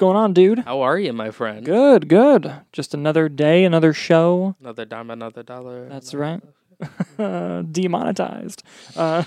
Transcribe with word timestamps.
going 0.00 0.16
on, 0.16 0.32
dude? 0.32 0.60
How 0.60 0.80
are 0.80 0.98
you, 0.98 1.12
my 1.12 1.30
friend? 1.30 1.62
Good, 1.62 2.08
good. 2.08 2.50
Just 2.72 2.94
another 2.94 3.28
day, 3.28 3.64
another 3.64 3.92
show. 3.92 4.56
Another 4.58 4.86
dime, 4.86 5.10
another 5.10 5.42
dollar. 5.42 5.90
That's 5.90 6.14
right. 6.14 6.40
Demonetized. 7.18 8.62
Uh, 8.96 9.24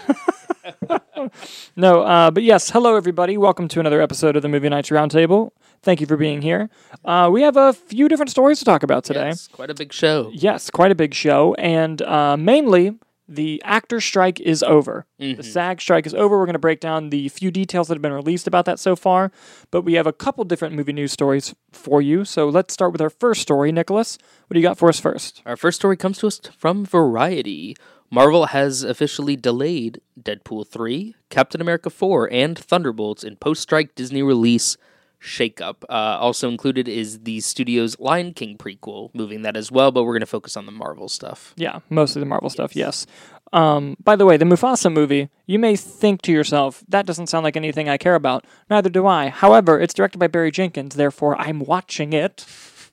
no, 1.75 2.01
uh, 2.01 2.31
but 2.31 2.41
yes, 2.41 2.71
hello 2.71 2.95
everybody. 2.95 3.37
Welcome 3.37 3.67
to 3.67 3.79
another 3.79 4.01
episode 4.01 4.35
of 4.35 4.41
the 4.41 4.49
Movie 4.49 4.67
Knights 4.67 4.89
Roundtable. 4.89 5.51
Thank 5.83 6.01
you 6.01 6.07
for 6.07 6.17
being 6.17 6.41
here. 6.41 6.71
Uh, 7.05 7.29
we 7.31 7.43
have 7.43 7.55
a 7.55 7.73
few 7.73 8.09
different 8.09 8.31
stories 8.31 8.57
to 8.57 8.65
talk 8.65 8.81
about 8.81 9.03
today. 9.03 9.27
Yes, 9.27 9.47
quite 9.47 9.69
a 9.69 9.75
big 9.75 9.93
show. 9.93 10.31
Yes, 10.33 10.71
quite 10.71 10.91
a 10.91 10.95
big 10.95 11.13
show, 11.13 11.53
and 11.59 12.01
uh, 12.01 12.35
mainly 12.35 12.97
the 13.27 13.61
actor 13.63 14.01
strike 14.01 14.39
is 14.39 14.63
over. 14.63 15.05
The 15.17 15.33
mm-hmm. 15.33 15.41
SAG 15.41 15.81
strike 15.81 16.05
is 16.05 16.13
over. 16.13 16.37
We're 16.37 16.45
going 16.45 16.53
to 16.53 16.59
break 16.59 16.79
down 16.79 17.09
the 17.09 17.29
few 17.29 17.51
details 17.51 17.87
that 17.87 17.95
have 17.95 18.01
been 18.01 18.11
released 18.11 18.47
about 18.47 18.65
that 18.65 18.79
so 18.79 18.95
far, 18.95 19.31
but 19.71 19.83
we 19.83 19.93
have 19.93 20.07
a 20.07 20.13
couple 20.13 20.43
different 20.43 20.75
movie 20.75 20.93
news 20.93 21.11
stories 21.11 21.55
for 21.71 22.01
you. 22.01 22.25
So 22.25 22.49
let's 22.49 22.73
start 22.73 22.91
with 22.91 23.01
our 23.01 23.09
first 23.09 23.41
story, 23.41 23.71
Nicholas. 23.71 24.17
What 24.47 24.55
do 24.55 24.59
you 24.59 24.67
got 24.67 24.77
for 24.77 24.89
us 24.89 24.99
first? 24.99 25.41
Our 25.45 25.55
first 25.55 25.79
story 25.79 25.97
comes 25.97 26.17
to 26.19 26.27
us 26.27 26.39
from 26.57 26.85
Variety. 26.85 27.75
Marvel 28.11 28.47
has 28.47 28.83
officially 28.83 29.35
delayed 29.35 29.99
Deadpool 30.21 30.67
3, 30.67 31.15
Captain 31.29 31.61
America 31.61 31.89
4, 31.89 32.31
and 32.31 32.59
Thunderbolts 32.59 33.23
in 33.23 33.37
post 33.37 33.61
strike 33.63 33.95
Disney 33.95 34.21
release 34.21 34.77
shakeup. 35.23 35.83
Uh, 35.89 35.93
also 36.19 36.49
included 36.49 36.87
is 36.87 37.21
the 37.21 37.39
studio's 37.39 37.97
Lion 37.99 38.33
King 38.33 38.57
prequel, 38.57 39.09
moving 39.15 39.41
that 39.43 39.55
as 39.55 39.71
well, 39.71 39.91
but 39.91 40.03
we're 40.03 40.13
going 40.13 40.19
to 40.19 40.25
focus 40.25 40.57
on 40.57 40.65
the 40.65 40.71
Marvel 40.71 41.07
stuff. 41.07 41.53
Yeah, 41.55 41.79
mostly 41.89 42.19
the 42.19 42.25
Marvel 42.25 42.49
stuff, 42.49 42.75
yes. 42.75 43.07
Um, 43.53 43.95
by 44.03 44.15
the 44.15 44.25
way, 44.25 44.35
the 44.37 44.45
Mufasa 44.45 44.91
movie, 44.91 45.29
you 45.45 45.59
may 45.59 45.75
think 45.75 46.21
to 46.23 46.31
yourself, 46.31 46.83
that 46.89 47.05
doesn't 47.05 47.27
sound 47.27 47.43
like 47.43 47.55
anything 47.55 47.87
I 47.87 47.97
care 47.97 48.15
about. 48.15 48.45
Neither 48.69 48.89
do 48.89 49.05
I. 49.07 49.29
However, 49.29 49.79
it's 49.79 49.93
directed 49.93 50.17
by 50.17 50.27
Barry 50.27 50.51
Jenkins, 50.51 50.95
therefore 50.95 51.39
I'm 51.39 51.59
watching 51.59 52.13
it. 52.13 52.45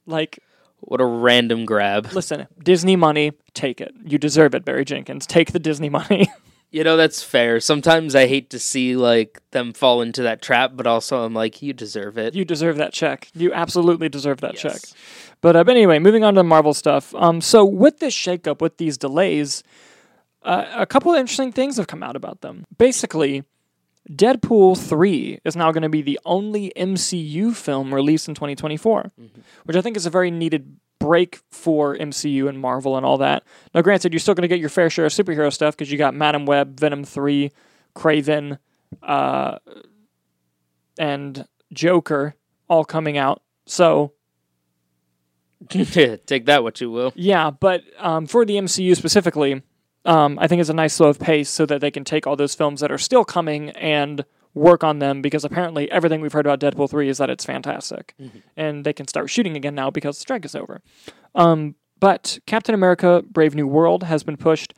Like, 0.07 0.39
What 0.81 1.01
a 1.01 1.07
random 1.07 1.65
grab. 1.65 2.13
listen, 2.13 2.47
Disney 2.63 2.95
money, 2.97 3.33
take 3.55 3.81
it. 3.81 3.93
You 4.05 4.19
deserve 4.19 4.55
it, 4.55 4.65
Barry 4.65 4.85
Jenkins. 4.85 5.27
Take 5.27 5.53
the 5.53 5.59
Disney 5.59 5.89
money. 5.89 6.29
You 6.73 6.85
know, 6.85 6.97
that's 6.97 7.23
fair. 7.23 7.59
Sometimes 7.59 8.15
I 8.15 8.27
hate 8.29 8.51
to 8.51 8.59
see 8.61 8.95
like 8.95 9.41
them 9.51 9.73
fall 9.73 10.03
into 10.03 10.23
that 10.23 10.41
trap, 10.41 10.73
but 10.75 10.87
also 10.87 11.25
I'm 11.25 11.35
like, 11.35 11.63
you 11.63 11.73
deserve 11.73 12.17
it. 12.17 12.35
you 12.37 12.45
deserve 12.45 12.77
that 12.77 12.93
check. 12.93 13.29
You 13.35 13.53
absolutely 13.53 14.09
deserve 14.09 14.41
that 14.43 14.55
Yes. 14.55 14.63
check. 14.63 14.99
But, 15.41 15.57
uh, 15.57 15.65
but 15.65 15.75
anyway, 15.77 15.99
moving 15.99 16.23
on 16.23 16.35
to 16.35 16.39
the 16.41 16.45
Marvel 16.45 16.73
stuff. 16.75 17.13
Um, 17.17 17.41
so 17.41 17.65
with 17.65 17.99
this 17.99 18.15
shakeup, 18.15 18.61
with 18.61 18.77
these 18.77 18.97
delays, 18.99 19.65
uh, 20.43 20.67
a 20.77 20.87
couple 20.87 21.13
of 21.13 21.19
interesting 21.19 21.51
things 21.51 21.77
have 21.77 21.87
come 21.89 22.03
out 22.05 22.15
about 22.15 22.41
them. 22.41 22.65
Basically, 22.79 23.43
Deadpool 24.09 24.79
3 24.79 25.41
is 25.45 25.57
now 25.57 25.73
going 25.73 25.83
to 25.83 25.89
be 25.89 26.03
the 26.03 26.19
only 26.25 26.73
MCU 26.77 27.55
film 27.55 27.93
released 27.93 28.29
in 28.29 28.35
2024, 28.35 29.13
which 29.65 29.77
I 29.77 29.81
think 29.81 29.97
is 29.97 30.07
a 30.07 30.11
very 30.11 30.31
needed 30.31 30.77
break 30.99 31.41
for 31.51 31.97
MCU 31.97 32.49
and 32.49 32.59
Marvel 32.61 32.97
and 32.97 33.07
all 33.07 33.19
that. 33.19 33.45
Now, 33.75 33.83
granted, 33.83 34.13
you're 34.13 34.21
still 34.21 34.35
going 34.35 34.43
to 34.43 34.49
get 34.49 34.59
your 34.61 34.69
fair 34.69 34.91
share 34.91 35.07
of 35.07 35.13
superhero 35.13 35.53
stuff 35.53 35.77
because 35.77 35.91
you 35.93 35.99
got 35.99 36.15
Madame 36.15 36.45
Web, 36.47 36.79
Venom 36.79 37.05
3, 37.05 37.51
Kraven, 37.95 38.59
uh, 39.03 39.59
and 40.99 41.47
Joker 41.73 42.35
all 42.69 42.85
coming 42.85 43.17
out. 43.17 43.43
So, 43.67 44.13
Take 45.69 46.47
that 46.47 46.63
what 46.63 46.81
you 46.81 46.91
will. 46.91 47.13
yeah, 47.15 47.51
but 47.51 47.83
um, 47.99 48.27
for 48.27 48.45
the 48.47 48.55
MCU 48.55 48.97
specifically, 48.97 49.63
um, 50.05 50.39
I 50.39 50.49
think 50.49 50.61
it's 50.61 50.71
a 50.71 50.75
nice 50.75 50.95
slow 50.95 51.09
of 51.09 51.19
pace 51.19 51.51
so 51.51 51.67
that 51.67 51.81
they 51.81 51.91
can 51.91 52.05
take 52.05 52.27
all 52.27 52.37
those 52.37 52.55
films 52.55 52.81
that 52.81 52.91
are 52.91 52.99
still 52.99 53.25
coming 53.25 53.71
and 53.71 54.25
work 54.55 54.83
on 54.83 54.99
them 54.99 55.23
because 55.23 55.45
apparently 55.45 55.91
everything 55.91 56.21
we've 56.21 56.33
heard 56.33 56.47
about 56.47 56.61
Deadpool 56.61 56.91
3 56.91 57.09
is 57.09 57.19
that 57.19 57.31
it's 57.31 57.45
fantastic. 57.45 58.15
And 58.57 58.85
they 58.85 58.93
can 58.93 59.07
start 59.07 59.31
shooting 59.31 59.57
again 59.57 59.75
now 59.75 59.91
because 59.91 60.17
the 60.17 60.23
strike 60.23 60.45
is 60.45 60.55
over. 60.55 60.81
Um, 61.35 61.77
but 62.01 62.39
Captain 62.47 62.75
America 62.75 63.23
Brave 63.31 63.55
New 63.55 63.67
World 63.67 64.05
has 64.05 64.23
been 64.23 64.37
pushed 64.37 64.75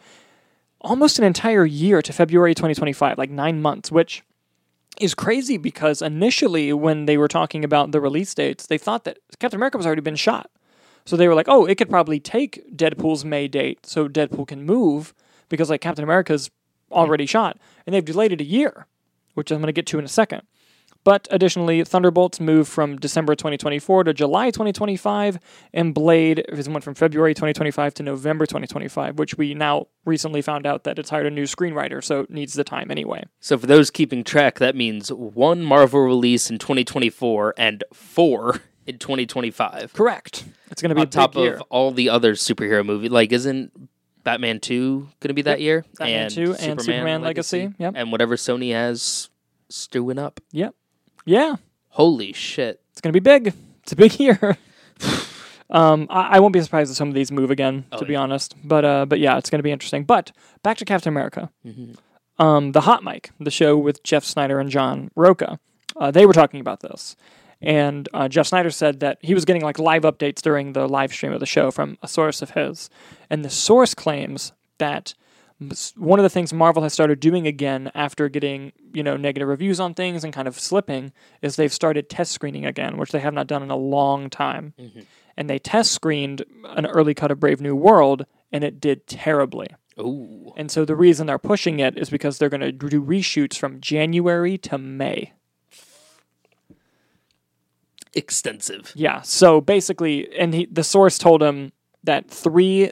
almost 0.81 1.19
an 1.19 1.25
entire 1.25 1.65
year 1.65 2.03
to 2.03 2.13
February 2.13 2.55
2025, 2.55 3.17
like 3.17 3.31
nine 3.31 3.63
months, 3.63 3.91
which 3.91 4.25
is 5.01 5.15
crazy 5.15 5.57
because 5.57 6.03
initially 6.03 6.73
when 6.73 7.07
they 7.07 7.17
were 7.17 7.29
talking 7.29 7.65
about 7.65 7.93
the 7.93 8.01
release 8.01 8.35
dates, 8.35 8.67
they 8.67 8.77
thought 8.77 9.05
that 9.05 9.19
Captain 9.39 9.59
America 9.59 9.79
was 9.79 9.87
already 9.87 10.03
been 10.03 10.17
shot. 10.17 10.51
So 11.05 11.17
they 11.17 11.27
were 11.29 11.35
like, 11.35 11.49
oh, 11.49 11.65
it 11.65 11.77
could 11.77 11.91
probably 11.91 12.21
take 12.21 12.77
Deadpool's 12.77 13.25
May 13.25 13.49
date 13.49 13.87
so 13.87 14.09
Deadpool 14.09 14.47
can 14.47 14.65
move 14.65 15.15
because 15.53 15.71
like 15.71 15.83
Captain 15.83 16.03
America's 16.03 16.51
already 16.91 17.27
shot. 17.27 17.59
And 17.87 17.95
they've 17.95 18.05
delayed 18.05 18.33
it 18.33 18.41
a 18.41 18.45
year, 18.45 18.87
which 19.35 19.51
I'm 19.51 19.59
going 19.59 19.67
to 19.67 19.73
get 19.73 19.87
to 19.89 19.99
in 19.99 20.05
a 20.05 20.09
second. 20.09 20.43
But 21.05 21.27
additionally, 21.31 21.83
Thunderbolts 21.83 22.39
moved 22.39 22.71
from 22.71 22.97
December 22.97 23.35
2024 23.35 24.05
to 24.05 24.15
July 24.15 24.51
2025, 24.51 25.39
and 25.75 25.93
Blade 25.93 26.45
went 26.69 26.85
from 26.85 26.95
February 26.95 27.35
2025 27.35 27.95
to 27.95 28.03
November 28.05 28.47
2025, 28.47 29.19
which 29.19 29.37
we 29.37 29.53
now 29.53 29.89
recently 30.05 30.43
found 30.43 30.65
out 30.65 30.85
that 30.85 31.01
it's 31.01 31.11
hired 31.11 31.27
a 31.27 31.31
new 31.31 31.43
screenwriter, 31.43 32.03
so 32.03 32.21
it 32.21 32.31
needs 32.31 32.55
the 32.55 32.63
time 32.63 32.89
anyway. 32.89 33.25
So 33.41 33.59
for 33.59 33.67
those 33.67 33.91
keeping 33.91 34.23
track, 34.23 34.61
that 34.61 34.77
means 34.77 35.13
one 35.13 35.63
Marvel 35.63 36.01
release 36.01 36.51
in 36.51 36.59
2024 36.59 37.55
and 37.59 37.83
four 37.93 38.61
in 38.87 38.99
2025. 38.99 39.95
Correct. 39.95 40.45
It's 40.71 40.81
going 40.81 40.91
to 40.91 40.95
be 40.95 41.03
On 41.03 41.09
top 41.09 41.35
of 41.35 41.61
all 41.63 41.91
the 41.91 42.11
other 42.11 42.35
superhero 42.35 42.87
movies. 42.87 43.11
Like, 43.11 43.33
isn't 43.33 43.73
Batman 44.25 44.61
2 44.61 45.09
going 45.21 45.29
to 45.29 45.35
be 45.35 45.43
that 45.43 45.61
year? 45.61 45.85
Batman 45.99 46.31
2 46.31 46.55
and 46.61 46.81
Superman 46.81 47.23
Legacy, 47.23 47.73
yep. 47.79 47.95
And 47.97 48.13
whatever 48.13 48.37
Sony 48.37 48.73
has 48.73 49.31
stewing 49.69 50.19
up. 50.19 50.41
Yep. 50.53 50.75
Yeah. 51.25 51.57
Holy 51.89 52.33
shit. 52.33 52.81
It's 52.93 53.01
going 53.01 53.13
to 53.13 53.21
be 53.21 53.23
big. 53.23 53.55
It's 53.83 53.93
a 53.93 53.97
big 53.97 54.19
year. 54.21 54.57
um, 55.71 56.07
I, 56.11 56.37
I 56.37 56.41
won't 56.41 56.53
be 56.53 56.61
surprised 56.61 56.91
if 56.91 56.97
some 56.97 57.09
of 57.09 57.15
these 57.15 57.33
move 57.33 57.51
again, 57.51 57.85
to 57.99 58.05
be 58.05 58.17
honest. 58.17 58.55
But 58.65 58.85
uh, 58.85 59.07
but 59.07 59.19
yeah, 59.19 59.39
it's 59.39 59.51
going 59.51 59.59
to 59.59 59.63
be 59.65 59.73
interesting. 59.73 60.05
But 60.05 60.33
back 60.63 60.77
to 60.79 60.85
Captain 60.85 61.09
America. 61.09 61.51
Um, 62.39 62.73
the 62.73 62.83
Hot 62.83 63.05
Mic, 63.05 63.31
the 63.39 63.51
show 63.51 63.77
with 63.77 64.03
Jeff 64.03 64.25
Sneider 64.25 64.59
and 64.59 64.71
John 64.71 65.11
Rocha, 65.15 65.59
uh, 65.97 66.11
they 66.11 66.27
were 66.27 66.33
talking 66.33 66.61
about 66.61 66.81
this. 66.81 67.15
And 67.63 68.09
uh, 68.13 68.29
Jeff 68.29 68.49
Sneider 68.49 68.71
said 68.71 69.01
that 69.01 69.19
he 69.21 69.35
was 69.35 69.45
getting 69.45 69.63
like 69.63 69.79
live 69.79 70.03
updates 70.03 70.43
during 70.43 70.73
the 70.73 70.89
live 70.89 71.13
stream 71.13 71.33
of 71.33 71.41
the 71.41 71.47
show 71.47 71.71
from 71.71 71.97
a 72.03 72.09
source 72.09 72.43
of 72.43 72.51
his. 72.51 72.91
And 73.31 73.45
the 73.45 73.51
source 73.51 73.95
claims 73.95 74.53
that 74.79 75.15
one 75.97 76.19
of 76.19 76.25
the 76.25 76.31
things 76.31 76.53
Marvel 76.53 76.83
has 76.83 76.93
started 76.93 77.21
doing 77.21 77.47
again 77.47 77.93
after 77.95 78.29
getting, 78.29 78.73
you 78.93 79.03
know, 79.03 79.17
negative 79.17 79.49
reviews 79.49 79.79
on 79.79 79.95
things 79.95 80.25
and 80.25 80.33
kind 80.33 80.49
of 80.49 80.59
slipping 80.59 81.13
is 81.41 81.55
they've 81.55 81.73
started 81.73 82.09
test 82.11 82.33
screening 82.33 82.67
again, 82.67 82.97
which 82.97 83.13
they 83.13 83.21
have 83.21 83.35
not 83.35 83.47
done 83.47 83.63
in 83.63 83.71
a 83.71 83.77
long 83.77 84.29
time. 84.29 84.75
And 85.37 85.49
they 85.49 85.59
test 85.61 85.93
screened 85.93 86.45
an 86.65 86.87
early 86.87 87.15
cut 87.15 87.31
of 87.31 87.39
Brave 87.39 87.61
New 87.61 87.77
World 87.77 88.27
and 88.51 88.65
it 88.65 88.81
did 88.81 89.07
terribly. 89.07 89.69
Ooh. 90.01 90.53
And 90.57 90.71
so 90.71 90.85
the 90.85 90.97
reason 90.97 91.27
they're 91.27 91.39
pushing 91.39 91.81
it 91.81 91.97
is 91.97 92.11
because 92.11 92.39
they're 92.39 92.49
going 92.49 92.61
to 92.61 92.73
do 92.73 93.03
reshoots 93.03 93.57
from 93.57 93.81
January 93.81 94.59
to 94.59 94.79
May. 94.79 95.33
Extensive. 98.15 98.93
Yeah. 98.95 99.23
So 99.23 99.61
basically, 99.61 100.33
and 100.37 100.55
he, 100.55 100.67
the 100.67 100.85
source 100.85 101.19
told 101.19 101.43
him 101.43 101.73
that 102.05 102.29
three 102.31 102.91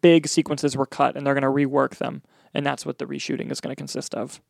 big 0.00 0.28
sequences 0.28 0.76
were 0.76 0.86
cut 0.86 1.16
and 1.16 1.26
they're 1.26 1.34
going 1.34 1.42
to 1.42 1.48
rework 1.48 1.96
them. 1.96 2.22
And 2.52 2.66
that's 2.66 2.84
what 2.84 2.98
the 2.98 3.06
reshooting 3.06 3.50
is 3.50 3.60
going 3.60 3.74
to 3.74 3.78
consist 3.78 4.14
of. 4.14 4.40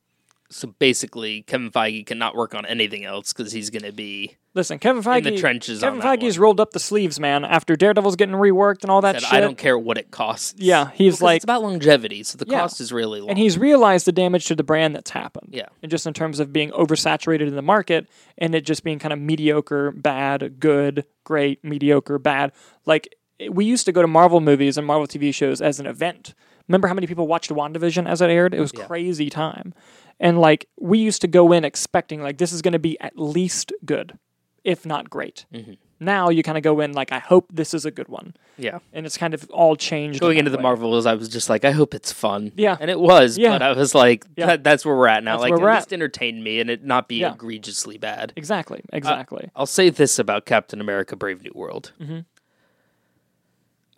So 0.52 0.74
basically, 0.80 1.42
Kevin 1.42 1.70
Feige 1.70 2.04
cannot 2.04 2.34
work 2.34 2.56
on 2.56 2.66
anything 2.66 3.04
else 3.04 3.32
because 3.32 3.52
he's 3.52 3.70
going 3.70 3.84
to 3.84 3.92
be. 3.92 4.36
Listen, 4.52 4.80
Kevin 4.80 5.00
Feige. 5.00 5.18
in 5.26 5.34
the 5.34 5.40
trenches 5.40 5.78
Kevin 5.80 6.00
Feige's 6.00 6.40
rolled 6.40 6.58
up 6.58 6.72
the 6.72 6.80
sleeves, 6.80 7.20
man. 7.20 7.44
After 7.44 7.76
Daredevil's 7.76 8.16
getting 8.16 8.34
reworked 8.34 8.82
and 8.82 8.90
all 8.90 9.00
that 9.02 9.12
That 9.12 9.22
shit. 9.22 9.32
I 9.32 9.40
don't 9.40 9.56
care 9.56 9.78
what 9.78 9.96
it 9.96 10.10
costs. 10.10 10.54
Yeah, 10.58 10.90
he's 10.92 11.14
Because 11.14 11.22
like, 11.22 11.36
it's 11.36 11.44
about 11.44 11.62
longevity, 11.62 12.24
so 12.24 12.36
the 12.36 12.46
Yeah. 12.48 12.58
cost 12.62 12.80
is 12.80 12.92
really 12.92 13.20
long. 13.20 13.30
and 13.30 13.38
he's 13.38 13.56
realized 13.58 14.06
the 14.06 14.12
damage 14.12 14.46
to 14.46 14.56
the 14.56 14.64
brand 14.64 14.96
that's 14.96 15.10
happened. 15.10 15.50
Yeah. 15.52 15.66
And 15.84 15.90
just 15.90 16.04
in 16.04 16.14
terms 16.14 16.40
of 16.40 16.52
being 16.52 16.70
oversaturated 16.72 17.46
in 17.46 17.54
the 17.54 17.62
market 17.62 18.08
and 18.36 18.52
it 18.56 18.62
just 18.66 18.82
being 18.82 18.98
kind 18.98 19.12
of 19.12 19.20
mediocre, 19.20 19.92
bad, 19.92 20.58
good, 20.58 21.04
great, 21.22 21.62
mediocre, 21.64 22.18
bad. 22.18 22.50
Like 22.86 23.14
we 23.48 23.64
used 23.64 23.86
to 23.86 23.92
go 23.92 24.02
to 24.02 24.08
Marvel 24.08 24.40
movies 24.40 24.76
and 24.76 24.84
Marvel 24.84 25.06
TV 25.06 25.32
shows 25.32 25.62
as 25.62 25.78
an 25.78 25.86
event. 25.86 26.34
Remember 26.66 26.88
how 26.88 26.94
many 26.94 27.06
people 27.06 27.26
watched 27.28 27.50
WandaVision 27.50 28.08
as 28.08 28.20
it 28.20 28.30
aired? 28.30 28.52
It 28.52 28.60
was 28.60 28.72
crazy 28.72 29.30
time. 29.30 29.74
And 30.20 30.38
like 30.38 30.68
we 30.78 30.98
used 30.98 31.22
to 31.22 31.28
go 31.28 31.50
in 31.52 31.64
expecting 31.64 32.22
like 32.22 32.36
this 32.38 32.52
is 32.52 32.60
going 32.62 32.72
to 32.74 32.78
be 32.78 33.00
at 33.00 33.18
least 33.18 33.72
good, 33.84 34.18
if 34.64 34.84
not 34.84 35.08
great. 35.10 35.46
Mm-hmm. 35.52 35.72
Now 36.02 36.28
you 36.30 36.42
kind 36.42 36.56
of 36.58 36.62
go 36.64 36.80
in 36.80 36.92
like 36.92 37.10
I 37.12 37.18
hope 37.18 37.46
this 37.52 37.74
is 37.74 37.84
a 37.86 37.90
good 37.90 38.08
one. 38.08 38.34
yeah. 38.56 38.78
And 38.92 39.04
it's 39.06 39.16
kind 39.18 39.34
of 39.34 39.48
all 39.50 39.76
changed. 39.76 40.20
Going 40.20 40.36
in 40.36 40.40
into 40.40 40.50
that 40.50 40.56
the 40.58 40.60
way. 40.60 40.62
Marvels, 40.62 41.04
I 41.06 41.14
was 41.14 41.28
just 41.28 41.48
like, 41.50 41.64
I 41.64 41.72
hope 41.72 41.94
it's 41.94 42.10
fun. 42.12 42.52
Yeah. 42.56 42.76
And 42.80 42.90
it 42.90 42.98
was, 43.00 43.36
Yeah. 43.38 43.50
but 43.50 43.62
I 43.62 43.72
was 43.72 43.94
like, 43.94 44.24
Yeah. 44.36 44.46
that, 44.46 44.64
that's 44.64 44.84
where 44.84 44.94
we're 44.96 45.08
at 45.08 45.24
now. 45.24 45.38
That's 45.38 45.50
like, 45.50 45.60
at 45.60 45.74
least 45.76 45.92
entertain 45.92 46.42
me 46.42 46.60
and 46.60 46.70
it 46.70 46.84
not 46.84 47.06
be 47.08 47.16
Yeah. 47.16 47.32
egregiously 47.34 47.98
bad. 47.98 48.32
Exactly. 48.36 48.80
Uh, 48.92 48.96
Exactly. 48.96 49.50
I'll 49.56 49.66
say 49.66 49.88
this 49.90 50.18
about 50.18 50.46
Captain 50.46 50.80
America 50.80 51.16
Brave 51.16 51.42
New 51.42 51.52
World. 51.54 51.92
Mm-hmm. 52.00 52.20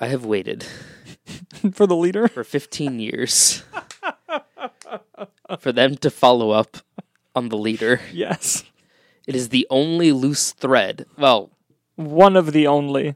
I 0.00 0.06
have 0.06 0.24
waited 0.24 0.64
For 1.72 1.86
the 1.86 1.94
leader. 1.96 2.26
for 2.28 2.42
15 2.42 2.98
years 2.98 3.62
for 5.58 5.72
them 5.72 5.96
to 5.96 6.10
follow 6.10 6.50
up 6.50 6.78
on 7.34 7.48
the 7.48 7.56
leader. 7.56 8.00
Yes. 8.12 8.64
It 9.26 9.34
is 9.34 9.50
the 9.50 9.66
only 9.70 10.12
loose 10.12 10.52
thread. 10.52 11.06
Well, 11.16 11.50
One 11.96 12.36
of 12.36 12.52
the 12.52 12.66
only. 12.66 13.14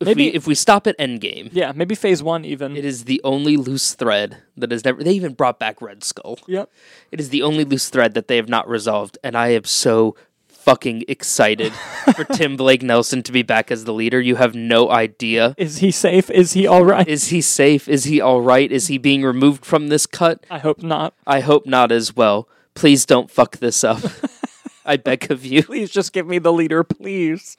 if 0.00 0.06
Maybe- 0.06 0.24
we 0.30 0.34
if 0.34 0.46
we 0.46 0.54
stop 0.54 0.86
at 0.86 0.98
Endgame, 0.98 1.48
Yeah, 1.52 1.72
maybe 1.74 1.94
phase 1.94 2.22
one 2.22 2.44
even. 2.44 2.76
it 2.76 2.84
is 2.84 3.04
the 3.04 3.20
only 3.24 3.56
loose 3.56 3.94
thread 3.94 4.42
that 4.56 4.70
has 4.70 4.84
never. 4.84 5.02
They 5.02 5.12
even 5.14 5.32
brought 5.34 5.58
back 5.58 5.80
Red 5.80 6.04
Skull. 6.04 6.38
Yep. 6.46 6.70
It 7.12 7.20
is 7.20 7.30
the 7.30 7.42
only 7.42 7.64
loose 7.64 7.88
thread 7.88 8.12
that 8.14 8.28
they 8.28 8.36
have 8.36 8.48
not 8.48 8.68
resolved, 8.68 9.16
and 9.24 9.36
I 9.36 9.48
am 9.48 9.64
so 9.64 10.14
fucking 10.66 11.04
excited 11.06 11.72
for 12.16 12.24
Tim 12.34 12.56
Blake 12.56 12.82
Nelson 12.82 13.22
to 13.22 13.30
be 13.32 13.42
back 13.42 13.70
as 13.70 13.84
the 13.84 13.92
leader. 13.94 14.20
You 14.20 14.34
have 14.34 14.54
no 14.56 14.90
idea. 14.90 15.54
Is 15.56 15.78
he 15.78 15.92
safe? 15.92 16.28
Is 16.28 16.52
he 16.54 16.66
all 16.66 16.84
right? 16.84 17.06
Is 17.06 17.28
he 17.28 17.40
safe? 17.40 17.88
Is 17.88 18.04
he 18.04 18.20
all 18.20 18.40
right? 18.42 18.70
Is 18.70 18.88
he 18.88 18.98
being 18.98 19.22
removed 19.22 19.64
from 19.64 19.88
this 19.88 20.06
cut? 20.06 20.44
I 20.50 20.58
hope 20.58 20.82
not. 20.82 21.14
I 21.26 21.38
hope 21.40 21.66
not 21.66 21.92
as 21.92 22.16
well. 22.16 22.48
Please 22.74 23.06
don't 23.06 23.30
fuck 23.30 23.58
this 23.58 23.84
up. 23.84 24.02
I 24.88 24.96
beg 24.96 25.30
of 25.32 25.44
you. 25.44 25.62
Please 25.64 25.90
just 25.90 26.12
give 26.12 26.26
me 26.28 26.38
the 26.38 26.52
leader, 26.52 26.84
please. 26.84 27.56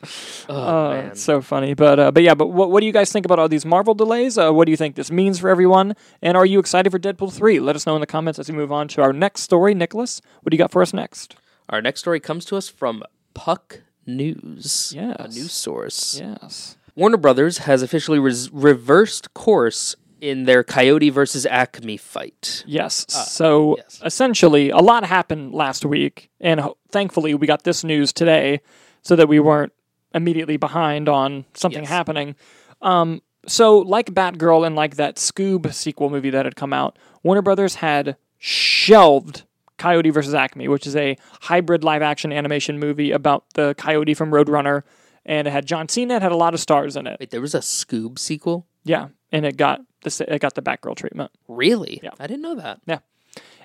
Oh, 0.49 0.55
Uh, 0.55 1.13
so 1.15 1.41
funny, 1.41 1.73
but 1.73 1.99
uh, 1.99 2.11
but 2.11 2.23
yeah, 2.23 2.35
but 2.35 2.47
what, 2.47 2.71
what 2.71 2.79
do 2.81 2.85
you 2.85 2.93
guys 2.93 3.11
think 3.11 3.25
about 3.25 3.37
all 3.39 3.49
these 3.49 3.65
Marvel 3.65 3.93
delays? 3.93 4.37
Uh, 4.37 4.51
what 4.51 4.65
do 4.65 4.71
you 4.71 4.77
think 4.77 4.95
this 4.95 5.11
means 5.11 5.39
for 5.39 5.49
everyone? 5.49 5.95
And 6.21 6.37
are 6.37 6.45
you 6.45 6.59
excited 6.59 6.89
for 6.89 6.99
Deadpool 6.99 7.33
three? 7.33 7.59
Let 7.59 7.75
us 7.75 7.85
know 7.85 7.95
in 7.95 8.01
the 8.01 8.07
comments 8.07 8.37
as 8.39 8.49
we 8.49 8.55
move 8.55 8.71
on 8.71 8.87
to 8.89 9.01
our 9.01 9.11
next 9.11 9.41
story. 9.41 9.73
Nicholas, 9.73 10.21
what 10.41 10.51
do 10.51 10.55
you 10.55 10.59
got 10.59 10.71
for 10.71 10.81
us 10.81 10.93
next? 10.93 11.35
Our 11.69 11.81
next 11.81 11.99
story 12.01 12.19
comes 12.19 12.45
to 12.45 12.55
us 12.57 12.69
from 12.69 13.03
Puck 13.33 13.81
News, 14.05 14.93
a 14.97 15.27
news 15.27 15.51
source. 15.51 16.19
Yes. 16.19 16.77
Warner 16.95 17.17
Brothers 17.17 17.59
has 17.59 17.81
officially 17.81 18.19
res- 18.19 18.49
reversed 18.51 19.33
course 19.33 19.95
in 20.21 20.45
their 20.45 20.63
Coyote 20.63 21.09
versus 21.09 21.45
Acme 21.45 21.97
fight. 21.97 22.63
Yes. 22.65 23.05
so 23.09 23.75
yes. 23.77 24.01
essentially, 24.03 24.69
a 24.69 24.77
lot 24.79 25.05
happened 25.05 25.53
last 25.53 25.85
week, 25.85 26.29
and 26.39 26.59
ho- 26.61 26.77
thankfully, 26.89 27.35
we 27.35 27.45
got 27.45 27.63
this 27.63 27.83
news 27.83 28.11
today, 28.13 28.61
so 29.03 29.15
that 29.15 29.27
we 29.27 29.39
weren't 29.39 29.73
immediately 30.15 30.57
behind 30.57 31.07
on 31.09 31.45
something 31.53 31.83
Yes. 31.83 31.89
happening. 31.89 32.35
Um, 32.81 33.21
so, 33.45 33.77
like 33.79 34.07
Batgirl 34.07 34.65
and 34.65 34.75
like 34.75 34.95
that 34.95 35.17
Scoob 35.17 35.71
sequel 35.73 36.09
movie 36.09 36.29
that 36.31 36.45
had 36.45 36.55
come 36.55 36.73
out, 36.73 36.97
Warner 37.23 37.41
Brothers 37.43 37.75
had 37.75 38.15
shelved 38.39 39.43
Coyote 39.77 40.09
versus 40.09 40.33
Acme, 40.33 40.67
which 40.67 40.87
is 40.87 40.95
a 40.95 41.17
hybrid 41.41 41.83
live 41.83 42.01
action 42.01 42.31
animation 42.31 42.79
movie 42.79 43.11
about 43.11 43.45
the 43.53 43.75
coyote 43.77 44.13
from 44.13 44.31
Roadrunner, 44.31 44.83
and 45.25 45.47
it 45.47 45.51
had 45.51 45.65
John 45.65 45.89
Cena. 45.89 46.15
It 46.15 46.21
had 46.21 46.31
a 46.31 46.37
lot 46.37 46.53
of 46.53 46.59
stars 46.59 46.95
in 46.95 47.07
it. 47.07 47.19
Wait, 47.19 47.31
there 47.31 47.41
was 47.41 47.55
a 47.55 47.59
Scoob 47.59 48.17
sequel? 48.19 48.65
Yeah, 48.83 49.09
and 49.31 49.45
it 49.45 49.57
got 49.57 49.81
the 50.01 50.25
it 50.33 50.39
got 50.39 50.55
the 50.55 50.61
Batgirl 50.61 50.95
treatment. 50.95 51.31
Really? 51.47 51.99
Yeah. 52.01 52.11
I 52.19 52.27
didn't 52.27 52.41
know 52.41 52.55
that. 52.55 52.79
Yeah. 52.85 52.99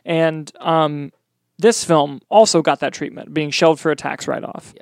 And 0.05 0.51
um, 0.61 1.13
this 1.59 1.85
film 1.85 2.21
also 2.29 2.63
got 2.63 2.81
that 2.81 2.93
treatment, 2.93 3.33
being 3.33 3.51
shelved 3.51 3.81
for 3.81 3.91
a 3.91 3.97
tax 3.97 4.27
write 4.27 4.45
off. 4.45 4.75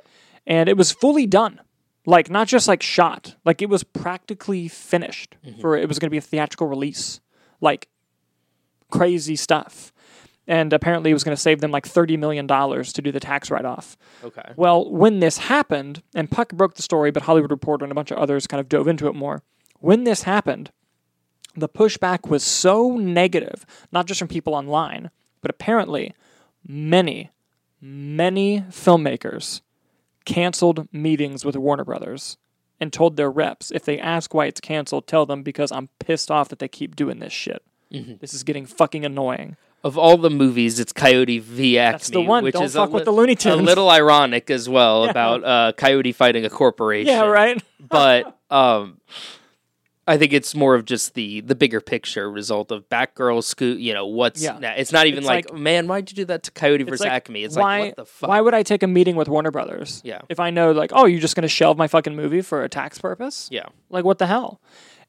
And 0.47 0.67
it 0.67 0.75
was 0.75 0.91
fully 0.91 1.27
done. 1.27 1.61
Like, 2.07 2.31
not 2.31 2.47
just 2.47 2.67
like 2.67 2.81
shot, 2.81 3.35
like 3.45 3.61
it 3.61 3.69
was 3.69 3.83
practically 3.83 4.67
finished 4.67 5.35
for 5.61 5.77
it 5.77 5.87
was 5.87 5.99
going 5.99 6.07
to 6.07 6.11
be 6.11 6.17
a 6.17 6.21
theatrical 6.21 6.65
release. 6.65 7.21
Like, 7.61 7.89
crazy 8.89 9.35
stuff. 9.35 9.90
And 10.51 10.73
apparently 10.73 11.11
it 11.11 11.13
was 11.13 11.23
going 11.23 11.35
to 11.35 11.41
save 11.41 11.61
them 11.61 11.71
like 11.71 11.87
$30 11.87 12.19
million 12.19 12.45
to 12.45 13.01
do 13.01 13.09
the 13.09 13.21
tax 13.21 13.49
write 13.49 13.63
off. 13.63 13.95
Okay. 14.21 14.51
Well, 14.57 14.91
when 14.91 15.21
this 15.21 15.37
happened, 15.37 16.03
and 16.13 16.29
Puck 16.29 16.51
broke 16.51 16.73
the 16.73 16.81
story, 16.81 17.09
but 17.09 17.23
Hollywood 17.23 17.51
Reporter 17.51 17.85
and 17.85 17.91
a 17.93 17.95
bunch 17.95 18.11
of 18.11 18.17
others 18.17 18.47
kind 18.47 18.59
of 18.59 18.67
dove 18.67 18.89
into 18.89 19.07
it 19.07 19.15
more. 19.15 19.43
When 19.79 20.03
this 20.03 20.23
happened, 20.23 20.71
the 21.55 21.69
pushback 21.69 22.29
was 22.29 22.43
so 22.43 22.97
negative, 22.97 23.65
not 23.93 24.07
just 24.07 24.19
from 24.19 24.27
people 24.27 24.53
online, 24.53 25.09
but 25.39 25.51
apparently 25.51 26.13
many, 26.67 27.31
many 27.79 28.59
filmmakers 28.71 29.61
canceled 30.25 30.89
meetings 30.91 31.45
with 31.45 31.55
Warner 31.55 31.85
Brothers 31.85 32.35
and 32.77 32.91
told 32.91 33.15
their 33.15 33.31
reps 33.31 33.71
if 33.71 33.85
they 33.85 33.97
ask 33.97 34.33
why 34.33 34.47
it's 34.47 34.59
canceled, 34.59 35.07
tell 35.07 35.25
them 35.25 35.43
because 35.43 35.71
I'm 35.71 35.87
pissed 35.99 36.29
off 36.29 36.49
that 36.49 36.59
they 36.59 36.67
keep 36.67 36.97
doing 36.97 37.19
this 37.19 37.31
shit. 37.31 37.63
Mm-hmm. 37.89 38.15
This 38.19 38.33
is 38.33 38.43
getting 38.43 38.65
fucking 38.65 39.05
annoying. 39.05 39.55
Of 39.83 39.97
all 39.97 40.17
the 40.17 40.29
movies, 40.29 40.79
it's 40.79 40.93
Coyote 40.93 41.39
v 41.39 41.79
Acme, 41.79 41.91
That's 41.93 42.09
the 42.11 42.21
one. 42.21 42.43
which 42.43 42.53
Don't 42.53 42.65
is 42.65 42.73
fuck 42.75 42.89
a, 42.89 42.93
with 42.93 43.05
the 43.05 43.11
Looney 43.11 43.35
Tunes. 43.35 43.59
a 43.59 43.63
little 43.63 43.89
ironic 43.89 44.51
as 44.51 44.69
well 44.69 45.05
about 45.09 45.43
uh, 45.43 45.73
Coyote 45.75 46.11
fighting 46.11 46.45
a 46.45 46.49
corporation. 46.51 47.07
Yeah, 47.13 47.25
right? 47.25 47.61
but 47.79 48.37
um, 48.51 48.99
I 50.07 50.17
think 50.17 50.33
it's 50.33 50.53
more 50.53 50.75
of 50.75 50.85
just 50.85 51.13
the 51.15 51.41
the 51.41 51.55
bigger 51.55 51.79
picture 51.81 52.29
result 52.29 52.71
of 52.71 52.87
Batgirl 52.89 53.39
Scoob. 53.41 53.81
You 53.81 53.93
know 53.93 54.05
what's 54.07 54.41
Yeah. 54.41 54.59
nah, 54.59 54.71
it's 54.75 54.91
not 54.91 55.07
even 55.07 55.19
It's 55.19 55.27
like, 55.27 55.49
like- 55.51 55.59
man, 55.59 55.87
why'd 55.87 56.11
you 56.11 56.15
do 56.15 56.25
that 56.25 56.43
to 56.43 56.51
Coyote 56.51 56.83
versus 56.83 57.01
like, 57.01 57.11
Acme? 57.11 57.43
It's 57.43 57.55
why, 57.55 57.79
like 57.79 57.87
what 57.89 57.95
the 57.97 58.05
fuck? 58.05 58.29
Why 58.29 58.41
would 58.41 58.53
I 58.53 58.63
take 58.63 58.83
a 58.83 58.87
meeting 58.87 59.15
with 59.15 59.29
Warner 59.29 59.51
Brothers? 59.51 60.01
Yeah. 60.03 60.21
If 60.29 60.39
I 60.39 60.49
know, 60.51 60.71
like, 60.73 60.91
oh, 60.93 61.05
you're 61.05 61.19
just 61.21 61.35
going 61.35 61.43
to 61.43 61.47
shelve 61.49 61.77
my 61.77 61.87
fucking 61.87 62.15
movie 62.15 62.41
for 62.41 62.63
a 62.63 62.69
tax 62.69 62.99
purpose? 62.99 63.47
yeah, 63.51 63.65
Like, 63.89 64.03
what 64.05 64.17
the 64.19 64.27
hell? 64.27 64.59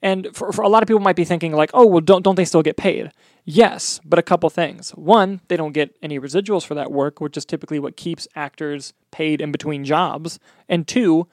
And 0.02 0.28
for, 0.34 0.52
for 0.52 0.62
a 0.62 0.68
lot 0.68 0.82
of 0.82 0.88
people 0.88 1.00
might 1.00 1.16
be 1.16 1.24
thinking, 1.24 1.52
like, 1.52 1.70
oh, 1.72 1.86
well, 1.86 2.00
don't, 2.00 2.22
don't 2.22 2.34
they 2.34 2.44
still 2.44 2.62
get 2.62 2.76
paid? 2.76 3.12
Yes, 3.44 4.00
but 4.04 4.18
a 4.18 4.22
couple 4.22 4.50
things. 4.50 4.90
One, 4.90 5.40
they 5.48 5.56
don't 5.56 5.72
get 5.72 5.96
any 6.02 6.18
residuals 6.18 6.66
for 6.66 6.74
that 6.74 6.90
work, 6.90 7.20
which 7.20 7.36
is 7.36 7.44
typically 7.44 7.78
what 7.78 7.96
keeps 7.96 8.26
actors 8.34 8.92
paid 9.12 9.40
in 9.40 9.52
between 9.52 9.84
jobs. 9.84 10.40
And 10.68 10.86
two, 10.88 11.28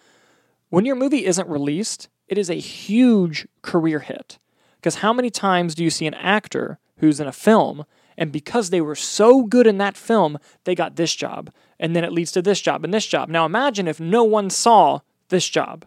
when 0.70 0.86
your 0.86 0.96
movie 0.96 1.26
isn't 1.26 1.50
released, 1.50 2.10
it 2.28 2.38
is 2.38 2.50
a 2.50 2.56
huge 2.56 3.48
career 3.64 4.00
hit. 4.00 4.38
Because 4.76 4.96
how 4.96 5.14
many 5.14 5.30
times 5.30 5.76
do 5.76 5.84
you 5.84 5.90
see 5.90 6.06
an 6.06 6.14
actor 6.14 6.80
who's 6.98 7.20
in 7.20 7.28
a 7.28 7.34
film 7.34 7.86
and 8.18 8.32
because 8.32 8.70
they 8.70 8.82
were 8.82 8.96
so 8.96 9.44
good 9.44 9.66
in 9.66 9.78
that 9.78 9.96
film, 9.96 10.38
they 10.66 10.76
got 10.76 10.96
this 10.96 11.16
job 11.16 11.52
and 11.80 11.96
then 11.96 12.04
it 12.04 12.12
leads 12.12 12.32
to 12.34 12.42
this 12.42 12.60
job 12.62 12.84
and 12.84 12.94
this 12.94 13.08
job. 13.08 13.30
Now 13.30 13.46
imagine 13.46 13.88
if 13.88 14.00
no 14.00 14.24
one 14.24 14.50
saw 14.50 15.00
this 15.30 15.48
job. 15.48 15.86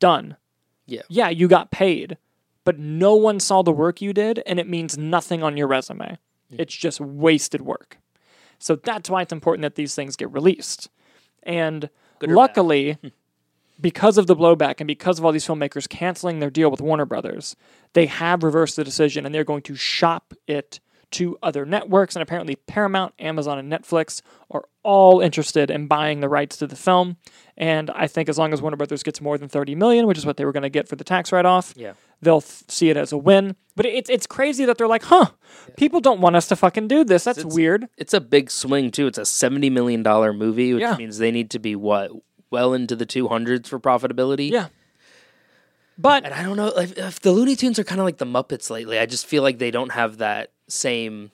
Done. 0.00 0.36
Yeah. 0.86 1.02
Yeah, 1.08 1.28
you 1.28 1.48
got 1.48 1.70
paid, 1.70 2.16
but 2.64 2.78
no 2.78 3.14
one 3.14 3.40
saw 3.40 3.62
the 3.62 3.72
work 3.72 4.00
you 4.00 4.12
did 4.12 4.42
and 4.46 4.58
it 4.58 4.68
means 4.68 4.98
nothing 4.98 5.42
on 5.42 5.56
your 5.56 5.66
resume. 5.68 6.18
It's 6.50 6.74
just 6.74 7.00
wasted 7.00 7.62
work. 7.62 7.98
So 8.58 8.76
that's 8.76 9.08
why 9.08 9.22
it's 9.22 9.32
important 9.32 9.62
that 9.62 9.74
these 9.74 9.94
things 9.94 10.16
get 10.16 10.30
released. 10.30 10.90
And 11.42 11.88
Good 12.18 12.30
or 12.30 12.34
bad? 12.34 12.36
luckily, 12.36 12.98
because 13.80 14.18
of 14.18 14.26
the 14.26 14.36
blowback 14.36 14.74
and 14.78 14.86
because 14.86 15.18
of 15.18 15.24
all 15.24 15.32
these 15.32 15.46
filmmakers 15.46 15.88
canceling 15.88 16.40
their 16.40 16.50
deal 16.50 16.70
with 16.70 16.80
Warner 16.82 17.06
Brothers, 17.06 17.56
they 17.94 18.06
have 18.06 18.42
reversed 18.42 18.76
the 18.76 18.84
decision 18.84 19.24
and 19.24 19.34
they're 19.34 19.44
going 19.44 19.62
to 19.62 19.74
shop 19.74 20.34
it 20.46 20.78
to 21.12 21.38
other 21.42 21.64
networks. 21.64 22.14
And 22.16 22.22
apparently, 22.22 22.56
Paramount, 22.56 23.14
Amazon, 23.18 23.58
and 23.58 23.70
Netflix 23.72 24.22
are 24.50 24.64
all 24.82 25.20
interested 25.20 25.70
in 25.70 25.86
buying 25.86 26.20
the 26.20 26.28
rights 26.28 26.56
to 26.58 26.66
the 26.66 26.76
film. 26.76 27.16
And 27.56 27.90
I 27.90 28.06
think 28.06 28.28
as 28.28 28.38
long 28.38 28.52
as 28.52 28.60
Warner 28.60 28.76
Brothers 28.76 29.02
gets 29.02 29.20
more 29.20 29.38
than 29.38 29.48
30 29.48 29.74
million, 29.74 30.06
which 30.06 30.18
is 30.18 30.26
what 30.26 30.36
they 30.36 30.44
were 30.44 30.52
going 30.52 30.62
to 30.64 30.68
get 30.70 30.88
for 30.88 30.96
the 30.96 31.04
tax 31.04 31.30
write 31.32 31.44
off, 31.46 31.74
yeah. 31.76 31.92
they'll 32.20 32.40
th- 32.40 32.64
see 32.68 32.90
it 32.90 32.96
as 32.96 33.12
a 33.12 33.18
win. 33.18 33.56
But 33.76 33.86
it's 33.86 34.10
it's 34.10 34.26
crazy 34.26 34.64
that 34.66 34.76
they're 34.78 34.88
like, 34.88 35.04
huh, 35.04 35.30
people 35.76 36.00
don't 36.00 36.20
want 36.20 36.36
us 36.36 36.46
to 36.48 36.56
fucking 36.56 36.88
do 36.88 37.04
this. 37.04 37.24
That's 37.24 37.38
It's- 37.38 37.54
weird. 37.54 37.88
It's 37.96 38.12
a 38.14 38.20
big 38.20 38.50
swing 38.50 38.90
too. 38.90 39.06
It's 39.06 39.18
a 39.18 39.24
seventy 39.24 39.70
million 39.70 40.02
dollar 40.02 40.32
movie, 40.32 40.74
which 40.74 40.80
Yeah. 40.82 40.96
means 40.96 41.18
they 41.18 41.30
need 41.30 41.50
to 41.50 41.58
be 41.58 41.74
what 41.76 42.10
well 42.50 42.74
into 42.74 42.94
the 42.96 43.06
two 43.06 43.28
hundreds 43.28 43.68
for 43.68 43.78
profitability. 43.80 44.50
Yeah. 44.50 44.68
But 45.98 46.24
And 46.24 46.34
I 46.34 46.42
don't 46.42 46.56
know 46.56 46.68
if, 46.68 46.96
if 46.98 47.20
the 47.20 47.32
Looney 47.32 47.54
Tunes 47.54 47.78
are 47.78 47.84
kind 47.84 48.00
of 48.00 48.04
like 48.06 48.16
the 48.18 48.24
Muppets 48.26 48.70
lately. 48.70 48.98
I 48.98 49.06
just 49.06 49.26
feel 49.26 49.42
like 49.42 49.58
they 49.58 49.70
don't 49.70 49.92
have 49.92 50.18
that 50.18 50.50
same 50.72 51.30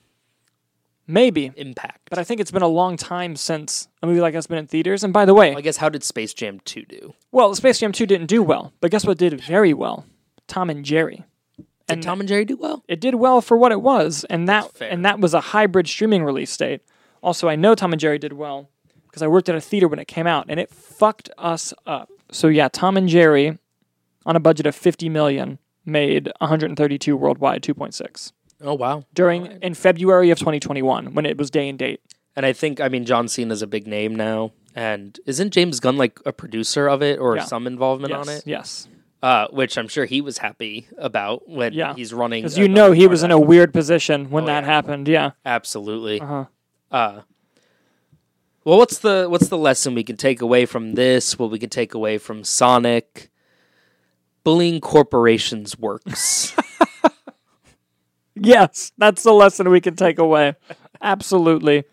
maybe. 1.07 1.53
impact. 1.57 2.11
But 2.11 2.19
I 2.19 2.25
think 2.25 2.41
it's 2.41 2.51
been 2.51 2.63
a 2.63 2.69
long 2.69 2.97
time 2.97 3.37
since 3.37 3.89
a 4.03 4.07
movie 4.07 4.21
like 4.21 4.35
that's 4.35 4.47
been 4.47 4.59
in 4.59 4.67
theaters. 4.67 5.05
And 5.05 5.13
by 5.13 5.25
the 5.25 5.35
way, 5.35 5.55
I 5.55 5.61
guess 5.61 5.77
how 5.79 5.89
did 5.89 6.05
Space 6.05 6.35
Jam 6.35 6.61
2 6.65 6.85
do? 6.85 7.15
well, 7.33 7.55
Space 7.55 7.79
Jam 7.81 7.93
2 7.93 8.07
didn't 8.07 8.27
do 8.27 8.43
well. 8.43 8.73
But 8.81 8.91
guess 8.91 9.07
what 9.07 9.19
did 9.19 9.41
very 9.41 9.73
well? 9.73 10.05
Tom 10.47 10.71
and 10.71 10.85
Jerry. 10.85 11.25
Did 11.57 11.67
And 11.89 12.03
Tom 12.03 12.21
and 12.21 12.29
Jerry 12.29 12.45
do 12.45 12.57
well? 12.57 12.83
it 12.89 13.01
did 13.01 13.15
well 13.15 13.41
for 13.41 13.57
what 13.57 13.73
it 13.73 13.81
was, 13.81 14.25
and 14.29 14.47
that 14.49 14.71
and 14.81 15.05
that 15.05 15.21
was 15.21 15.33
a 15.35 15.41
hybrid 15.41 15.89
streaming 15.89 16.23
release 16.25 16.55
date. 16.57 16.83
Also, 17.23 17.49
I 17.49 17.57
know 17.57 17.75
Tom 17.75 17.93
and 17.93 18.01
Jerry 18.01 18.19
did 18.19 18.35
well 18.35 18.69
because 19.07 19.23
I 19.23 19.27
worked 19.27 19.49
at 19.49 19.55
a 19.55 19.61
theater 19.61 19.89
when 19.89 19.99
it 19.99 20.07
came 20.09 20.27
out, 20.27 20.47
and 20.51 20.61
it 20.61 20.71
fucked 20.71 21.31
us 21.39 21.73
up. 21.87 22.11
So 22.31 22.49
yeah, 22.49 22.69
Tom 22.69 22.97
and 22.99 23.09
Jerry, 23.09 23.59
on 24.27 24.37
a 24.37 24.41
budget 24.41 24.67
of 24.67 24.75
fifty 24.75 25.09
million, 25.09 25.59
made 25.87 26.31
132 26.41 27.17
worldwide, 27.17 27.63
2.6 27.63 28.33
Oh 28.61 28.75
wow. 28.75 29.05
during 29.15 29.47
in 29.63 29.75
February 29.75 30.31
of 30.31 30.39
2021 30.39 31.15
when 31.15 31.25
it 31.27 31.37
was 31.39 31.51
day 31.51 31.69
and 31.69 31.79
date. 31.79 32.01
And 32.37 32.45
I 32.47 32.53
think 32.53 32.81
I 32.81 32.89
mean 32.89 33.05
John 33.05 33.29
Cena's 33.29 33.63
a 33.63 33.67
big 33.67 33.87
name 33.87 34.15
now, 34.15 34.53
and 34.75 35.19
isn't 35.27 35.53
James 35.53 35.81
Gunn 35.81 35.97
like 35.97 36.19
a 36.27 36.33
producer 36.33 36.89
of 36.89 37.03
it 37.03 37.19
or 37.19 37.37
Yeah. 37.37 37.45
some 37.45 37.67
involvement 37.67 38.13
Yes, 38.13 38.29
on 38.29 38.35
it? 38.35 38.43
yes, 38.47 38.89
Uh, 39.23 39.47
which 39.49 39.77
I'm 39.77 39.89
sure 39.89 40.05
he 40.05 40.21
was 40.21 40.39
happy 40.39 40.87
about 40.99 41.49
when 41.49 41.73
Yeah. 41.73 41.95
he's 41.95 42.13
running. 42.15 42.43
because 42.43 42.57
you 42.59 42.69
know 42.69 42.93
he 42.93 43.07
was 43.09 43.23
in 43.25 43.31
a 43.33 43.39
weird 43.41 43.73
position 43.73 44.31
when 44.31 44.45
Oh, 44.45 44.47
that 44.47 44.63
yeah. 44.65 44.67
happened. 44.71 45.09
Yeah. 45.09 45.31
absolutely. 45.45 46.21
Uh-huh. 46.21 46.45
Uh, 46.91 47.21
well, 48.65 48.79
what's 48.79 48.99
the 48.99 49.27
what's 49.29 49.49
the 49.49 49.59
lesson 49.59 49.95
we 49.95 50.05
can 50.05 50.17
take 50.17 50.41
away 50.41 50.67
from 50.67 50.95
this? 50.95 51.39
What 51.39 51.51
we 51.51 51.59
can 51.59 51.71
take 51.71 51.95
away 51.95 52.19
from 52.19 52.45
Sonic? 52.45 53.31
Bullying 54.45 54.81
corporations 54.81 55.79
works. 55.79 56.55
Yes, 58.41 58.93
that's 58.99 59.23
the 59.23 59.33
lesson 59.33 59.69
we 59.71 59.81
can 59.81 59.97
take 59.97 60.19
away. 60.19 60.55
Absolutely. 61.01 61.85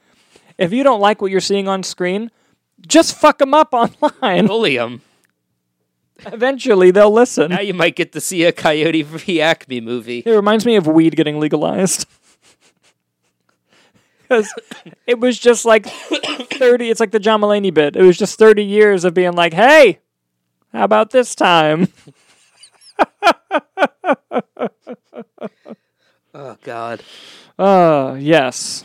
if 0.57 0.71
you 0.73 0.83
don't 0.83 0.99
like 1.01 1.21
what 1.21 1.31
you're 1.31 1.39
seeing 1.41 1.67
on 1.67 1.83
screen, 1.83 2.31
just 2.87 3.15
fuck 3.15 3.37
them 3.39 3.53
up 3.53 3.73
online. 3.73 4.47
Bully 4.47 4.77
'em. 4.79 5.01
Eventually, 6.25 6.91
they'll 6.91 7.11
listen. 7.11 7.51
Now 7.51 7.59
you 7.59 7.73
might 7.73 7.95
get 7.95 8.13
to 8.13 8.21
see 8.21 8.43
a 8.45 8.51
Coyote 8.51 9.01
v. 9.03 9.41
Acme 9.41 9.81
movie. 9.81 10.23
It 10.25 10.31
reminds 10.31 10.65
me 10.65 10.75
of 10.77 10.87
weed 10.87 11.15
getting 11.15 11.39
legalized. 11.39 12.05
Because 14.27 14.51
it 15.05 15.19
was 15.19 15.37
just 15.37 15.65
like 15.65 15.85
30, 15.85 16.89
it's 16.89 16.99
like 16.99 17.11
the 17.11 17.19
John 17.19 17.41
Mulaney 17.41 17.71
bit. 17.71 17.95
It 17.95 18.01
was 18.01 18.17
just 18.17 18.39
30 18.39 18.63
years 18.63 19.03
of 19.05 19.13
being 19.13 19.33
like, 19.33 19.53
hey, 19.53 19.99
how 20.73 20.83
about 20.83 21.11
this 21.11 21.35
time? 21.35 21.89
Oh 26.35 26.57
God. 26.63 27.01
Uh, 27.57 28.17
yes. 28.19 28.83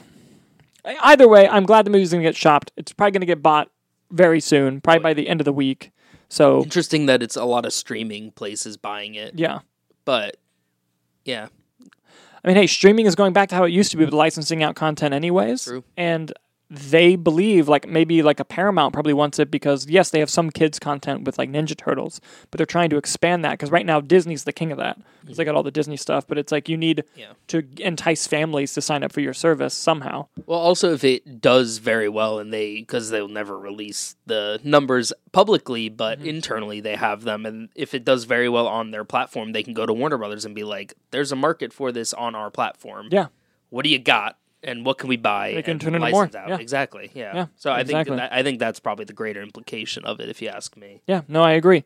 Either 0.85 1.27
way, 1.27 1.49
I'm 1.49 1.65
glad 1.67 1.85
the 1.85 1.91
movie's 1.91 2.13
going 2.13 2.23
to 2.23 2.29
get 2.29 2.37
shopped. 2.37 2.71
It's 2.77 2.93
probably 2.93 3.11
going 3.11 3.21
to 3.21 3.27
get 3.27 3.43
bought 3.43 3.71
very 4.13 4.41
soon, 4.41 4.81
probably 4.81 5.03
by 5.03 5.15
the 5.15 5.29
end 5.29 5.41
of 5.41 5.45
the 5.45 5.53
week. 5.53 5.91
So, 6.29 6.63
Interesting 6.63 7.07
that 7.07 7.25
it's 7.25 7.35
a 7.35 7.45
lot 7.45 7.67
of 7.67 7.73
streaming 7.73 8.31
places 8.31 8.77
buying 8.77 9.17
it, 9.17 9.37
yeah. 9.37 9.61
but 10.05 10.37
yeah, 11.25 11.49
I 12.45 12.49
mean, 12.49 12.57
hey, 12.57 12.69
streaming 12.69 13.07
is 13.07 13.17
going 13.17 13.33
back 13.33 13.49
to 13.49 13.57
how 13.57 13.65
it 13.65 13.71
used 13.71 13.91
to 13.91 13.97
be 13.97 14.05
with 14.05 14.15
licensing 14.15 14.63
out 14.63 14.77
content, 14.77 15.13
anyways. 15.13 15.65
True. 15.65 15.83
And 15.97 16.33
they 16.73 17.17
believe, 17.17 17.69
like 17.69 17.89
maybe 17.89 18.23
like 18.23 18.39
a 18.39 18.45
Paramount 18.45 18.93
probably 18.93 19.13
wants 19.13 19.41
it 19.41 19.51
because 19.51 19.89
yes, 19.89 20.11
they 20.11 20.21
have 20.21 20.31
some 20.31 20.51
kids 20.51 20.79
content 20.79 21.25
with 21.25 21.37
like 21.37 21.51
Ninja 21.51 21.77
Turtles, 21.77 22.21
but 22.51 22.59
they're 22.59 22.67
trying 22.67 22.91
to 22.91 22.97
expand 22.97 23.45
that 23.45 23.53
because 23.53 23.73
right 23.73 23.85
now 23.85 24.01
Disney's 24.01 24.45
the 24.45 24.53
king 24.53 24.71
of 24.71 24.79
that. 24.79 24.97
Because 25.21 25.37
they 25.37 25.45
got 25.45 25.55
all 25.57 25.63
the 25.65 25.71
Disney 25.73 25.97
stuff, 25.97 26.27
but 26.27 26.39
it's 26.39 26.51
like 26.53 26.69
you 26.69 26.77
need 26.77 27.05
Yeah. 27.17 27.33
to 27.49 27.63
entice 27.79 28.27
families 28.27 28.73
to 28.75 28.81
sign 28.81 29.03
up 29.03 29.13
for 29.13 29.21
your 29.21 29.35
service 29.35 29.75
somehow. 29.75 30.29
Well, 30.47 30.59
also 30.61 30.93
if 30.95 31.03
it 31.05 31.41
does 31.41 31.79
very 31.79 32.09
well, 32.09 32.39
and 32.39 32.53
they 32.53 32.77
because 32.77 33.11
they'll 33.11 33.29
never 33.29 33.59
release 33.59 34.15
the 34.27 34.61
numbers 34.65 35.13
publicly, 35.33 35.89
but 35.89 36.19
Mm-hmm. 36.21 36.29
internally 36.29 36.81
they 36.81 36.95
have 36.97 37.23
them, 37.25 37.47
and 37.47 37.69
if 37.75 37.95
it 37.95 38.05
does 38.05 38.25
very 38.25 38.49
well 38.49 38.67
on 38.69 38.93
their 38.93 39.05
platform, 39.05 39.53
they 39.53 39.63
can 39.63 39.75
go 39.75 39.87
to 39.87 39.93
Warner 39.93 40.19
Brothers 40.19 40.45
and 40.45 40.55
be 40.55 40.65
like, 40.65 40.95
"There's 41.11 41.33
a 41.33 41.37
market 41.37 41.73
for 41.73 41.91
this 41.93 42.13
on 42.15 42.35
our 42.35 42.51
platform. 42.51 43.09
Yeah. 43.11 43.27
What 43.71 43.83
do 43.85 43.91
you 43.91 43.99
got?" 43.99 44.37
And 44.63 44.85
what 44.85 44.99
can 44.99 45.09
we 45.09 45.17
buy? 45.17 45.55
They 45.55 45.63
can 45.63 45.73
and 45.73 45.81
turn 45.81 45.95
into 45.95 46.11
more. 46.11 46.25
Out? 46.25 46.35
Yeah. 46.49 46.59
Exactly. 46.59 47.11
Yeah. 47.15 47.35
Yeah, 47.35 47.47
So 47.57 47.71
I 47.71 47.81
exactly. 47.81 48.17
think 48.17 48.21
that, 48.21 48.33
I 48.33 48.43
think 48.43 48.59
that's 48.59 48.79
probably 48.79 49.07
the 49.07 49.15
greater 49.15 49.41
implication 49.43 50.05
of 50.05 50.21
it, 50.21 50.29
if 50.29 50.43
you 50.43 50.49
ask 50.49 50.77
me. 50.77 51.01
Yeah, 51.07 51.23
no, 51.29 51.43
I 51.43 51.53
agree. 51.53 51.85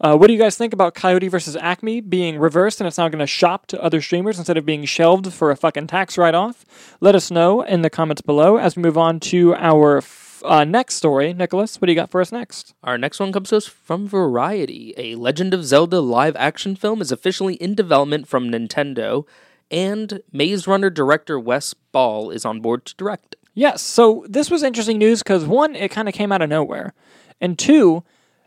Uh, 0.00 0.16
what 0.16 0.26
do 0.26 0.32
you 0.34 0.38
guys 0.38 0.56
think 0.58 0.74
about 0.74 0.94
Coyote 0.94 1.28
versus 1.28 1.56
Acme 1.56 2.00
being 2.02 2.38
reversed 2.38 2.80
and 2.80 2.86
it's 2.88 2.98
now 2.98 3.08
going 3.08 3.20
to 3.20 3.26
shop 3.26 3.66
to 3.68 3.82
other 3.82 4.02
streamers 4.02 4.38
instead 4.38 4.58
of 4.58 4.66
being 4.66 4.84
shelved 4.84 5.32
for 5.32 5.50
a 5.50 5.56
fucking 5.56 5.86
tax 5.86 6.18
write 6.18 6.34
off? 6.34 6.66
Let 7.00 7.14
us 7.14 7.30
know 7.30 7.62
in 7.62 7.82
the 7.82 7.88
comments 7.90 8.20
below 8.22 8.56
as 8.58 8.76
we 8.76 8.82
move 8.82 8.98
on 8.98 9.20
to 9.20 9.54
our 9.54 9.98
f- 9.98 10.42
uh, 10.44 10.64
next 10.64 10.96
story. 10.96 11.32
Nicholas, 11.32 11.80
what 11.80 11.86
do 11.86 11.92
you 11.92 11.96
got 11.96 12.10
for 12.10 12.20
us 12.20 12.30
next? 12.30 12.74
Our 12.84 12.98
next 12.98 13.20
one 13.20 13.32
comes 13.32 13.48
to 13.50 13.56
us 13.56 13.66
from 13.66 14.06
Variety. 14.06 14.92
A 14.98 15.14
Legend 15.14 15.54
of 15.54 15.64
Zelda 15.64 16.00
live 16.00 16.36
action 16.36 16.76
film 16.76 17.00
is 17.00 17.10
officially 17.10 17.54
in 17.54 17.74
development 17.74 18.28
from 18.28 18.50
Nintendo, 18.50 19.24
and 19.70 20.20
Maze 20.32 20.66
Runner 20.66 20.90
director 20.90 21.38
Wes 21.38 21.74
Ball 21.74 22.30
is 22.30 22.44
on 22.44 22.60
board 22.60 22.84
to 22.86 22.94
direct. 22.96 23.36
Yes, 23.54 23.82
so 23.82 24.24
this 24.28 24.50
was 24.50 24.62
interesting 24.62 24.98
news 24.98 25.22
because 25.22 25.44
one, 25.46 25.74
it 25.74 25.90
kind 25.90 26.08
of 26.08 26.14
came 26.14 26.30
out 26.30 26.42
of 26.42 26.48
nowhere, 26.48 26.92
and 27.40 27.58
two, 27.58 28.04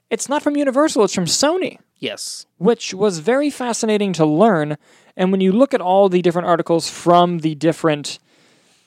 it's 0.09 0.29
not 0.29 0.43
from 0.43 0.55
Universal, 0.55 1.03
it's 1.03 1.15
from 1.15 1.25
Sony. 1.25 1.79
Yes. 1.99 2.45
which 2.57 2.93
was 2.93 3.19
very 3.19 3.49
fascinating 3.49 4.13
to 4.13 4.25
learn. 4.25 4.77
And 5.17 5.31
when 5.31 5.41
you 5.41 5.51
look 5.51 5.73
at 5.73 5.81
all 5.81 6.07
the 6.07 6.21
different 6.21 6.47
articles 6.47 6.89
from 6.89 7.39
the 7.39 7.55
different 7.55 8.19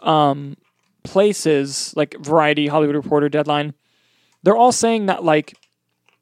um, 0.01 0.57
places, 1.05 1.93
like 1.95 2.17
Variety, 2.21 2.69
Hollywood 2.69 2.97
Reporter, 2.97 3.29
Deadline, 3.29 3.75
they're 4.43 4.57
all 4.57 4.73
saying 4.73 5.07
that 5.07 5.23
like 5.23 5.55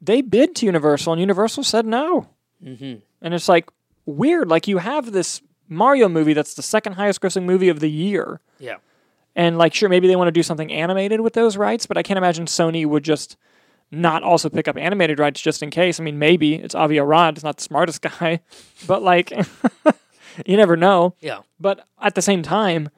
they 0.01 0.21
bid 0.21 0.55
to 0.57 0.65
Universal 0.65 1.13
and 1.13 1.19
Universal 1.21 1.63
said 1.63 1.85
no. 1.85 2.27
Mm-hmm. 2.63 2.99
And 3.21 3.33
it's 3.33 3.47
like 3.47 3.69
weird. 4.05 4.49
Like 4.49 4.67
you 4.67 4.79
have 4.79 5.13
this 5.13 5.41
Mario 5.71 6.09
movie 6.09 6.33
that's 6.33 6.53
the 6.53 6.61
second 6.61 6.93
highest 6.93 7.21
grossing 7.21 7.43
movie 7.43 7.69
of 7.69 7.79
the 7.79 7.89
year. 7.89 8.41
Yeah. 8.59 8.75
And 9.37 9.57
like, 9.57 9.73
sure, 9.73 9.87
maybe 9.87 10.07
they 10.07 10.17
want 10.17 10.27
to 10.27 10.33
do 10.33 10.43
something 10.43 10.71
animated 10.71 11.21
with 11.21 11.33
those 11.33 11.55
rights, 11.55 11.85
but 11.85 11.97
I 11.97 12.03
can't 12.03 12.17
imagine 12.17 12.45
Sony 12.45 12.85
would 12.85 13.03
just 13.03 13.37
not 13.89 14.21
also 14.21 14.49
pick 14.49 14.67
up 14.67 14.77
animated 14.77 15.17
rights 15.17 15.39
just 15.39 15.63
in 15.63 15.69
case. 15.69 15.99
I 15.99 16.03
mean, 16.03 16.19
maybe 16.19 16.55
it's 16.55 16.75
Avi 16.75 16.99
Arad, 16.99 17.35
it's 17.35 17.43
not 17.43 17.55
the 17.57 17.63
smartest 17.63 18.01
guy, 18.19 18.41
but 18.85 19.01
like, 19.01 19.31
you 20.45 20.57
never 20.57 20.75
know. 20.75 21.15
Yeah. 21.21 21.39
But 21.57 21.87
at 22.01 22.15
the 22.15 22.21
same 22.21 22.43
time, 22.43 22.89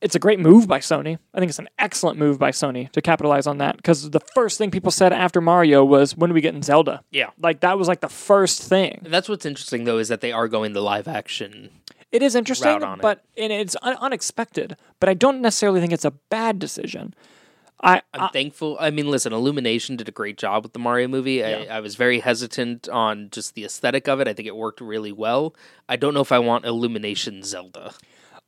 it's 0.00 0.14
a 0.14 0.18
great 0.18 0.38
move 0.40 0.68
by 0.68 0.78
Sony. 0.78 1.18
I 1.34 1.38
think 1.38 1.50
it's 1.50 1.58
an 1.58 1.68
excellent 1.78 2.18
move 2.18 2.38
by 2.38 2.50
Sony 2.50 2.90
to 2.92 3.00
capitalize 3.02 3.46
on 3.46 3.58
that 3.58 3.76
because 3.76 4.10
the 4.10 4.20
first 4.20 4.58
thing 4.58 4.70
people 4.70 4.90
said 4.90 5.12
after 5.12 5.40
Mario 5.40 5.84
was, 5.84 6.16
"When 6.16 6.30
are 6.30 6.34
we 6.34 6.40
getting 6.40 6.62
Zelda?" 6.62 7.02
Yeah. 7.10 7.30
Like 7.40 7.60
that 7.60 7.78
was 7.78 7.88
like 7.88 8.00
the 8.00 8.08
first 8.08 8.62
thing. 8.62 9.00
And 9.04 9.12
that's 9.12 9.28
what's 9.28 9.46
interesting, 9.46 9.84
though, 9.84 9.98
is 9.98 10.08
that 10.08 10.20
they 10.20 10.32
are 10.32 10.48
going 10.48 10.72
the 10.72 10.82
live 10.82 11.08
action. 11.08 11.70
It 12.10 12.22
is 12.22 12.34
interesting, 12.34 12.68
route 12.68 12.82
on 12.82 12.98
it. 13.00 13.02
but 13.02 13.24
and 13.36 13.52
it's 13.52 13.76
un- 13.82 13.96
unexpected. 14.00 14.76
But 15.00 15.08
I 15.08 15.14
don't 15.14 15.40
necessarily 15.40 15.80
think 15.80 15.92
it's 15.92 16.04
a 16.06 16.12
bad 16.12 16.58
decision. 16.58 17.14
I, 17.80 18.02
I'm 18.12 18.22
I 18.22 18.28
thankful. 18.28 18.76
I 18.80 18.90
mean, 18.90 19.08
listen, 19.08 19.32
Illumination 19.32 19.96
did 19.96 20.08
a 20.08 20.12
great 20.12 20.36
job 20.36 20.64
with 20.64 20.72
the 20.72 20.80
Mario 20.80 21.06
movie. 21.06 21.44
I, 21.44 21.76
I 21.76 21.80
was 21.80 21.94
very 21.94 22.18
hesitant 22.20 22.88
on 22.88 23.28
just 23.30 23.54
the 23.54 23.64
aesthetic 23.64 24.08
of 24.08 24.18
it. 24.20 24.26
I 24.26 24.32
think 24.32 24.48
it 24.48 24.56
worked 24.56 24.80
really 24.80 25.12
well. 25.12 25.54
I 25.88 25.94
don't 25.96 26.12
know 26.12 26.20
if 26.20 26.32
I 26.32 26.40
want 26.40 26.64
Illumination 26.64 27.44
Zelda. 27.44 27.94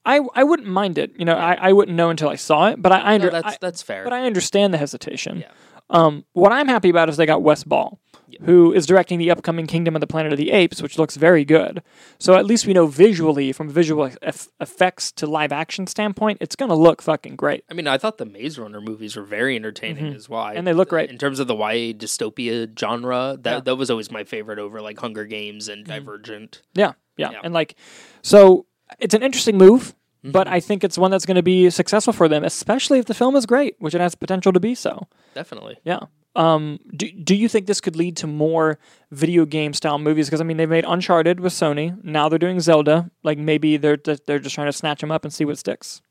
I, 0.04 0.20
I 0.34 0.44
wouldn't 0.44 0.68
mind 0.68 0.98
it. 0.98 1.12
You 1.18 1.24
know, 1.24 1.34
I, 1.34 1.54
I 1.54 1.72
wouldn't 1.72 1.96
know 1.96 2.10
until 2.10 2.28
I 2.28 2.36
saw 2.36 2.68
it. 2.68 2.80
But 2.80 2.92
I, 2.92 3.14
I, 3.14 3.18
No, 3.18 3.30
that's 3.30 3.54
I- 3.54 3.58
that's 3.60 3.82
fair. 3.82 4.04
but 4.04 4.12
I 4.12 4.24
understand 4.26 4.72
the 4.74 4.78
hesitation. 4.78 5.40
Yeah. 5.40 5.50
Um, 5.90 6.24
what 6.34 6.52
I'm 6.52 6.68
happy 6.68 6.88
about 6.88 7.08
is 7.08 7.16
they 7.16 7.26
got 7.26 7.42
Wes 7.42 7.64
Ball, 7.64 7.98
who 8.42 8.72
is 8.72 8.86
directing 8.86 9.18
the 9.18 9.28
upcoming 9.32 9.66
Kingdom 9.66 9.96
of 9.96 10.00
the 10.00 10.06
Planet 10.06 10.30
of 10.32 10.38
the 10.38 10.52
Apes, 10.52 10.80
which 10.80 10.98
looks 11.00 11.16
very 11.16 11.44
good. 11.44 11.82
So 12.20 12.34
at 12.36 12.46
least 12.46 12.64
we 12.64 12.72
know 12.72 12.86
visually, 12.86 13.50
from 13.50 13.68
visual 13.68 14.08
eff- 14.22 14.48
effects 14.60 15.10
to 15.12 15.26
live 15.26 15.50
action 15.50 15.88
standpoint, 15.88 16.38
it's 16.40 16.54
going 16.54 16.68
to 16.68 16.76
look 16.76 17.02
fucking 17.02 17.34
great. 17.34 17.64
I 17.68 17.74
mean, 17.74 17.88
I 17.88 17.98
thought 17.98 18.18
the 18.18 18.24
Maze 18.24 18.56
Runner 18.56 18.80
movies 18.80 19.16
were 19.16 19.24
very 19.24 19.56
entertaining 19.56 20.14
as 20.14 20.28
well. 20.28 20.44
Mm-hmm. 20.44 20.58
And 20.58 20.66
they 20.68 20.74
look 20.74 20.90
great. 20.90 21.10
in 21.10 21.18
terms 21.18 21.40
of 21.40 21.48
the 21.48 21.56
YA 21.56 21.92
dystopia 21.92 22.70
genre. 22.78 23.36
That 23.40 23.50
Yeah. 23.50 23.56
Mm-hmm. 23.56 23.64
that 23.64 23.74
was 23.76 23.90
always 23.90 24.12
my 24.12 24.22
favorite 24.22 24.60
over 24.60 24.80
like 24.80 25.00
Hunger 25.00 25.24
Games 25.24 25.66
and 25.68 25.84
Divergent. 25.84 26.62
Yeah, 26.74 26.92
yeah, 27.16 27.32
Yeah. 27.32 27.40
and 27.42 27.52
like, 27.52 27.74
so 28.22 28.66
it's 28.98 29.14
an 29.14 29.22
interesting 29.22 29.56
move, 29.58 29.94
but 30.22 30.46
Mm-hmm. 30.46 30.54
I 30.54 30.60
think 30.60 30.84
it's 30.84 30.98
one 30.98 31.10
that's 31.10 31.24
going 31.24 31.36
to 31.36 31.42
be 31.42 31.70
successful 31.70 32.12
for 32.12 32.28
them, 32.28 32.44
especially 32.44 32.98
if 32.98 33.06
the 33.06 33.14
film 33.14 33.36
is 33.36 33.46
great, 33.46 33.76
which 33.78 33.94
it 33.94 34.00
has 34.02 34.14
potential 34.14 34.52
to 34.52 34.60
be. 34.60 34.74
So, 34.74 35.06
Definitely. 35.34 35.78
yeah. 35.84 36.00
Um, 36.36 36.78
do 36.94 37.10
do 37.10 37.34
you 37.34 37.48
think 37.48 37.66
this 37.66 37.80
could 37.80 37.96
lead 37.96 38.16
to 38.18 38.26
more 38.26 38.78
video 39.10 39.44
game 39.46 39.72
style 39.72 39.98
movies? 39.98 40.26
Because 40.28 40.40
I 40.40 40.44
mean, 40.44 40.58
they 40.58 40.66
made 40.66 40.84
Uncharted 40.86 41.40
with 41.40 41.52
Sony. 41.52 41.96
Now 42.04 42.28
they're 42.28 42.38
doing 42.38 42.60
Zelda. 42.60 43.10
Like 43.24 43.36
maybe 43.38 43.76
they're 43.78 43.96
they're 43.96 44.38
just 44.38 44.54
trying 44.54 44.68
to 44.68 44.72
snatch 44.72 45.00
them 45.00 45.10
up 45.10 45.24
and 45.24 45.32
see 45.32 45.44
what 45.44 45.58
sticks. 45.58 46.02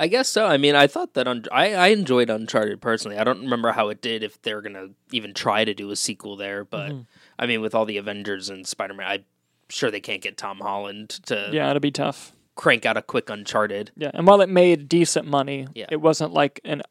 I 0.00 0.06
guess 0.06 0.28
so. 0.28 0.46
I 0.46 0.56
mean, 0.56 0.74
I 0.76 0.86
thought 0.86 1.14
that 1.14 1.26
un- 1.28 1.44
I 1.52 1.74
I 1.74 1.88
enjoyed 1.88 2.30
Uncharted 2.30 2.80
personally. 2.80 3.18
I 3.18 3.24
don't 3.24 3.42
remember 3.42 3.72
how 3.72 3.88
it 3.88 4.00
did 4.00 4.22
if 4.22 4.40
they're 4.40 4.62
gonna 4.62 4.88
even 5.12 5.34
try 5.34 5.64
to 5.66 5.74
do 5.74 5.90
a 5.90 5.96
sequel 5.96 6.36
there, 6.36 6.64
but 6.64 6.90
Mm-hmm. 6.92 7.00
I 7.40 7.46
mean, 7.46 7.60
with 7.60 7.74
all 7.74 7.84
the 7.84 7.98
Avengers 7.98 8.48
and 8.48 8.66
Spider 8.66 8.94
Man, 8.94 9.06
I'm 9.06 9.24
sure 9.68 9.90
they 9.90 10.00
can't 10.00 10.22
get 10.22 10.36
Tom 10.36 10.58
Holland 10.60 11.08
to 11.26 11.50
Yeah, 11.52 11.70
it'll 11.70 11.80
be 11.80 11.90
tough. 11.90 12.32
crank 12.54 12.84
out 12.86 12.96
a 12.96 13.02
quick 13.02 13.28
Uncharted. 13.30 13.90
Yeah, 13.96 14.10
and 14.14 14.26
while 14.26 14.40
it 14.40 14.48
made 14.48 14.88
decent 14.88 15.26
money, 15.26 15.66
Yeah. 15.74 15.86
it 15.90 16.00
wasn't 16.00 16.32
like 16.32 16.60
an 16.64 16.82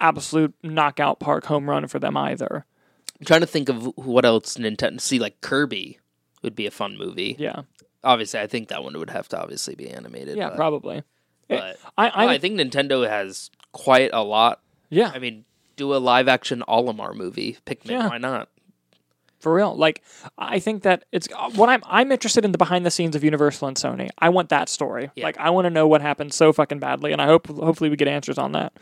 absolute 0.00 0.54
knockout 0.62 1.18
park 1.20 1.46
home 1.46 1.68
run 1.68 1.86
for 1.88 1.98
them 1.98 2.16
either. 2.16 2.64
I'm 3.18 3.24
trying 3.26 3.40
to 3.40 3.46
think 3.46 3.68
of 3.68 3.86
what 3.96 4.24
else 4.26 4.56
Nintendo. 4.56 5.00
See, 5.00 5.18
like 5.18 5.40
Kirby 5.40 5.98
would 6.42 6.54
be 6.54 6.66
a 6.66 6.70
fun 6.70 6.96
movie. 6.98 7.34
Yeah, 7.38 7.62
Obviously, 8.04 8.38
I 8.38 8.46
think 8.46 8.68
that 8.68 8.84
one 8.84 8.96
would 8.98 9.10
have 9.10 9.26
to 9.30 9.40
obviously 9.40 9.74
be 9.74 9.88
animated. 9.90 10.36
yeah, 10.36 10.48
but, 10.50 10.56
probably. 10.56 11.02
But 11.48 11.78
I 11.98 12.08
I, 12.08 12.26
I 12.34 12.38
think 12.38 12.60
Nintendo 12.60 13.08
has 13.08 13.50
quite 13.72 14.10
a 14.12 14.22
lot. 14.22 14.60
yeah. 14.90 15.10
I 15.14 15.18
mean, 15.18 15.44
do 15.76 15.94
a 15.94 15.96
live 15.98 16.28
action 16.28 16.62
Olimar 16.68 17.14
movie. 17.14 17.56
Pikmin, 17.66 17.90
Yeah. 17.90 18.08
why 18.08 18.18
not? 18.18 18.48
For 19.38 19.52
real, 19.52 19.76
like 19.76 20.02
I 20.38 20.58
think 20.58 20.82
that 20.84 21.04
it's 21.12 21.28
uh, 21.36 21.50
what 21.50 21.68
I'm. 21.68 21.82
I'm 21.86 22.10
interested 22.10 22.44
in 22.44 22.52
the 22.52 22.58
behind 22.58 22.86
the 22.86 22.90
scenes 22.90 23.14
of 23.14 23.22
Universal 23.22 23.68
and 23.68 23.76
Sony. 23.76 24.08
I 24.18 24.30
want 24.30 24.48
that 24.48 24.68
story. 24.70 25.10
Yeah. 25.14 25.24
Like 25.24 25.36
I 25.38 25.50
want 25.50 25.66
to 25.66 25.70
know 25.70 25.86
what 25.86 26.00
happened 26.00 26.32
so 26.32 26.54
fucking 26.54 26.78
badly, 26.78 27.12
and 27.12 27.20
I 27.20 27.26
hope 27.26 27.46
hopefully 27.46 27.90
we 27.90 27.96
get 27.96 28.08
answers 28.08 28.38
on 28.38 28.52
that. 28.52 28.72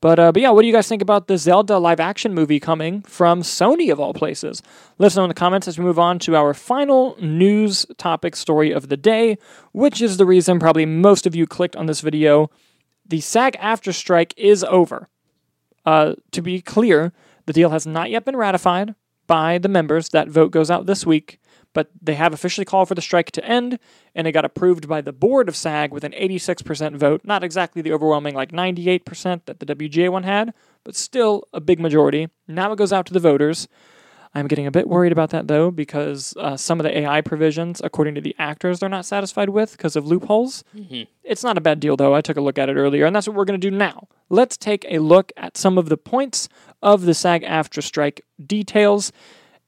But 0.00 0.18
uh, 0.18 0.30
but 0.30 0.42
yeah, 0.42 0.50
what 0.50 0.62
do 0.62 0.68
you 0.68 0.72
guys 0.72 0.86
think 0.86 1.02
about 1.02 1.26
the 1.26 1.36
Zelda 1.36 1.78
live 1.78 1.98
action 1.98 2.34
movie 2.34 2.60
coming 2.60 3.02
from 3.02 3.42
Sony 3.42 3.90
of 3.90 3.98
all 3.98 4.14
places? 4.14 4.62
Let 4.98 5.08
us 5.08 5.16
know 5.16 5.24
in 5.24 5.28
the 5.28 5.34
comments 5.34 5.66
as 5.66 5.76
we 5.76 5.84
move 5.84 5.98
on 5.98 6.20
to 6.20 6.36
our 6.36 6.54
final 6.54 7.16
news 7.20 7.84
topic 7.98 8.36
story 8.36 8.70
of 8.70 8.88
the 8.88 8.96
day, 8.96 9.38
which 9.72 10.00
is 10.00 10.18
the 10.18 10.26
reason 10.26 10.60
probably 10.60 10.86
most 10.86 11.26
of 11.26 11.34
you 11.34 11.46
clicked 11.46 11.74
on 11.74 11.86
this 11.86 12.00
video. 12.00 12.48
The 13.04 13.20
SAG 13.20 13.56
AFTRA 13.58 13.94
strike 13.94 14.34
is 14.36 14.62
over. 14.64 15.08
Uh, 15.84 16.14
to 16.32 16.42
be 16.42 16.60
clear, 16.60 17.12
the 17.46 17.52
deal 17.52 17.70
has 17.70 17.86
not 17.86 18.10
yet 18.10 18.24
been 18.24 18.36
ratified 18.36 18.94
by 19.26 19.58
the 19.58 19.68
members. 19.68 20.10
That 20.10 20.28
vote 20.28 20.50
goes 20.50 20.70
out 20.70 20.86
this 20.86 21.04
week. 21.06 21.38
but 21.76 21.90
they 22.00 22.14
have 22.14 22.32
officially 22.32 22.64
called 22.64 22.88
for 22.88 22.94
the 22.94 23.02
strike 23.02 23.30
to 23.32 23.44
end, 23.44 23.78
and 24.14 24.26
it 24.26 24.32
got 24.32 24.46
approved 24.46 24.88
by 24.88 25.02
the 25.02 25.12
board 25.12 25.46
of 25.46 25.54
SAG 25.54 25.92
with 25.92 26.04
an 26.04 26.12
86% 26.12 26.96
vote. 26.96 27.20
Not 27.22 27.44
exactly 27.44 27.82
the 27.82 27.92
overwhelming, 27.92 28.34
like 28.34 28.50
98% 28.50 29.42
that 29.44 29.60
the 29.60 29.66
WGA 29.66 30.08
one 30.10 30.22
had, 30.22 30.54
but 30.84 30.96
still 30.96 31.46
a 31.52 31.60
big 31.60 31.78
majority. 31.78 32.28
Now 32.48 32.72
it 32.72 32.78
goes 32.78 32.94
out 32.94 33.04
to 33.06 33.12
the 33.12 33.20
voters. 33.20 33.68
I'm 34.36 34.48
getting 34.48 34.66
a 34.66 34.70
bit 34.70 34.86
worried 34.86 35.12
about 35.12 35.30
that 35.30 35.48
though, 35.48 35.70
because 35.70 36.34
uh, 36.36 36.58
some 36.58 36.78
of 36.78 36.84
the 36.84 36.98
AI 36.98 37.22
provisions, 37.22 37.80
according 37.82 38.16
to 38.16 38.20
the 38.20 38.36
actors, 38.38 38.80
they're 38.80 38.88
not 38.90 39.06
satisfied 39.06 39.48
with 39.48 39.72
because 39.72 39.96
of 39.96 40.06
loopholes. 40.06 40.62
It's 41.24 41.42
not 41.42 41.56
a 41.56 41.60
bad 41.62 41.80
deal 41.80 41.96
though. 41.96 42.14
I 42.14 42.20
took 42.20 42.36
a 42.36 42.42
look 42.42 42.58
at 42.58 42.68
it 42.68 42.74
earlier, 42.76 43.06
and 43.06 43.16
that's 43.16 43.26
what 43.26 43.34
we're 43.34 43.46
going 43.46 43.58
to 43.58 43.70
do 43.70 43.74
now. 43.74 44.08
Let's 44.28 44.58
take 44.58 44.84
a 44.90 44.98
look 44.98 45.32
at 45.38 45.56
some 45.56 45.78
of 45.78 45.88
the 45.88 45.96
points 45.96 46.50
of 46.82 47.02
the 47.06 47.14
SAG 47.14 47.44
AFTRA 47.44 47.82
strike 47.82 48.26
details. 48.44 49.10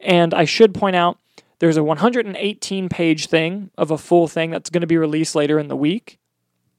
And 0.01 0.35
I 0.35 0.45
should 0.45 0.75
point 0.75 0.97
out 0.97 1.17
there's 1.61 1.79
a 1.79 1.83
118 1.83 2.91
page 2.91 3.27
thing 3.29 3.71
of 3.79 3.91
a 3.91 3.97
full 3.97 4.29
thing 4.29 4.51
that's 4.51 4.69
going 4.69 4.83
to 4.83 4.87
be 4.87 4.99
released 4.99 5.35
later 5.35 5.59
in 5.59 5.69
the 5.69 5.77
week. 5.77 6.19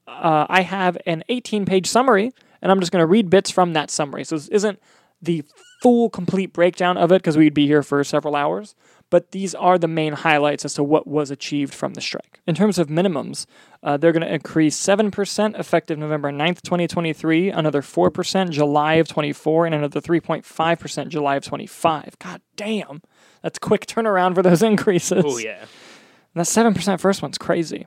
Uh, 0.06 0.46
I 0.48 0.62
have 0.62 0.96
an 1.06 1.24
18 1.28 1.64
page 1.64 1.88
summary, 1.88 2.30
and 2.62 2.70
I'm 2.70 2.78
just 2.78 2.92
going 2.92 3.02
to 3.02 3.06
read 3.06 3.30
bits 3.30 3.50
from 3.50 3.72
that 3.72 3.90
summary. 3.90 4.22
So 4.22 4.36
this 4.36 4.46
isn't 4.48 4.78
the 5.22 5.44
full, 5.82 6.10
complete 6.10 6.52
breakdown 6.52 6.96
of 6.96 7.10
it 7.12 7.22
because 7.22 7.36
we'd 7.36 7.54
be 7.54 7.66
here 7.66 7.82
for 7.82 8.02
several 8.04 8.36
hours, 8.36 8.74
but 9.10 9.32
these 9.32 9.54
are 9.54 9.78
the 9.78 9.88
main 9.88 10.12
highlights 10.12 10.64
as 10.64 10.74
to 10.74 10.84
what 10.84 11.06
was 11.06 11.30
achieved 11.30 11.74
from 11.74 11.94
the 11.94 12.00
strike. 12.00 12.40
In 12.46 12.54
terms 12.54 12.78
of 12.78 12.88
minimums, 12.88 13.46
uh, 13.82 13.96
they're 13.96 14.12
going 14.12 14.26
to 14.26 14.32
increase 14.32 14.78
7% 14.78 15.58
effective 15.58 15.98
November 15.98 16.30
9th, 16.30 16.62
2023, 16.62 17.50
another 17.50 17.82
4% 17.82 18.50
July 18.50 18.94
of 18.94 19.08
24, 19.08 19.66
and 19.66 19.74
another 19.74 20.00
3.5% 20.00 21.08
July 21.08 21.36
of 21.36 21.44
25. 21.44 22.18
God 22.18 22.40
damn. 22.56 23.02
That's 23.42 23.58
quick 23.58 23.86
turnaround 23.86 24.34
for 24.34 24.42
those 24.42 24.62
increases. 24.62 25.24
Oh 25.26 25.38
yeah. 25.38 25.60
And 25.60 26.44
that 26.44 26.46
7% 26.46 27.00
first 27.00 27.22
one's 27.22 27.38
crazy. 27.38 27.86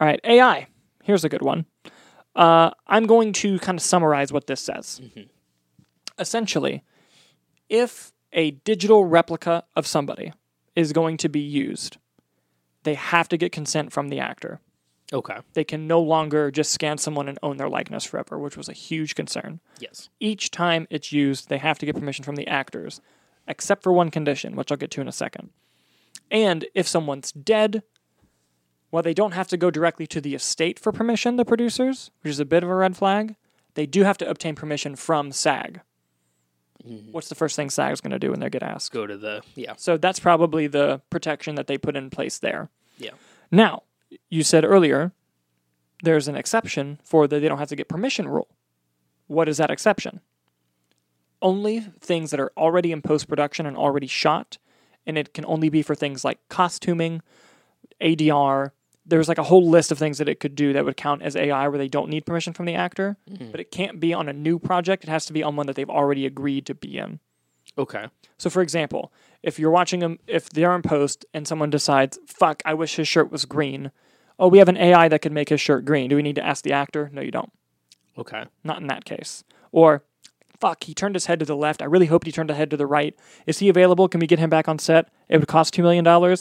All 0.00 0.06
right, 0.06 0.20
AI. 0.24 0.68
Here's 1.02 1.24
a 1.24 1.28
good 1.28 1.42
one. 1.42 1.66
Uh, 2.36 2.70
I'm 2.86 3.06
going 3.06 3.32
to 3.34 3.58
kind 3.58 3.76
of 3.78 3.82
summarize 3.82 4.32
what 4.32 4.46
this 4.46 4.60
says. 4.60 5.00
Essentially, 6.20 6.84
if 7.68 8.12
a 8.32 8.52
digital 8.52 9.06
replica 9.06 9.64
of 9.74 9.86
somebody 9.86 10.32
is 10.76 10.92
going 10.92 11.16
to 11.16 11.28
be 11.28 11.40
used, 11.40 11.96
they 12.84 12.94
have 12.94 13.28
to 13.28 13.36
get 13.36 13.52
consent 13.52 13.92
from 13.92 14.08
the 14.08 14.20
actor. 14.20 14.60
Okay. 15.12 15.38
They 15.54 15.64
can 15.64 15.88
no 15.88 16.00
longer 16.00 16.50
just 16.50 16.70
scan 16.70 16.98
someone 16.98 17.28
and 17.28 17.38
own 17.42 17.56
their 17.56 17.68
likeness 17.68 18.04
forever, 18.04 18.38
which 18.38 18.56
was 18.56 18.68
a 18.68 18.74
huge 18.74 19.14
concern. 19.14 19.60
Yes. 19.80 20.08
Each 20.20 20.50
time 20.50 20.86
it's 20.90 21.10
used, 21.12 21.48
they 21.48 21.58
have 21.58 21.78
to 21.80 21.86
get 21.86 21.96
permission 21.96 22.24
from 22.24 22.36
the 22.36 22.46
actors, 22.46 23.00
except 23.48 23.82
for 23.82 23.92
one 23.92 24.10
condition, 24.10 24.54
which 24.54 24.70
I'll 24.70 24.78
get 24.78 24.90
to 24.92 25.00
in 25.00 25.08
a 25.08 25.12
second. 25.12 25.50
And 26.30 26.66
if 26.74 26.86
someone's 26.86 27.32
dead, 27.32 27.82
while 28.90 29.02
they 29.02 29.14
don't 29.14 29.32
have 29.32 29.48
to 29.48 29.56
go 29.56 29.70
directly 29.70 30.06
to 30.08 30.20
the 30.20 30.34
estate 30.34 30.78
for 30.78 30.92
permission, 30.92 31.36
the 31.36 31.44
producers, 31.44 32.10
which 32.22 32.30
is 32.30 32.40
a 32.40 32.44
bit 32.44 32.62
of 32.62 32.70
a 32.70 32.74
red 32.74 32.96
flag, 32.96 33.34
they 33.74 33.86
do 33.86 34.04
have 34.04 34.18
to 34.18 34.28
obtain 34.28 34.54
permission 34.54 34.94
from 34.94 35.32
SAG. 35.32 35.80
Mm-hmm. 36.86 37.12
What's 37.12 37.28
the 37.28 37.34
first 37.34 37.56
thing 37.56 37.70
SAG's 37.70 38.00
going 38.00 38.12
to 38.12 38.18
do 38.18 38.30
when 38.30 38.40
they 38.40 38.50
get 38.50 38.62
asked? 38.62 38.92
Go 38.92 39.06
to 39.06 39.16
the 39.16 39.42
yeah. 39.54 39.74
So 39.76 39.96
that's 39.96 40.20
probably 40.20 40.66
the 40.66 41.00
protection 41.10 41.54
that 41.56 41.66
they 41.66 41.78
put 41.78 41.96
in 41.96 42.10
place 42.10 42.38
there. 42.38 42.70
Yeah. 42.98 43.12
Now, 43.50 43.82
you 44.28 44.42
said 44.42 44.64
earlier 44.64 45.12
there's 46.02 46.28
an 46.28 46.36
exception 46.36 46.98
for 47.02 47.26
the 47.26 47.38
they 47.40 47.48
don't 47.48 47.58
have 47.58 47.68
to 47.68 47.76
get 47.76 47.88
permission 47.88 48.28
rule. 48.28 48.48
What 49.26 49.48
is 49.48 49.58
that 49.58 49.70
exception? 49.70 50.20
Only 51.42 51.80
things 52.00 52.30
that 52.30 52.40
are 52.40 52.52
already 52.56 52.92
in 52.92 53.02
post 53.02 53.28
production 53.28 53.66
and 53.66 53.76
already 53.76 54.06
shot, 54.06 54.58
and 55.06 55.16
it 55.16 55.32
can 55.32 55.44
only 55.46 55.68
be 55.68 55.82
for 55.82 55.94
things 55.94 56.24
like 56.24 56.38
costuming, 56.48 57.22
ADR. 58.00 58.72
There's 59.10 59.28
like 59.28 59.38
a 59.38 59.42
whole 59.42 59.68
list 59.68 59.92
of 59.92 59.98
things 59.98 60.18
that 60.18 60.28
it 60.28 60.40
could 60.40 60.54
do 60.54 60.72
that 60.72 60.84
would 60.84 60.96
count 60.96 61.22
as 61.22 61.36
AI 61.36 61.68
where 61.68 61.78
they 61.78 61.88
don't 61.88 62.08
need 62.08 62.24
permission 62.24 62.52
from 62.52 62.64
the 62.66 62.74
actor, 62.74 63.16
mm-hmm. 63.30 63.50
but 63.50 63.60
it 63.60 63.70
can't 63.70 64.00
be 64.00 64.14
on 64.14 64.28
a 64.28 64.32
new 64.32 64.58
project. 64.58 65.04
It 65.04 65.10
has 65.10 65.26
to 65.26 65.32
be 65.32 65.42
on 65.42 65.56
one 65.56 65.66
that 65.66 65.76
they've 65.76 65.90
already 65.90 66.24
agreed 66.24 66.64
to 66.66 66.74
be 66.74 66.96
in. 66.96 67.20
Okay. 67.76 68.06
So, 68.38 68.50
for 68.50 68.62
example, 68.62 69.12
if 69.42 69.58
you're 69.58 69.70
watching 69.70 70.00
them, 70.00 70.18
if 70.26 70.48
they're 70.48 70.74
in 70.74 70.82
post 70.82 71.24
and 71.34 71.46
someone 71.46 71.70
decides, 71.70 72.18
fuck, 72.26 72.62
I 72.64 72.74
wish 72.74 72.96
his 72.96 73.08
shirt 73.08 73.30
was 73.30 73.44
green. 73.44 73.90
Oh, 74.38 74.48
we 74.48 74.58
have 74.58 74.68
an 74.68 74.76
AI 74.76 75.08
that 75.08 75.20
could 75.20 75.32
make 75.32 75.50
his 75.50 75.60
shirt 75.60 75.84
green. 75.84 76.08
Do 76.08 76.16
we 76.16 76.22
need 76.22 76.36
to 76.36 76.44
ask 76.44 76.64
the 76.64 76.72
actor? 76.72 77.10
No, 77.12 77.20
you 77.20 77.30
don't. 77.30 77.52
Okay. 78.16 78.44
Not 78.64 78.80
in 78.80 78.86
that 78.86 79.04
case. 79.04 79.44
Or, 79.72 80.04
fuck, 80.58 80.84
he 80.84 80.94
turned 80.94 81.14
his 81.14 81.26
head 81.26 81.38
to 81.40 81.44
the 81.44 81.56
left. 81.56 81.82
I 81.82 81.86
really 81.86 82.06
hoped 82.06 82.26
he 82.26 82.32
turned 82.32 82.50
his 82.50 82.56
head 82.56 82.70
to 82.70 82.76
the 82.76 82.86
right. 82.86 83.14
Is 83.46 83.58
he 83.58 83.68
available? 83.68 84.08
Can 84.08 84.20
we 84.20 84.26
get 84.26 84.38
him 84.38 84.50
back 84.50 84.68
on 84.68 84.78
set? 84.78 85.08
It 85.28 85.38
would 85.38 85.48
cost 85.48 85.74
$2 85.74 85.82
million. 85.82 86.36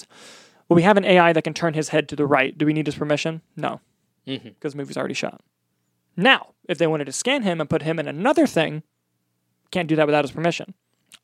Well, 0.69 0.75
we 0.75 0.83
have 0.83 0.97
an 0.97 1.05
AI 1.05 1.33
that 1.33 1.41
can 1.43 1.53
turn 1.55 1.73
his 1.73 1.89
head 1.89 2.07
to 2.09 2.15
the 2.15 2.27
right. 2.27 2.55
Do 2.57 2.65
we 2.65 2.73
need 2.73 2.85
his 2.85 2.95
permission? 2.95 3.41
No, 3.57 3.81
Mhm. 4.27 4.43
because 4.55 4.73
the 4.73 4.77
movie's 4.77 4.97
already 4.97 5.15
shot. 5.15 5.41
Now, 6.15 6.53
if 6.67 6.77
they 6.77 6.85
wanted 6.87 7.05
to 7.05 7.11
scan 7.11 7.41
him 7.43 7.59
and 7.59 7.69
put 7.69 7.81
him 7.81 7.97
in 7.99 8.07
another 8.07 8.45
thing, 8.45 8.83
can't 9.71 9.87
do 9.89 9.95
that 9.95 10.05
without 10.05 10.23
his 10.23 10.31
permission. 10.31 10.73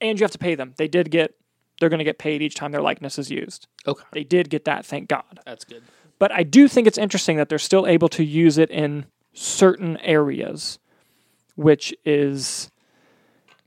And 0.01 0.19
you 0.19 0.23
have 0.23 0.31
to 0.31 0.37
pay 0.39 0.55
them. 0.55 0.73
They 0.77 0.87
did 0.87 1.11
get, 1.11 1.35
they're 1.79 1.89
going 1.89 1.99
to 1.99 2.03
get 2.05 2.17
paid 2.17 2.41
each 2.41 2.55
time 2.55 2.71
their 2.71 2.81
likeness 2.81 3.19
is 3.19 3.29
used. 3.29 3.67
Okay. 3.87 4.03
They 4.13 4.23
did 4.23 4.49
get 4.49 4.65
that, 4.65 4.85
thank 4.85 5.07
God. 5.09 5.39
That's 5.45 5.63
good. 5.63 5.83
But 6.17 6.31
I 6.31 6.43
do 6.43 6.67
think 6.67 6.87
it's 6.87 6.97
interesting 6.97 7.37
that 7.37 7.49
they're 7.49 7.59
still 7.59 7.85
able 7.85 8.09
to 8.09 8.23
use 8.23 8.57
it 8.57 8.71
in 8.71 9.05
certain 9.33 9.97
areas, 9.97 10.79
which 11.55 11.93
is 12.05 12.71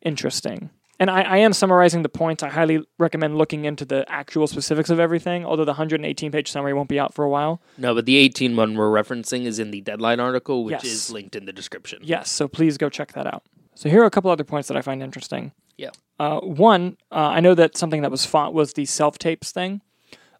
interesting. 0.03 0.71
And 1.00 1.11
I, 1.11 1.22
I 1.22 1.37
am 1.38 1.52
summarizing 1.52 2.02
the 2.02 2.08
points. 2.08 2.42
I 2.42 2.48
highly 2.48 2.80
recommend 2.98 3.38
looking 3.38 3.64
into 3.64 3.84
the 3.84 4.04
actual 4.08 4.46
specifics 4.48 4.90
of 4.90 4.98
everything, 4.98 5.44
although 5.44 5.64
the 5.64 5.72
118 5.72 6.32
page 6.32 6.50
summary 6.50 6.74
won't 6.74 6.88
be 6.88 6.98
out 6.98 7.14
for 7.14 7.24
a 7.24 7.28
while. 7.28 7.61
No, 7.76 7.94
but 7.94 8.04
the 8.04 8.16
18 8.16 8.56
one 8.56 8.74
we're 8.76 8.90
referencing 8.90 9.44
is 9.44 9.58
in 9.61 9.70
the 9.70 9.80
deadline 9.80 10.18
article, 10.18 10.64
which 10.64 10.72
Yes. 10.72 10.84
is 10.84 11.11
linked 11.12 11.37
in 11.37 11.44
the 11.44 11.52
description. 11.52 12.00
Yes, 12.02 12.30
so 12.30 12.48
please 12.48 12.76
go 12.78 12.88
check 12.88 13.12
that 13.12 13.26
out. 13.26 13.44
So 13.74 13.88
here 13.88 14.02
are 14.02 14.06
a 14.06 14.11
couple 14.11 14.30
other 14.30 14.42
points 14.44 14.66
that 14.68 14.76
I 14.76 14.82
find 14.82 15.02
interesting. 15.02 15.52
Yeah. 15.76 15.90
Uh, 16.18 16.40
one, 16.40 16.96
uh, 17.12 17.14
I 17.28 17.38
know 17.38 17.54
that 17.54 17.76
something 17.76 18.02
that 18.02 18.11
was 18.11 18.26
fought 18.26 18.52
was 18.52 18.72
the 18.72 18.84
self 18.84 19.18
tapes 19.18 19.52
thing. 19.52 19.82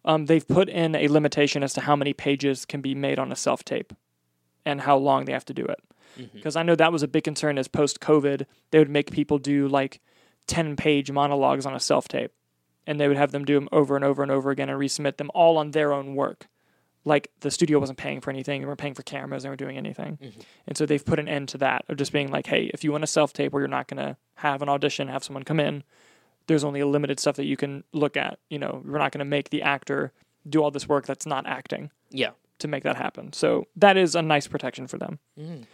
Um, 0.03 0.25
they've 0.25 0.45
put 0.45 0.67
in 0.67 0.93
a 0.95 1.07
limitation 1.07 1.63
as 1.63 1.73
to 1.73 1.81
how 1.81 1.95
many 1.95 2.11
pages 2.13 2.65
can 2.65 2.81
be 2.81 2.93
made 2.95 3.17
on 3.17 3.31
a 3.31 3.35
self 3.37 3.63
tape 3.63 3.93
and 4.65 4.81
how 4.81 4.97
long 4.97 5.23
they 5.23 5.31
have 5.31 5.45
to 5.45 5.53
do 5.53 5.63
it. 5.63 5.79
Because 6.33 6.57
I 6.57 6.63
know 6.63 6.75
that 6.75 6.91
was 6.91 7.01
a 7.01 7.07
big 7.07 7.23
concern 7.23 7.57
as 7.57 7.69
post 7.69 8.01
COVID, 8.01 8.45
they 8.71 8.79
would 8.79 8.89
make 8.89 9.09
people 9.09 9.37
do 9.37 9.69
like 9.69 10.01
10 10.49 10.75
page 10.75 11.09
monologues 11.11 11.65
on 11.65 11.73
a 11.73 11.79
self 11.79 12.07
tape 12.07 12.31
and 12.87 12.99
they 12.99 13.07
would 13.07 13.17
have 13.17 13.31
them 13.31 13.45
do 13.45 13.53
them 13.55 13.69
over 13.71 13.95
and 13.95 14.03
over 14.03 14.21
and 14.23 14.31
over 14.31 14.49
again 14.51 14.69
and 14.69 14.79
resubmit 14.79 15.17
them 15.17 15.29
all 15.33 15.57
on 15.57 15.71
their 15.71 15.93
own 15.93 16.15
work. 16.15 16.47
Like 17.05 17.31
the 17.39 17.49
studio 17.51 17.79
wasn't 17.79 17.97
paying 17.97 18.19
for 18.19 18.29
anything, 18.29 18.59
they 18.61 18.67
weren't 18.67 18.79
paying 18.79 18.93
for 18.93 19.03
cameras, 19.03 19.43
they 19.43 19.49
weren't 19.49 19.59
doing 19.59 19.77
anything. 19.77 20.17
And 20.67 20.75
so 20.77 20.85
they've 20.85 21.03
put 21.05 21.19
an 21.19 21.27
end 21.29 21.47
to 21.49 21.57
that 21.59 21.85
of 21.87 21.95
just 21.97 22.11
being 22.11 22.29
like, 22.29 22.47
hey, 22.47 22.69
if 22.73 22.83
you 22.83 22.91
want 22.91 23.03
a 23.03 23.07
self 23.07 23.31
tape 23.31 23.53
where 23.53 23.61
you're 23.61 23.67
not 23.69 23.87
going 23.87 24.03
to 24.05 24.17
have 24.35 24.61
an 24.61 24.67
audition, 24.69 25.07
have 25.07 25.23
someone 25.23 25.43
come 25.43 25.59
in, 25.59 25.83
there's 26.47 26.63
only 26.63 26.79
a 26.81 26.87
limited 26.87 27.19
stuff 27.19 27.35
that 27.37 27.45
you 27.45 27.55
can 27.55 27.83
look 27.93 28.17
at. 28.17 28.39
You 28.49 28.59
know, 28.59 28.81
we're 28.83 28.97
not 28.97 29.11
going 29.11 29.19
to 29.19 29.25
make 29.25 29.49
the 29.49 29.61
actor 29.61 30.11
do 30.47 30.61
all 30.63 30.71
this 30.71 30.89
work 30.89 31.05
that's 31.05 31.25
not 31.25 31.45
acting 31.45 31.91
Yeah. 32.09 32.31
to 32.59 32.67
make 32.67 32.83
that 32.83 32.95
happen. 32.97 33.33
So 33.33 33.65
that 33.75 33.95
is 33.97 34.15
a 34.15 34.21
nice 34.21 34.47
protection 34.47 34.87
for 34.87 34.97
them. 34.97 35.19
Mm. 35.39 35.65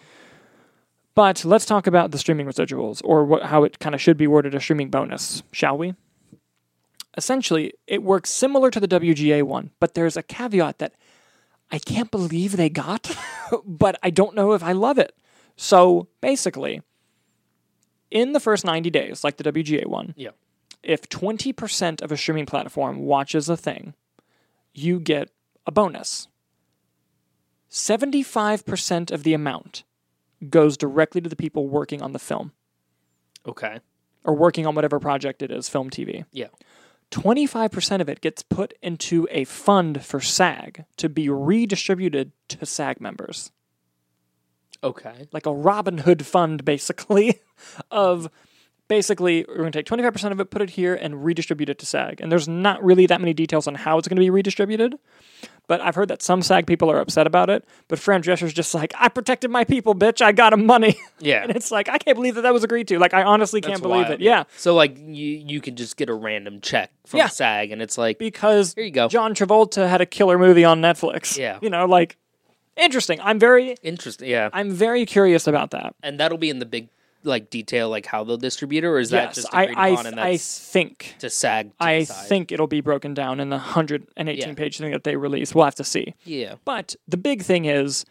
But 1.16 1.46
let's 1.46 1.66
talk 1.66 1.88
about 1.88 2.12
the 2.12 2.18
streaming 2.18 2.46
residuals 2.46 3.02
or 3.06 3.24
what, 3.24 3.44
how 3.44 3.64
it 3.64 3.80
kind 3.80 3.96
of 3.96 4.02
should 4.02 4.18
be 4.18 4.28
worded 4.28 4.54
a 4.54 4.60
streaming 4.60 4.90
bonus, 4.90 5.44
shall 5.54 5.78
we? 5.78 5.96
Essentially, 7.18 7.74
it 7.88 8.04
works 8.04 8.30
similar 8.30 8.70
to 8.70 8.80
the 8.82 8.88
WGA 8.88 9.44
one, 9.44 9.72
but 9.80 9.94
there's 9.94 10.18
a 10.18 10.24
caveat 10.24 10.80
that 10.80 10.94
I 11.72 11.80
can't 11.80 12.12
believe 12.12 12.58
they 12.58 12.70
got, 12.70 13.16
but 13.66 13.98
I 14.04 14.10
don't 14.10 14.36
know 14.36 14.52
if 14.52 14.62
I 14.62 14.74
love 14.74 14.98
it. 14.98 15.16
So 15.56 16.10
basically, 16.20 16.82
in 18.12 18.34
the 18.34 18.42
first 18.42 18.66
90 18.66 18.90
days, 18.90 19.24
like 19.24 19.38
the 19.38 19.50
WGA 19.52 19.86
one, 19.88 20.14
Yeah. 20.18 20.32
if 20.84 21.08
20% 21.08 22.02
of 22.02 22.12
a 22.12 22.18
streaming 22.18 22.46
platform 22.46 23.00
watches 23.00 23.48
a 23.48 23.56
thing, 23.56 23.94
you 24.74 25.00
get 25.00 25.30
a 25.66 25.72
bonus. 25.72 26.28
75% 27.72 29.12
of 29.12 29.24
the 29.24 29.34
amount 29.34 29.84
goes 30.46 30.78
directly 30.78 31.22
to 31.22 31.30
the 31.30 31.36
people 31.36 31.68
working 31.68 32.02
on 32.02 32.14
the 32.14 32.20
film 32.20 32.52
Okay. 33.48 33.80
or 34.24 34.34
working 34.36 34.66
on 34.66 34.76
whatever 34.76 35.00
project 35.00 35.42
it 35.42 35.52
is, 35.52 35.70
film 35.70 35.90
TV. 35.90 36.26
Yeah. 36.32 36.48
25% 37.12 38.02
of 38.02 38.10
it 38.10 38.20
gets 38.22 38.42
put 38.44 38.74
into 38.82 39.28
a 39.32 39.44
fund 39.44 40.04
for 40.04 40.20
SAG 40.20 40.86
to 40.98 41.08
be 41.08 41.30
redistributed 41.30 42.32
to 42.50 42.66
SAG 42.66 43.00
members. 43.00 43.52
Okay. 44.84 45.28
Like 45.32 45.46
a 45.46 45.54
Robin 45.54 46.00
Hood 46.00 46.26
fund, 46.26 46.66
basically, 46.66 47.40
of 47.92 48.30
basically, 48.88 49.46
we're 49.48 49.56
going 49.58 49.72
to 49.72 49.84
take 49.84 49.86
25% 49.88 50.32
of 50.32 50.40
it, 50.40 50.50
put 50.50 50.62
it 50.62 50.72
here, 50.72 50.94
and 50.96 51.24
redistribute 51.26 51.70
it 51.70 51.80
to 51.80 51.86
SAG. 51.86 52.22
And 52.22 52.32
there's 52.32 52.48
not 52.48 52.84
really 52.84 53.06
that 53.08 53.20
many 53.22 53.34
details 53.34 53.68
on 53.68 53.76
how 53.76 53.98
it's 53.98 54.08
going 54.08 54.18
to 54.18 54.22
be 54.22 54.30
redistributed. 54.30 54.96
but 55.68 55.82
I've 55.82 55.96
heard 55.96 56.10
that 56.10 56.22
some 56.22 56.42
SAG 56.44 56.68
people 56.68 56.92
are 56.92 57.00
upset 57.00 57.26
about 57.26 57.50
it. 57.50 57.66
But 57.88 57.98
Fran 57.98 58.22
Drescher's 58.22 58.54
just 58.54 58.76
like, 58.76 58.94
I 59.00 59.10
protected 59.10 59.50
my 59.50 59.64
people, 59.64 59.96
bitch. 59.96 60.22
I 60.22 60.32
got 60.32 60.54
him 60.54 60.66
money. 60.66 60.96
Yeah. 61.20 61.44
and 61.44 61.56
it's 61.56 61.72
like, 61.72 61.88
I 61.90 61.98
can't 61.98 62.16
believe 62.16 62.36
that 62.36 62.42
that 62.42 62.54
was 62.54 62.64
agreed 62.64 62.88
to. 62.90 63.00
Like, 63.00 63.14
I 63.14 63.24
honestly 63.24 63.62
can't 63.62 63.76
That's 63.76 63.82
believe 63.82 64.08
wild. 64.10 64.12
it. 64.16 64.20
Yeah. 64.22 64.44
So 64.58 64.76
like 64.76 64.98
you 65.00 65.44
you 65.48 65.62
can 65.62 65.76
just 65.78 65.96
get 65.98 66.10
a 66.10 66.14
random 66.14 66.60
check 66.62 66.92
from 67.08 67.20
Yeah. 67.20 67.30
SAG 67.30 67.72
and 67.72 67.82
it's 67.82 67.98
like 67.98 68.20
Because 68.20 68.74
here 68.76 68.84
you 68.84 68.92
go. 68.92 69.08
John 69.08 69.34
Travolta 69.34 69.88
had 69.90 70.02
a 70.02 70.06
killer 70.06 70.38
movie 70.38 70.66
on 70.66 70.82
Netflix. 70.82 71.38
Yeah. 71.38 71.58
You 71.64 71.70
know, 71.72 71.86
like, 71.86 72.18
interesting. 72.78 73.20
I'm 73.22 73.40
very, 73.40 73.76
Interesting. 73.82 74.30
Yeah. 74.30 74.50
I'm 74.54 74.72
very 74.72 75.06
curious 75.06 75.48
about 75.48 75.72
that. 75.72 75.96
And 76.04 76.20
that'll 76.20 76.38
be 76.38 76.50
in 76.50 76.60
the 76.60 76.66
big 76.66 76.90
like 77.26 77.50
detail 77.50 77.90
like 77.90 78.06
how 78.06 78.24
they'll 78.24 78.38
distribute 78.38 78.84
it 78.84 78.88
or 78.88 79.00
is 79.00 79.10
that 79.10 79.30
yes, 79.30 79.36
just 79.36 79.54
I, 79.54 79.64
agreed 79.64 79.78
I, 79.78 79.88
upon 79.90 80.06
and 80.08 80.20
I 80.20 80.38
think. 80.38 81.16
to 81.20 81.30
SAG 81.30 81.70
to 81.72 81.76
I 81.80 82.00
decide? 82.00 82.28
think 82.28 82.52
it'll 82.52 82.68
be 82.68 82.82
broken 82.82 83.14
down 83.14 83.40
in 83.40 83.50
the 83.50 83.58
118 83.58 84.38
Yeah. 84.38 84.54
page 84.54 84.78
thing 84.78 84.92
that 84.92 85.04
they 85.04 85.16
release. 85.16 85.54
We'll 85.56 85.66
have 85.66 85.76
to 85.76 85.84
see. 85.84 86.14
Yeah. 86.24 86.56
But 86.66 86.96
the 87.08 87.18
big 87.18 87.42
thing 87.42 87.66
is, 87.66 88.06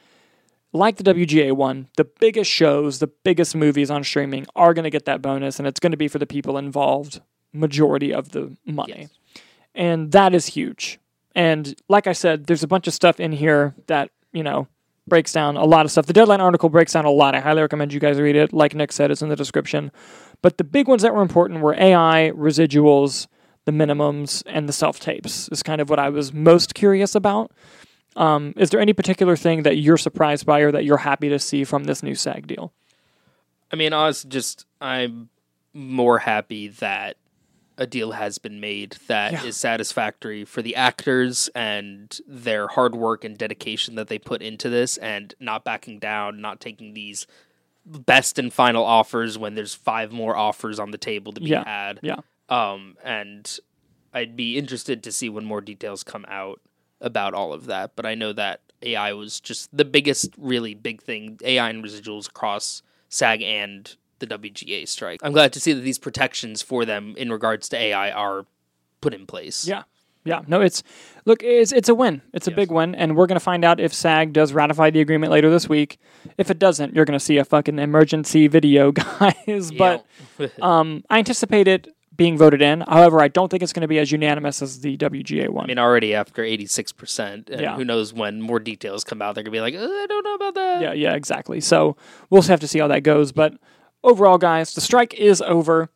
like 0.72 0.96
the 0.96 1.05
WGA 1.05 1.53
one, 1.53 1.87
the 1.96 2.05
biggest 2.05 2.50
shows, 2.50 2.98
the 2.98 3.07
biggest 3.07 3.55
movies 3.55 3.90
on 3.90 4.03
streaming 4.03 4.44
are 4.57 4.74
going 4.74 4.83
to 4.83 4.90
get 4.90 5.05
that 5.05 5.22
bonus, 5.22 5.59
and 5.61 5.68
it's 5.68 5.79
going 5.79 5.92
to 5.92 5.96
be 5.96 6.09
for 6.09 6.18
the 6.18 6.27
people 6.27 6.59
involved, 6.59 7.20
majority 7.53 8.12
of 8.12 8.31
the 8.31 8.57
money. 8.66 8.94
Yes. 8.98 9.11
And 9.77 10.11
that 10.12 10.35
is 10.35 10.46
huge. 10.46 10.98
And 11.37 11.77
like 11.88 12.07
I 12.09 12.12
said, 12.12 12.46
there's 12.46 12.64
a 12.64 12.68
bunch 12.68 12.88
of 12.88 12.94
stuff 12.94 13.20
in 13.20 13.31
here 13.33 13.74
that, 13.87 14.11
you 14.33 14.42
know, 14.42 14.66
breaks 15.07 15.33
down 15.33 15.57
a 15.57 15.64
lot 15.64 15.85
of 15.85 15.90
stuff. 15.90 16.07
The 16.07 16.12
Deadline 16.12 16.40
article 16.40 16.69
breaks 16.69 16.93
down 16.93 17.05
a 17.05 17.11
lot. 17.11 17.35
I 17.35 17.40
highly 17.40 17.62
recommend 17.62 17.93
you 17.93 18.01
guys 18.01 18.19
read 18.19 18.37
it. 18.37 18.53
Like 18.53 18.75
Nick 18.75 18.93
said, 18.93 19.11
it's 19.11 19.23
in 19.23 19.29
the 19.29 19.37
description. 19.37 19.90
But 20.43 20.59
the 20.59 20.64
big 20.64 20.88
ones 20.88 21.03
that 21.03 21.14
were 21.14 21.23
important 21.23 21.61
were 21.61 21.75
AI, 21.75 22.33
residuals, 22.35 23.27
the 23.64 23.73
minimums, 23.73 24.43
and 24.47 24.69
the 24.69 24.73
self 24.73 25.01
tapes, 25.01 25.49
is 25.51 25.62
kind 25.62 25.81
of 25.81 25.90
what 25.90 25.99
I 25.99 26.09
was 26.09 26.33
most 26.33 26.75
curious 26.75 27.14
about. 27.14 27.53
Um, 28.17 28.55
is 28.57 28.71
there 28.71 28.81
any 28.81 28.93
particular 28.93 29.37
thing 29.37 29.64
that 29.64 29.77
you're 29.77 29.97
surprised 29.97 30.47
by 30.47 30.61
or 30.61 30.71
that 30.73 30.85
you're 30.85 30.99
happy 30.99 31.29
to 31.29 31.38
see 31.38 31.64
from 31.64 31.85
this 31.85 32.03
new 32.03 32.14
SAG 32.14 32.47
deal? 32.47 32.73
I 33.73 33.77
mean, 33.77 33.93
I 33.93 34.07
was 34.07 34.23
just 34.25 34.67
I'm 34.81 35.31
more 35.73 36.19
happy 36.19 36.69
that 36.69 37.17
a 37.76 37.87
deal 37.87 38.12
has 38.12 38.38
been 38.38 38.60
made 38.60 38.96
that 39.08 39.32
is 39.34 39.44
Yeah. 39.44 39.50
satisfactory 39.50 40.44
for 40.44 40.62
the 40.62 40.76
actors 40.76 41.48
and 41.54 42.16
their 42.26 42.68
hard 42.68 42.94
work 42.94 43.24
and 43.24 43.37
dedication 43.37 43.96
that 43.96 44.08
they 44.08 44.18
put 44.18 44.42
into 44.42 44.68
this 44.68 44.96
and 44.98 45.34
not 45.40 45.64
backing 45.64 45.98
down, 45.98 46.40
not 46.40 46.60
taking 46.60 46.94
these 46.94 47.26
best 47.84 48.38
and 48.38 48.52
final 48.52 48.84
offers 48.84 49.37
when 49.37 49.54
there's 49.54 49.74
five 49.74 50.12
more 50.12 50.37
offers 50.37 50.78
on 50.78 50.90
the 50.90 50.98
table 50.98 51.32
to 51.32 51.40
be 51.40 51.50
Yeah. 51.50 51.64
had. 51.64 52.00
Yeah. 52.02 52.16
Um 52.48 52.96
and 53.02 53.58
I'd 54.12 54.37
be 54.37 54.56
interested 54.56 55.02
to 55.02 55.12
see 55.12 55.28
when 55.28 55.44
more 55.44 55.60
details 55.60 56.04
come 56.04 56.24
out 56.28 56.60
about 57.00 57.34
all 57.34 57.52
of 57.52 57.66
that, 57.66 57.96
but 57.96 58.06
I 58.06 58.14
know 58.14 58.32
that 58.32 58.60
AI 58.82 59.12
was 59.12 59.40
just 59.40 59.76
the 59.76 59.84
biggest 59.84 60.30
really 60.38 60.74
big 60.74 61.02
thing, 61.02 61.38
AI 61.44 61.68
and 61.70 61.84
residuals 61.84 62.28
across 62.28 62.82
SAG 63.08 63.42
and 63.42 63.96
the 64.18 64.27
WGA 64.27 64.87
strike. 64.88 65.20
I'm 65.22 65.33
glad 65.33 65.53
to 65.55 65.61
see 65.61 65.72
that 65.72 65.81
these 65.83 65.98
protections 65.98 66.62
for 66.62 66.85
them 66.85 67.14
in 67.16 67.31
regards 67.33 67.68
to 67.70 67.77
AI 67.77 68.11
are 68.11 68.46
put 69.00 69.12
in 69.14 69.27
place. 69.27 69.66
Yeah. 69.66 69.83
Yeah. 70.24 70.40
No, 70.46 70.62
it's 70.62 70.83
look, 71.27 71.42
it's 71.42 71.70
it's 71.72 71.90
a 71.90 71.94
win. 71.94 72.22
It's 72.33 72.46
a 72.46 72.50
Yes. 72.50 72.57
big 72.57 72.70
win, 72.70 72.94
and 72.94 73.14
we're 73.14 73.27
gonna 73.27 73.40
find 73.40 73.62
out 73.64 73.79
if 73.79 73.92
SAG 73.92 74.33
does 74.33 74.55
ratify 74.55 74.88
the 74.90 75.00
agreement 75.00 75.31
later 75.31 75.50
this 75.50 75.68
week. 75.68 75.98
If 76.38 76.50
it 76.50 76.59
doesn't, 76.59 76.94
you're 76.94 77.05
gonna 77.05 77.20
see 77.20 77.37
a 77.37 77.44
fucking 77.44 77.79
emergency 77.79 78.46
video, 78.48 78.90
guys. 78.92 79.70
But 79.77 80.07
um, 80.62 81.05
I 81.11 81.18
anticipate 81.18 81.68
it 81.68 81.88
being 82.16 82.38
voted 82.38 82.62
in. 82.62 82.81
However, 82.88 83.20
I 83.20 83.29
don't 83.29 83.50
think 83.50 83.62
it's 83.62 83.74
gonna 83.74 83.88
be 83.88 83.98
as 83.98 84.12
unanimous 84.12 84.62
as 84.62 84.81
the 84.81 84.96
WGA 84.96 85.50
one. 85.50 85.64
I 85.64 85.66
mean, 85.66 85.79
already 85.79 86.14
after 86.14 86.42
86%, 86.42 87.50
and 87.50 87.61
Yeah. 87.61 87.77
who 87.77 87.85
knows 87.85 88.14
when 88.14 88.40
more 88.40 88.61
details 88.61 89.05
come 89.05 89.20
out, 89.20 89.35
they're 89.35 89.44
going 89.44 89.53
to 89.53 89.57
be 89.57 89.61
like, 89.61 89.74
"Uh, 89.74 89.81
I 89.92 90.07
don't 90.09 90.24
know 90.24 90.35
about 90.35 90.55
that. 90.55 90.81
yeah, 90.81 90.92
yeah, 90.92 91.14
exactly. 91.14 91.61
So 91.61 91.96
we'll 92.31 92.42
have 92.42 92.61
to 92.61 92.68
see 92.68 92.79
how 92.79 92.88
that 92.88 93.00
goes. 93.03 93.33
But 93.33 93.55
overall, 94.05 94.38
guys, 94.38 94.75
the 94.75 94.81
strike 94.81 95.14
is 95.14 95.43
over. 95.43 95.90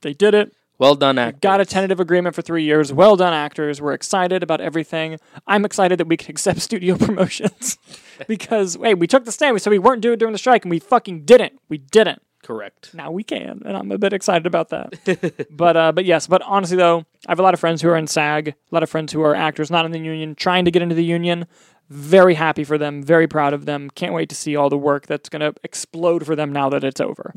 They 0.00 0.12
did 0.12 0.34
it. 0.34 0.52
Well 0.76 0.96
done, 0.96 1.18
actors. 1.18 1.40
Got 1.40 1.60
a 1.60 1.64
tentative 1.64 2.00
agreement 2.00 2.34
for 2.34 2.42
three 2.42 2.64
years. 2.64 2.92
Well 2.92 3.14
done, 3.14 3.32
actors. 3.32 3.80
We're 3.80 3.92
excited 3.92 4.42
about 4.42 4.60
everything. 4.60 5.20
I'm 5.46 5.64
excited 5.64 6.00
that 6.00 6.08
we 6.08 6.16
can 6.16 6.30
accept 6.30 6.60
studio 6.62 6.96
promotions 6.96 7.78
because, 8.26 8.76
wait, 8.76 8.94
we 8.94 9.06
took 9.06 9.24
the 9.24 9.32
stand. 9.32 9.54
We 9.54 9.60
said 9.60 9.70
we 9.70 9.78
weren't 9.78 10.02
doing 10.02 10.14
it 10.14 10.18
during 10.18 10.32
the 10.32 10.38
strike, 10.38 10.64
and 10.64 10.70
we 10.70 10.80
fucking 10.80 11.24
didn't. 11.24 11.60
We 11.68 11.78
didn't. 11.78 12.22
Correct. 12.42 12.92
Now 12.92 13.10
we 13.10 13.22
can, 13.22 13.62
and 13.64 13.74
I'm 13.74 13.90
a 13.90 13.96
bit 13.96 14.12
excited 14.12 14.46
about 14.46 14.68
that. 14.68 15.46
but, 15.50 15.76
uh, 15.76 15.92
but 15.92 16.04
yes. 16.04 16.26
But 16.26 16.42
honestly, 16.42 16.76
though, 16.76 17.06
I 17.26 17.30
have 17.30 17.38
a 17.38 17.42
lot 17.42 17.54
of 17.54 17.60
friends 17.60 17.80
who 17.80 17.88
are 17.88 17.96
in 17.96 18.06
SAG, 18.06 18.48
a 18.48 18.54
lot 18.70 18.82
of 18.82 18.90
friends 18.90 19.12
who 19.12 19.22
are 19.22 19.34
actors 19.34 19.70
not 19.70 19.86
in 19.86 19.92
the 19.92 19.98
union, 19.98 20.34
trying 20.34 20.66
to 20.66 20.70
get 20.70 20.82
into 20.82 20.94
the 20.94 21.04
union. 21.04 21.46
Very 21.90 22.34
happy 22.34 22.64
for 22.64 22.78
them. 22.78 23.02
Very 23.02 23.26
proud 23.28 23.52
of 23.52 23.66
them. 23.66 23.90
Can't 23.90 24.14
wait 24.14 24.28
to 24.30 24.34
see 24.34 24.56
all 24.56 24.70
the 24.70 24.78
work 24.78 25.06
that's 25.06 25.28
going 25.28 25.40
to 25.40 25.54
explode 25.62 26.24
for 26.26 26.34
them 26.34 26.52
now 26.52 26.68
that 26.70 26.82
it's 26.84 27.00
over. 27.00 27.34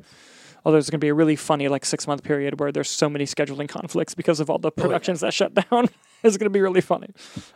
Although 0.65 0.75
there's 0.77 0.89
going 0.89 0.99
to 0.99 1.05
be 1.05 1.09
a 1.09 1.13
really 1.13 1.35
funny 1.35 1.67
like 1.67 1.85
six 1.85 2.07
month 2.07 2.23
period 2.23 2.59
where 2.59 2.71
there's 2.71 2.89
so 2.89 3.09
many 3.09 3.25
scheduling 3.25 3.69
conflicts 3.69 4.13
because 4.15 4.39
of 4.39 4.49
all 4.49 4.57
the 4.57 4.71
productions 4.71 5.21
that 5.21 5.33
shut 5.33 5.53
down. 5.69 5.87
it's 6.23 6.35
going 6.37 6.45
to 6.45 6.49
be 6.49 6.59
really 6.61 6.81
funny. 6.81 7.07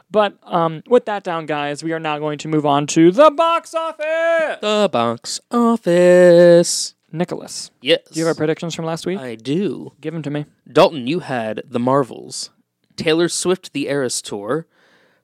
But 0.09 0.37
um, 0.43 0.83
with 0.87 1.05
that 1.05 1.23
down, 1.23 1.45
guys, 1.45 1.83
we 1.83 1.91
are 1.93 1.99
now 1.99 2.19
going 2.19 2.37
to 2.39 2.47
move 2.47 2.65
on 2.65 2.87
to 2.87 3.11
the 3.11 3.31
box 3.31 3.73
office. 3.73 4.59
The 4.61 4.89
box 4.91 5.39
office. 5.51 6.95
Nicholas, 7.13 7.71
Yes. 7.81 7.99
do 8.09 8.19
you 8.21 8.25
have 8.25 8.31
our 8.35 8.37
predictions 8.37 8.73
from 8.73 8.85
last 8.85 9.05
week? 9.05 9.19
I 9.19 9.35
do. 9.35 9.91
Give 9.99 10.13
them 10.13 10.21
to 10.23 10.29
me. 10.29 10.45
Dalton, 10.71 11.07
you 11.07 11.19
had 11.19 11.61
The 11.67 11.79
Marvels, 11.79 12.51
Taylor 12.95 13.27
Swift 13.27 13.73
The 13.73 13.89
Eras 13.89 14.21
Tour, 14.21 14.65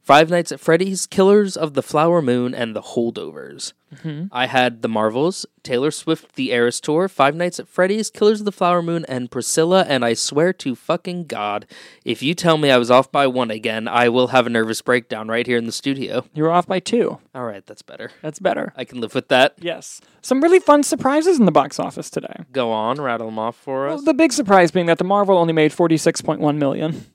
Five 0.07 0.29
Nights 0.29 0.53
at 0.53 0.61
Freddy's, 0.61 1.05
Killers 1.05 1.57
of 1.57 1.73
the 1.73 1.83
Flower 1.83 2.21
Moon, 2.21 2.55
and 2.55 2.73
The 2.73 2.81
Holdovers. 2.81 3.73
Mm-hmm. 3.93 4.27
I 4.31 4.47
had 4.47 4.81
The 4.81 4.87
Marvels, 4.87 5.45
Taylor 5.63 5.91
Swift 5.91 6.35
The 6.35 6.53
Eras 6.53 6.79
Tour, 6.79 7.09
Five 7.09 7.35
Nights 7.35 7.59
at 7.59 7.67
Freddy's, 7.67 8.09
Killers 8.09 8.39
of 8.39 8.45
the 8.45 8.53
Flower 8.53 8.81
Moon, 8.81 9.03
and 9.09 9.29
Priscilla. 9.29 9.83
And 9.85 10.05
I 10.05 10.13
swear 10.13 10.53
to 10.53 10.75
fucking 10.75 11.25
God, 11.25 11.65
if 12.05 12.23
you 12.23 12.33
tell 12.35 12.57
me 12.57 12.71
I 12.71 12.77
was 12.77 12.89
off 12.89 13.11
by 13.11 13.27
one 13.27 13.51
again, 13.51 13.89
I 13.89 14.07
will 14.07 14.27
have 14.27 14.47
a 14.47 14.49
nervous 14.49 14.81
breakdown 14.81 15.27
right 15.27 15.45
here 15.45 15.57
in 15.57 15.65
the 15.65 15.73
studio. 15.73 16.23
You 16.33 16.43
were 16.43 16.51
off 16.51 16.67
by 16.67 16.79
two. 16.79 17.19
All 17.35 17.43
right, 17.43 17.65
that's 17.65 17.81
better. 17.81 18.11
That's 18.21 18.39
better. 18.39 18.71
I 18.77 18.85
can 18.85 19.01
live 19.01 19.13
with 19.13 19.27
that. 19.27 19.55
Yes. 19.59 19.99
Some 20.21 20.39
really 20.39 20.59
fun 20.61 20.83
surprises 20.83 21.37
in 21.37 21.45
the 21.45 21.51
box 21.51 21.81
office 21.81 22.09
today. 22.09 22.45
Go 22.53 22.71
on, 22.71 23.01
rattle 23.01 23.27
them 23.27 23.39
off 23.39 23.57
for 23.57 23.89
us. 23.89 24.05
The 24.05 24.13
big 24.13 24.31
surprise 24.31 24.71
being 24.71 24.85
that 24.85 24.99
the 24.99 25.03
Marvel 25.03 25.37
only 25.37 25.51
made 25.51 25.73
46.1 25.73 26.55
million 26.55 27.07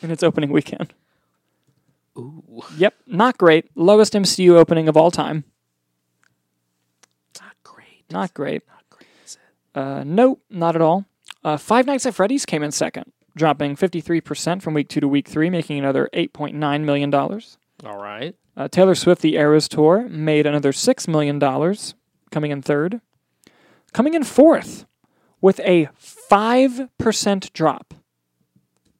in 0.00 0.10
its 0.10 0.22
opening 0.22 0.50
weekend. 0.50 0.94
Ooh, 2.16 2.62
Yep, 2.76 2.94
not 3.06 3.38
great. 3.38 3.70
Lowest 3.74 4.12
MCU 4.14 4.52
opening 4.56 4.88
of 4.88 4.96
all 4.96 5.10
time. 5.10 5.44
not 7.40 7.54
great. 7.62 8.04
Not 8.10 8.34
great. 8.34 8.62
Not 8.68 8.84
great, 8.90 9.08
is 9.24 9.36
it? 9.74 9.78
Uh, 9.78 10.04
nope, 10.04 10.40
not 10.50 10.74
at 10.76 10.82
all. 10.82 11.04
Uh, 11.44 11.56
Five 11.56 11.86
Nights 11.86 12.06
at 12.06 12.14
Freddy's 12.14 12.46
came 12.46 12.62
in 12.62 12.72
second, 12.72 13.12
dropping 13.36 13.76
53% 13.76 14.62
from 14.62 14.74
week 14.74 14.88
two 14.88 15.00
to 15.00 15.08
week 15.08 15.28
three, 15.28 15.50
making 15.50 15.78
another 15.78 16.08
$8.9 16.12 16.84
million. 16.84 17.14
All 17.14 17.40
right. 17.84 18.34
Uh, 18.56 18.68
Taylor 18.68 18.94
Swift, 18.94 19.20
The 19.22 19.34
Eras 19.36 19.68
Tour, 19.68 20.08
made 20.08 20.46
another 20.46 20.72
$6 20.72 21.08
million, 21.08 21.38
coming 22.30 22.50
in 22.50 22.62
third. 22.62 23.00
Coming 23.92 24.14
in 24.14 24.24
fourth, 24.24 24.86
with 25.40 25.60
a 25.60 25.88
5% 26.00 27.52
drop, 27.52 27.94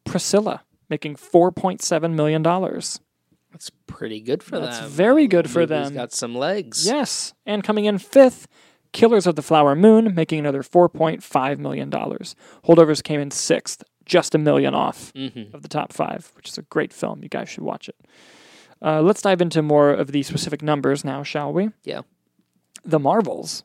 Priscilla, 0.05 0.63
making 0.91 1.17
$4.7 1.17 2.13
million. 2.15 2.43
That's 3.57 3.71
pretty 3.87 4.21
good 4.21 4.43
for 4.43 4.59
That's 4.61 4.77
them. 4.77 4.85
That's 4.85 4.95
very 4.95 5.27
good 5.27 5.49
for 5.51 5.65
them. 5.67 5.95
Got 5.95 6.13
some 6.13 6.35
legs. 6.35 6.85
Yes. 6.87 7.33
And 7.47 7.65
coming 7.65 7.87
in 7.87 7.97
fifth, 7.99 8.47
Killers 8.93 9.27
of 9.27 9.35
the 9.35 9.43
Flower 9.43 9.75
Moon, 9.75 10.15
making 10.15 10.39
another 10.41 10.63
$4.5 10.63 11.59
million. 11.59 11.91
Holdovers 11.91 13.03
came 13.03 13.21
in 13.21 13.31
sixth, 13.31 13.83
just 14.05 14.35
a 14.35 14.39
million 14.39 14.75
off 14.75 15.13
Mm-hmm. 15.15 15.55
of 15.55 15.63
the 15.63 15.69
top 15.69 15.93
five, 15.93 16.31
which 16.37 16.49
is 16.49 16.59
a 16.59 16.63
great 16.63 16.93
film. 16.93 17.23
You 17.23 17.29
guys 17.29 17.49
should 17.49 17.65
watch 17.65 17.89
it. 17.89 17.97
Uh, 18.83 19.01
let's 19.01 19.23
dive 19.23 19.41
into 19.41 19.63
more 19.63 19.91
of 19.91 20.13
the 20.13 20.23
specific 20.23 20.63
numbers 20.63 21.05
now, 21.05 21.23
shall 21.23 21.53
we? 21.53 21.71
Yeah. 21.85 22.03
The 22.85 22.99
Marvels 22.99 23.65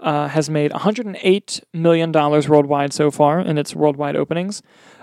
uh, 0.00 0.26
has 0.28 0.50
made 0.50 0.72
$108 0.72 1.60
million 1.72 2.10
worldwide 2.12 2.92
so 2.92 3.10
far 3.12 3.38
in 3.40 3.58
its 3.58 3.74
worldwide 3.76 4.16
openings. 4.16 4.60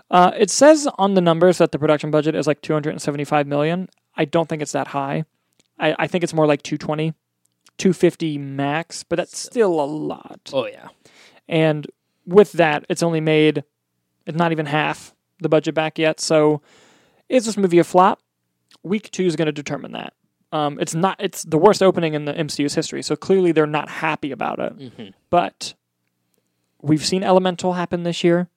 Uh, 0.10 0.32
it 0.38 0.50
says 0.50 0.88
on 0.98 1.14
the 1.16 1.22
numbers 1.22 1.58
that 1.58 1.72
the 1.74 1.80
production 1.80 2.12
budget 2.12 2.36
is 2.36 2.48
like 2.48 2.62
275 2.62 3.46
million. 3.48 3.90
I 4.18 4.26
don't 4.26 4.50
think 4.50 4.62
it's 4.62 4.72
that 4.74 4.88
high. 4.88 5.26
I, 5.80 5.96
I 6.00 6.08
think 6.08 6.24
it's 6.24 6.34
more 6.34 6.48
like 6.48 6.64
220, 6.64 7.14
250 7.78 8.38
max, 8.38 9.04
but 9.04 9.18
that's 9.18 9.38
still 9.38 9.80
a 9.80 9.86
lot. 9.86 10.50
Oh 10.52 10.66
yeah. 10.66 10.90
And 11.48 11.88
with 12.26 12.54
that, 12.54 12.86
it's 12.90 13.04
only 13.04 13.22
made 13.22 13.64
it's 14.26 14.38
not 14.38 14.52
even 14.52 14.66
half 14.66 15.16
the 15.40 15.50
budget 15.50 15.74
back 15.76 15.98
yet. 15.98 16.20
So 16.20 16.62
is 17.30 17.46
this 17.46 17.58
movie 17.58 17.80
a 17.80 17.84
flop? 17.84 18.22
Week 18.84 19.10
two 19.12 19.26
is 19.26 19.36
going 19.36 19.46
to 19.48 19.52
determine 19.52 19.94
that. 19.94 20.14
Um, 20.52 20.80
it's 20.80 20.96
not. 20.96 21.18
It's 21.20 21.44
the 21.44 21.58
worst 21.58 21.84
opening 21.84 22.14
in 22.14 22.26
the 22.26 22.34
MCU's 22.34 22.74
history. 22.74 23.02
So 23.04 23.16
clearly 23.16 23.52
they're 23.52 23.66
not 23.66 23.90
happy 23.90 24.32
about 24.32 24.60
it. 24.60 24.78
Mm-hmm. 24.78 25.08
But 25.30 25.74
we've 26.82 27.06
seen 27.06 27.24
Elemental 27.24 27.74
happen 27.74 28.04
this 28.04 28.24
year. 28.24 28.50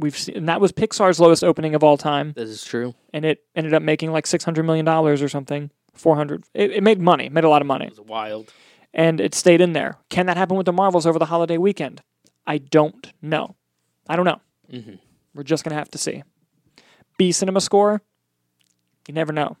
We've 0.00 0.16
seen, 0.16 0.36
and 0.36 0.48
that 0.48 0.60
was 0.60 0.72
Pixar's 0.72 1.20
lowest 1.20 1.44
opening 1.44 1.74
of 1.74 1.84
all 1.84 1.96
time, 1.96 2.32
This 2.34 2.48
is 2.50 2.64
true. 2.64 2.94
and 3.12 3.24
it 3.24 3.44
ended 3.54 3.74
up 3.74 3.82
making 3.82 4.12
like 4.12 4.26
six 4.26 4.44
hundred 4.44 4.64
million 4.64 4.84
dollars 4.84 5.20
or 5.22 5.28
something, 5.28 5.70
four 5.94 6.16
hundred. 6.16 6.44
It, 6.54 6.70
it 6.72 6.82
made 6.82 7.00
money, 7.00 7.28
made 7.28 7.44
a 7.44 7.48
lot 7.48 7.60
of 7.62 7.66
money, 7.66 7.86
It 7.86 7.90
was 7.98 8.00
wild. 8.00 8.52
and 8.94 9.20
it 9.20 9.34
stayed 9.34 9.60
in 9.60 9.72
there. 9.74 9.96
Can 10.08 10.26
that 10.26 10.36
happen 10.36 10.56
with 10.56 10.66
the 10.66 10.72
Marvels 10.72 11.06
over 11.06 11.18
the 11.18 11.26
holiday 11.26 11.58
weekend? 11.58 12.02
I 12.46 12.58
don't 12.58 13.12
know. 13.22 13.56
I 14.08 14.16
don't 14.16 14.24
know. 14.24 14.40
Mhm. 14.72 14.98
We're 15.34 15.42
just 15.44 15.62
gonna 15.64 15.76
have 15.76 15.90
to 15.90 15.98
see. 15.98 16.22
B 17.18 17.30
cinema 17.32 17.60
score. 17.60 18.00
You 19.06 19.14
never 19.14 19.32
know. 19.32 19.56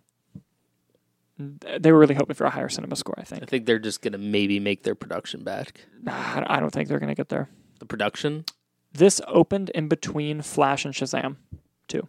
They 1.38 1.90
were 1.90 1.98
really 1.98 2.14
hoping 2.14 2.34
for 2.34 2.44
a 2.44 2.50
higher 2.50 2.68
cinema 2.68 2.96
score. 2.96 3.14
I 3.16 3.22
think. 3.24 3.42
I 3.42 3.46
think. 3.46 3.64
they're 3.66 3.78
just 3.78 4.02
gonna 4.02 4.18
maybe 4.18 4.60
make 4.60 4.82
their 4.82 4.94
production 4.94 5.42
back. 5.42 5.80
I 6.06 6.44
I 6.46 6.60
don't 6.60 6.70
think 6.70 6.88
they're 6.88 6.98
gonna 6.98 7.14
get 7.14 7.30
there. 7.30 7.48
The 7.78 7.86
production. 7.86 8.44
This 8.92 9.20
opened 9.28 9.70
in 9.70 9.88
between 9.88 10.42
Flash 10.42 10.84
and 10.84 10.92
Shazam. 10.94 11.36
Too. 11.88 12.08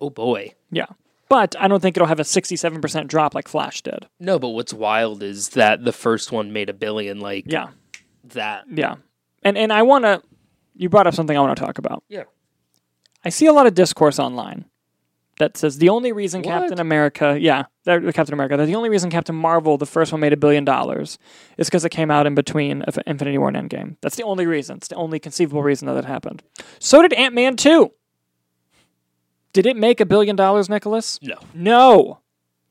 Oh 0.00 0.10
boy. 0.10 0.54
Yeah. 0.70 0.86
But 1.28 1.54
I 1.58 1.68
don't 1.68 1.80
think 1.80 1.96
it'll 1.96 2.08
have 2.08 2.20
a 2.20 2.24
67% 2.24 3.06
drop 3.06 3.34
like 3.34 3.48
Flash 3.48 3.80
did. 3.82 4.06
No, 4.20 4.38
but 4.38 4.48
what's 4.50 4.74
wild 4.74 5.22
is 5.22 5.50
that 5.50 5.84
the 5.84 5.92
first 5.92 6.30
one 6.32 6.52
made 6.52 6.68
a 6.68 6.74
billion 6.74 7.20
like 7.20 7.44
Yeah. 7.46 7.68
that. 8.24 8.64
Yeah. 8.70 8.96
And 9.42 9.56
and 9.56 9.72
I 9.72 9.82
want 9.82 10.04
to 10.04 10.22
you 10.74 10.88
brought 10.88 11.06
up 11.06 11.14
something 11.14 11.36
I 11.36 11.40
want 11.40 11.56
to 11.56 11.64
talk 11.64 11.78
about. 11.78 12.02
Yeah. 12.08 12.24
I 13.24 13.28
see 13.28 13.46
a 13.46 13.52
lot 13.52 13.66
of 13.66 13.74
discourse 13.74 14.18
online 14.18 14.64
that 15.38 15.56
says 15.56 15.78
the 15.78 15.88
only 15.88 16.12
reason 16.12 16.42
What? 16.42 16.48
Captain 16.50 16.80
America, 16.80 17.38
yeah, 17.40 17.64
that- 17.84 18.02
Captain 18.14 18.32
America, 18.32 18.56
that 18.56 18.66
the 18.66 18.74
only 18.74 18.88
reason 18.88 19.10
Captain 19.10 19.34
Marvel, 19.34 19.76
the 19.78 19.86
first 19.86 20.12
one 20.12 20.20
made 20.20 20.32
a 20.32 20.36
billion 20.36 20.64
dollars, 20.64 21.18
is 21.58 21.68
because 21.68 21.84
it 21.84 21.90
came 21.90 22.10
out 22.10 22.26
in 22.26 22.34
between 22.34 22.84
Infinity 23.06 23.38
War 23.38 23.48
and 23.48 23.56
Endgame. 23.70 23.96
That's 24.00 24.16
the 24.16 24.22
only 24.22 24.46
reason. 24.46 24.76
It's 24.76 24.88
the 24.88 24.94
only 24.96 25.18
conceivable 25.18 25.62
reason 25.62 25.86
that 25.88 25.96
it 25.96 26.04
happened. 26.04 26.42
So 26.78 27.02
did 27.02 27.12
Ant 27.12 27.34
Man 27.34 27.56
2. 27.56 27.90
Did 29.52 29.66
it 29.66 29.76
make 29.76 30.00
a 30.00 30.06
billion 30.06 30.34
dollars, 30.36 30.68
Nicholas? 30.68 31.18
No. 31.22 31.36
No. 31.54 32.18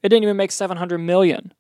It 0.02 0.10
didn't 0.10 0.24
even 0.24 0.38
make 0.38 0.52
700 0.52 0.98
million. 0.98 1.54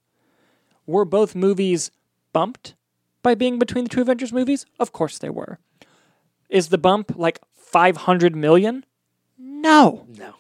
Were 0.87 1.05
both 1.05 1.35
movies 1.35 1.91
bumped 2.33 2.73
by 3.21 3.35
being 3.35 3.59
between 3.59 3.83
the 3.83 3.89
two 3.89 4.01
Avengers 4.01 4.33
movies? 4.33 4.65
Of 4.79 4.91
course 4.91 5.19
they 5.19 5.29
were. 5.29 5.59
Is 6.49 6.69
the 6.69 6.79
bump 6.79 7.13
like 7.15 7.39
500 7.53 8.35
million? 8.35 8.83
No. 9.37 10.07
No. 10.17 10.33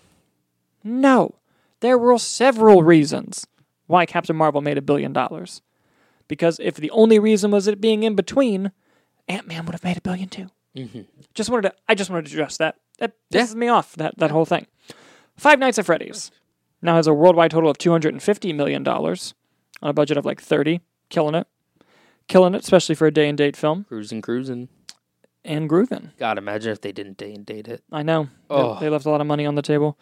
No. 0.83 1.35
There 1.81 1.97
were 1.97 2.17
several 2.17 2.81
reasons 2.83 3.45
why 3.87 4.05
Captain 4.05 4.35
Marvel 4.35 4.61
made 4.61 4.77
a 4.77 4.81
billion 4.81 5.13
dollars. 5.13 5.61
Because 6.27 6.59
if 6.61 6.75
the 6.75 6.91
only 6.91 7.19
reason 7.19 7.51
was 7.51 7.67
it 7.67 7.81
being 7.81 8.03
in 8.03 8.15
between, 8.15 8.71
Ant 9.27 9.47
Man 9.47 9.65
would 9.65 9.73
have 9.73 9.83
made 9.83 9.97
a 9.97 10.01
billion 10.01 10.29
too. 10.29 10.47
Mm-hmm. 10.75 11.01
Just 11.33 11.49
wanted 11.49 11.69
to. 11.69 11.75
I 11.89 11.95
just 11.95 12.09
wanted 12.09 12.27
to 12.27 12.31
address 12.33 12.55
that. 12.57 12.77
That 12.99 13.13
Yeah. 13.29 13.41
pisses 13.41 13.55
me 13.55 13.67
off. 13.67 13.95
That 13.97 14.17
that 14.19 14.31
whole 14.31 14.45
thing. 14.45 14.67
Five 15.35 15.59
Nights 15.59 15.77
at 15.79 15.85
Freddy's 15.85 16.31
now 16.81 16.95
has 16.95 17.07
a 17.07 17.13
worldwide 17.13 17.51
total 17.51 17.69
of 17.69 17.77
two 17.77 17.91
hundred 17.91 18.13
and 18.13 18.23
fifty 18.23 18.53
million 18.53 18.83
dollars 18.83 19.33
on 19.81 19.89
a 19.89 19.93
budget 19.93 20.17
of 20.17 20.25
like 20.25 20.39
thirty, 20.41 20.79
killing 21.09 21.35
it, 21.35 21.47
killing 22.29 22.53
it, 22.55 22.61
especially 22.63 22.95
for 22.95 23.07
a 23.07 23.11
day 23.11 23.27
and 23.27 23.37
date 23.37 23.57
film 23.57 23.83
Cruising, 23.89 24.21
cruising. 24.21 24.69
and 25.43 25.67
grooving. 25.67 26.11
God, 26.17 26.37
imagine 26.37 26.71
if 26.71 26.79
they 26.81 26.91
didn't 26.93 27.17
day 27.17 27.33
and 27.33 27.45
date 27.45 27.67
it. 27.67 27.83
I 27.91 28.03
know 28.03 28.25
They- 28.49 28.55
Oh. 28.55 28.77
they, 28.79 28.87
left 28.89 29.05
a 29.05 29.09
lot 29.09 29.19
of 29.21 29.27
money 29.27 29.45
on 29.45 29.55
the 29.55 29.61
table. 29.61 29.97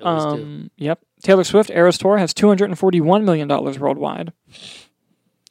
Um, 0.00 0.70
yep. 0.76 1.00
Taylor 1.22 1.44
Swift 1.44 1.70
Eras 1.70 1.98
Tour 1.98 2.18
has 2.18 2.34
two 2.34 2.48
hundred 2.48 2.70
and 2.70 2.78
forty-one 2.78 3.24
million 3.24 3.48
dollars 3.48 3.78
worldwide. 3.78 4.32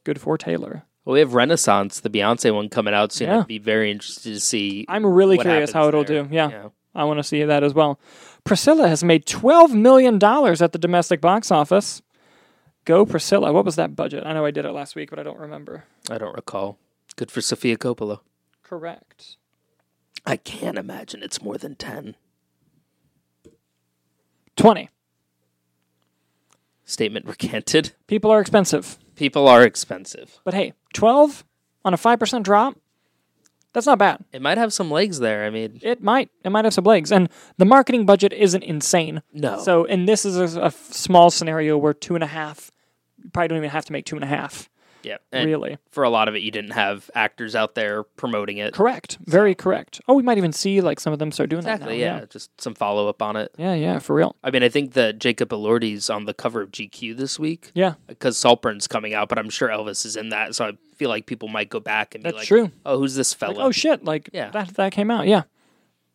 Good 0.03 0.19
for 0.19 0.37
Taylor. 0.37 0.83
Well, 1.05 1.13
we 1.13 1.19
have 1.19 1.33
Renaissance, 1.33 1.99
the 1.99 2.09
Beyonce 2.09 2.53
one 2.53 2.69
coming 2.69 2.93
out 2.93 3.11
soon. 3.11 3.27
Yeah. 3.29 3.39
I'd 3.39 3.47
be 3.47 3.59
very 3.59 3.91
interested 3.91 4.33
to 4.33 4.39
see. 4.39 4.85
I'm 4.87 5.05
really 5.05 5.37
curious 5.37 5.71
how 5.71 5.87
it'll 5.87 6.03
there. 6.03 6.23
do. 6.23 6.33
Yeah, 6.33 6.69
I 6.95 7.03
want 7.03 7.19
to 7.19 7.23
see 7.23 7.43
that 7.43 7.63
as 7.63 7.73
well. 7.73 7.99
Priscilla 8.43 8.87
has 8.87 9.03
made 9.03 9.25
twelve 9.25 9.73
million 9.73 10.19
dollars 10.19 10.61
at 10.61 10.71
the 10.71 10.79
domestic 10.79 11.21
box 11.21 11.51
office. 11.51 12.01
Go 12.85 13.05
Priscilla! 13.05 13.53
What 13.53 13.63
was 13.65 13.77
that 13.77 13.95
budget? 13.95 14.25
I 14.25 14.33
know 14.33 14.45
I 14.45 14.51
did 14.51 14.65
it 14.65 14.71
last 14.71 14.95
week, 14.95 15.09
but 15.09 15.19
I 15.19 15.23
don't 15.23 15.39
remember. 15.39 15.85
I 16.09 16.17
don't 16.17 16.35
recall. 16.35 16.77
Good 17.15 17.31
for 17.31 17.41
Sofia 17.41 17.77
Coppola. 17.77 18.19
Correct. 18.61 19.37
I 20.25 20.35
can't 20.37 20.77
imagine 20.77 21.21
it's 21.21 21.41
more 21.41 21.57
than 21.57 21.75
10. 21.75 22.15
Twenty. 24.55 24.89
Statement 26.85 27.25
recanted. 27.25 27.93
People 28.07 28.29
are 28.31 28.41
expensive, 28.41 28.97
People 29.15 29.47
are 29.47 29.63
expensive. 29.63 30.39
but 30.43 30.53
hey, 30.53 30.73
twelve 30.93 31.43
on 31.85 31.93
a 31.93 31.97
five 31.97 32.19
percent 32.19 32.43
drop. 32.45 32.75
That's 33.71 33.87
not 33.87 33.97
bad. 33.97 34.23
It 34.31 34.41
might 34.41 34.59
have 34.59 34.71
some 34.71 34.91
legs 34.91 35.17
there. 35.19 35.45
I 35.45 35.49
mean, 35.49 35.79
It 35.81 36.03
might. 36.03 36.29
It 36.43 36.49
might 36.51 36.65
have 36.65 36.73
some 36.75 36.83
legs, 36.83 37.11
and 37.11 37.29
the 37.57 37.65
marketing 37.65 38.05
budget 38.05 38.31
isn't 38.33 38.63
insane. 38.63 39.23
no. 39.33 39.59
So, 39.59 39.85
and 39.85 40.07
this 40.07 40.25
is 40.25 40.37
a 40.57 40.69
small 40.69 41.31
scenario 41.31 41.77
where 41.77 41.93
two 41.93 42.13
and 42.15 42.23
a 42.23 42.27
half, 42.27 42.69
you 43.23 43.29
probably 43.31 43.47
don't 43.47 43.57
even 43.57 43.69
have 43.71 43.85
to 43.85 43.91
make 43.93 44.05
two 44.05 44.15
and 44.15 44.23
a 44.23 44.27
half. 44.27 44.69
Yeah. 45.03 45.17
And 45.31 45.47
really, 45.49 45.77
for 45.91 46.03
a 46.03 46.09
lot 46.09 46.27
of 46.27 46.35
it, 46.35 46.41
you 46.41 46.51
didn't 46.51 46.71
have 46.71 47.09
actors 47.15 47.55
out 47.55 47.75
there 47.75 48.03
promoting 48.03 48.57
it. 48.57 48.73
correct. 48.73 49.17
Very 49.25 49.53
correct. 49.55 50.01
Oh, 50.07 50.13
we 50.15 50.23
might 50.23 50.37
even 50.37 50.51
see 50.53 50.81
like 50.81 50.99
some 50.99 51.13
of 51.13 51.19
them 51.19 51.31
start 51.31 51.49
doing 51.49 51.59
Exactly. 51.59 51.99
that. 51.99 52.05
now. 52.13 52.19
yeah. 52.19 52.25
Just 52.25 52.59
some 52.61 52.73
follow 52.75 53.07
up 53.09 53.21
on 53.21 53.35
it. 53.35 53.53
yeah, 53.57 53.73
yeah, 53.73 53.99
for 53.99 54.15
real. 54.15 54.35
I 54.43 54.51
mean, 54.51 54.63
I 54.63 54.69
think 54.69 54.93
that 54.93 55.19
Jacob 55.19 55.49
Elordi's 55.49 56.09
on 56.09 56.25
the 56.25 56.33
cover 56.33 56.61
of 56.61 56.71
GQ 56.71 57.15
this 57.17 57.37
week 57.39 57.71
Yeah, 57.73 57.93
because 58.07 58.37
Saltburn's 58.37 58.87
coming 58.87 59.13
out, 59.13 59.29
but 59.29 59.37
I'm 59.37 59.49
sure 59.49 59.69
Elvis 59.69 60.05
is 60.05 60.15
in 60.15 60.29
that. 60.29 60.55
So 60.55 60.65
I 60.65 60.71
feel 60.95 61.09
like 61.09 61.25
people 61.25 61.47
might 61.47 61.69
go 61.69 61.79
back 61.79 62.15
and 62.15 62.23
be 62.23 62.29
that's 62.29 62.37
like, 62.39 62.47
true. 62.47 62.71
"Oh, 62.85 62.97
who's 62.99 63.15
this 63.15 63.33
fella?" 63.33 63.53
Like, 63.53 63.65
oh 63.65 63.71
shit! 63.71 64.03
Like 64.05 64.29
Yeah. 64.33 64.49
that 64.51 64.75
that 64.75 64.91
came 64.91 65.09
out. 65.11 65.27
Yeah, 65.27 65.43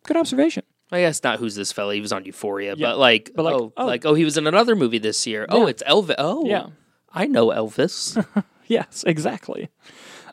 good 0.05 0.17
observation. 0.17 0.63
I 0.91 1.01
guess 1.01 1.23
not 1.23 1.39
who's 1.39 1.55
this 1.55 1.71
fella. 1.71 1.95
He 1.95 2.01
was 2.01 2.13
on 2.15 2.25
Euphoria, 2.25 2.75
Yeah, 2.75 2.87
but 2.87 2.99
like, 2.99 3.33
but 3.35 3.43
like, 3.45 3.55
oh, 3.55 3.73
oh. 3.77 3.85
like, 3.87 4.07
oh, 4.07 4.15
he 4.15 4.25
was 4.25 4.39
in 4.39 4.47
another 4.47 4.75
movie 4.75 4.97
this 4.97 5.27
year. 5.27 5.45
Oh, 5.51 5.67
it's 5.67 5.83
Elvis. 5.83 6.15
Oh, 6.17 6.47
Yeah. 6.47 6.69
I 7.13 7.27
know 7.27 7.49
Elvis. 7.49 8.17
Yes, 8.77 9.05
exactly. 9.07 9.69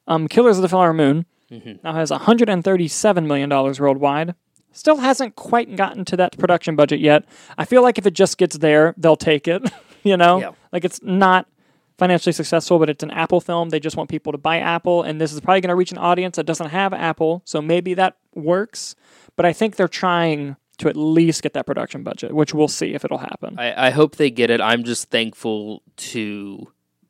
Um, 0.08 0.28
Killers 0.28 0.58
of 0.58 0.62
the 0.62 0.70
Flower 0.70 0.94
Moon 0.94 1.26
Mm-hmm. 1.52 1.74
now 1.84 1.94
has 1.94 2.10
137 2.10 3.28
million 3.28 3.50
dollars 3.50 3.80
worldwide. 3.80 4.34
Still 4.72 4.98
hasn't 4.98 5.36
quite 5.36 5.76
gotten 5.76 6.04
to 6.06 6.18
that 6.18 6.38
production 6.40 6.76
budget 6.76 7.00
yet. 7.00 7.24
I 7.58 7.66
feel 7.66 7.84
like 7.84 7.98
if 8.00 8.06
it 8.08 8.14
just 8.16 8.38
gets 8.40 8.58
there, 8.58 8.94
they'll 8.98 9.16
take 9.16 9.48
it. 9.48 9.62
you 10.04 10.18
know, 10.18 10.40
Yeah. 10.40 10.52
like 10.74 10.84
it's 10.84 11.00
not 11.04 11.48
financially 12.00 12.34
successful, 12.34 12.80
but 12.80 12.90
it's 12.90 13.04
an 13.04 13.12
Apple 13.12 13.40
film. 13.40 13.70
They 13.70 13.80
just 13.80 13.96
want 13.96 14.10
people 14.10 14.32
to 14.32 14.38
buy 14.40 14.58
Apple, 14.58 15.04
and 15.04 15.22
this 15.22 15.32
is 15.32 15.40
probably 15.40 15.62
going 15.62 15.70
to 15.70 15.76
reach 15.76 15.92
an 15.92 15.98
audience 16.00 16.36
that 16.38 16.46
doesn't 16.46 16.70
have 16.72 16.94
Apple, 16.94 17.42
so 17.46 17.62
maybe 17.62 17.94
that 17.94 18.18
works. 18.34 18.96
But 19.38 19.46
I 19.46 19.54
think 19.54 19.76
they're 19.76 19.88
trying 19.88 20.58
to 20.80 20.90
at 20.90 20.98
least 20.98 21.42
get 21.44 21.54
that 21.54 21.66
production 21.68 22.04
budget, 22.04 22.34
which 22.34 22.54
we'll 22.56 22.68
see 22.68 22.94
if 22.96 23.06
it'll 23.06 23.20
happen. 23.20 23.58
I, 23.60 23.88
I 23.88 23.90
hope 23.92 24.16
they 24.18 24.30
get 24.32 24.50
it. 24.50 24.60
I'm 24.60 24.84
just 24.84 25.10
thankful 25.10 25.84
to 25.98 26.68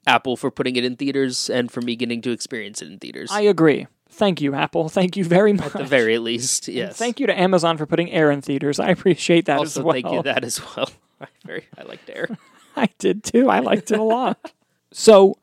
Apple 0.08 0.36
for 0.38 0.52
putting 0.52 0.76
it 0.76 0.84
in 0.86 0.96
theaters 0.96 1.50
and 1.50 1.72
for 1.72 1.82
me 1.82 1.96
getting 1.96 2.22
to 2.22 2.32
experience 2.32 2.82
it 2.82 2.88
in 2.92 3.00
theaters. 3.00 3.32
I 3.32 3.42
agree. 3.42 3.88
Thank 4.10 4.40
you, 4.40 4.54
Apple. 4.54 4.88
Thank 4.88 5.18
you 5.18 5.26
very 5.26 5.52
much. 5.52 5.68
at 5.68 5.74
the 5.74 5.84
very 5.84 6.18
least, 6.20 6.68
And 6.68 6.78
yes. 6.78 6.98
Thank 6.98 7.20
you 7.20 7.28
to 7.28 7.38
Amazon 7.38 7.78
for 7.78 7.86
putting 7.86 8.10
Air 8.12 8.32
in 8.32 8.42
theaters. 8.42 8.80
I 8.80 8.90
appreciate 8.90 9.46
that 9.46 9.58
Also, 9.58 9.82
as 9.82 9.84
well. 9.84 9.94
thank 9.94 10.12
you 10.12 10.24
that 10.24 10.44
as 10.44 10.62
well. 10.76 10.90
I 11.22 11.28
very, 11.46 11.66
I 11.78 11.84
liked 11.84 12.10
Air. 12.10 12.38
I 12.78 12.90
did 13.00 13.24
too. 13.24 13.50
I 13.50 13.60
liked 13.60 13.92
it 13.92 14.00
a 14.00 14.04
lot. 14.04 14.54
So, 14.92 15.36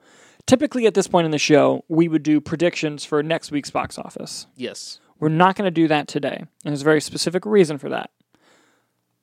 typically 0.46 0.86
at 0.86 0.94
this 0.94 1.06
point 1.06 1.26
in 1.26 1.30
the 1.30 1.36
show, 1.38 1.84
we 1.88 2.08
would 2.08 2.22
do 2.22 2.40
predictions 2.40 3.04
for 3.04 3.22
next 3.22 3.50
week's 3.50 3.70
box 3.70 3.98
office. 3.98 4.46
Yes. 4.56 4.98
We're 5.20 5.28
not 5.28 5.56
going 5.56 5.66
to 5.66 5.70
do 5.70 5.86
that 5.88 6.08
today. 6.08 6.36
And 6.38 6.72
there's 6.72 6.80
a 6.80 6.84
very 6.84 7.02
specific 7.02 7.44
reason 7.44 7.76
for 7.76 7.90
that. 7.90 8.10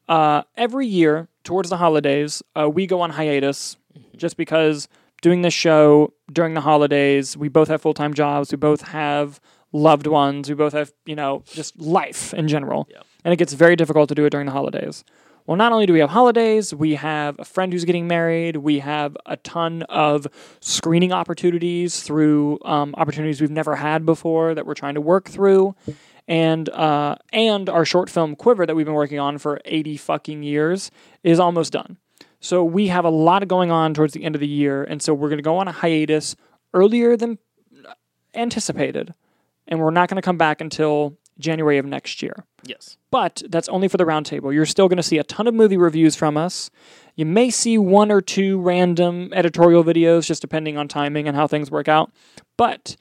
Uh, 0.08 0.44
every 0.56 0.86
year, 0.86 1.28
towards 1.44 1.70
the 1.72 1.78
holidays, 1.78 2.44
uh, 2.56 2.70
we 2.70 2.86
go 2.86 3.02
on 3.02 3.10
hiatus 3.12 3.78
just 4.16 4.38
because 4.38 4.88
doing 5.22 5.42
this 5.42 5.54
show 5.54 6.14
during 6.32 6.54
the 6.54 6.62
holidays, 6.62 7.36
we 7.36 7.50
both 7.50 7.68
have 7.68 7.82
full 7.82 7.94
time 7.94 8.14
jobs, 8.14 8.52
we 8.52 8.58
both 8.58 8.82
have 8.82 9.40
loved 9.72 10.08
ones, 10.08 10.50
we 10.50 10.56
both 10.56 10.74
have, 10.74 10.92
you 11.06 11.16
know, 11.16 11.44
just 11.46 11.80
life 11.80 12.34
in 12.34 12.48
general. 12.48 12.88
Yeah. 12.90 13.02
And 13.24 13.34
it 13.34 13.38
gets 13.38 13.54
very 13.54 13.76
difficult 13.76 14.10
to 14.10 14.16
do 14.16 14.26
it 14.26 14.30
during 14.30 14.46
the 14.46 14.52
holidays. 14.52 15.04
Well, 15.46 15.58
not 15.58 15.72
only 15.72 15.88
do 15.88 15.94
we 15.94 16.00
have 16.00 16.12
holidays, 16.12 16.76
we 16.76 16.94
have 16.96 17.36
a 17.40 17.46
friend 17.46 17.74
who's 17.74 17.84
getting 17.84 18.08
married, 18.08 18.58
we 18.58 18.80
have 18.80 19.18
a 19.26 19.36
ton 19.38 19.82
of 19.84 20.28
screening 20.60 21.12
opportunities 21.12 22.04
through 22.04 22.60
um, 22.66 22.94
opportunities 22.98 23.42
we've 23.42 23.50
never 23.50 23.76
had 23.76 24.06
before 24.06 24.54
that 24.54 24.68
we're 24.68 24.76
trying 24.76 24.94
to 24.94 25.02
work 25.02 25.28
through 25.28 25.76
and 26.30 26.70
uh, 26.70 27.16
and 27.34 27.68
our 27.68 27.84
short 27.84 28.10
film 28.10 28.36
quiver 28.36 28.66
that 28.66 28.76
we've 28.76 28.86
been 28.86 28.94
working 28.94 29.20
on 29.20 29.40
for 29.40 29.60
80 29.66 29.98
fucking 29.98 30.44
years 30.44 30.92
is 31.24 31.40
almost 31.40 31.74
done. 31.74 31.98
So 32.40 32.64
we 32.64 32.88
have 32.88 33.06
a 33.06 33.10
lot 33.10 33.48
going 33.48 33.72
on 33.72 33.94
towards 33.94 34.14
the 34.14 34.24
end 34.24 34.36
of 34.36 34.42
the 34.42 34.48
year, 34.48 34.84
and 34.84 35.02
so 35.02 35.14
we're 35.14 35.30
going 35.30 35.40
to 35.40 35.44
go 35.44 35.58
on 35.58 35.68
a 35.68 35.72
hiatus 35.72 36.36
earlier 36.74 37.18
than 37.18 37.38
uh, 37.88 37.94
anticipated, 38.34 39.14
and 39.68 39.80
we're 39.80 39.92
not 39.92 40.10
going 40.10 40.16
to 40.16 40.22
come 40.22 40.38
back 40.38 40.62
until 40.62 41.18
January 41.38 41.78
of 41.78 41.86
next 41.86 42.22
year. 42.22 42.46
Yes. 42.64 42.98
But 43.12 43.42
that's 43.50 43.70
only 43.70 43.88
for 43.88 43.98
the 43.98 44.04
roundtable. 44.04 44.54
You're 44.54 44.66
still 44.66 44.88
going 44.88 44.98
to 44.98 45.04
see 45.04 45.18
a 45.18 45.24
ton 45.24 45.48
of 45.48 45.54
movie 45.54 45.78
reviews 45.78 46.16
from 46.16 46.38
us. 46.38 46.70
You 47.16 47.26
may 47.26 47.50
see 47.50 47.78
one 47.78 48.12
or 48.12 48.22
two 48.22 48.60
random 48.60 49.32
editorial 49.34 49.84
videos, 49.84 50.26
just 50.26 50.42
depending 50.42 50.78
on 50.78 50.88
timing 50.88 51.28
and 51.28 51.36
how 51.36 51.48
things 51.48 51.72
work 51.72 51.88
out. 51.88 52.12
But 52.58 52.96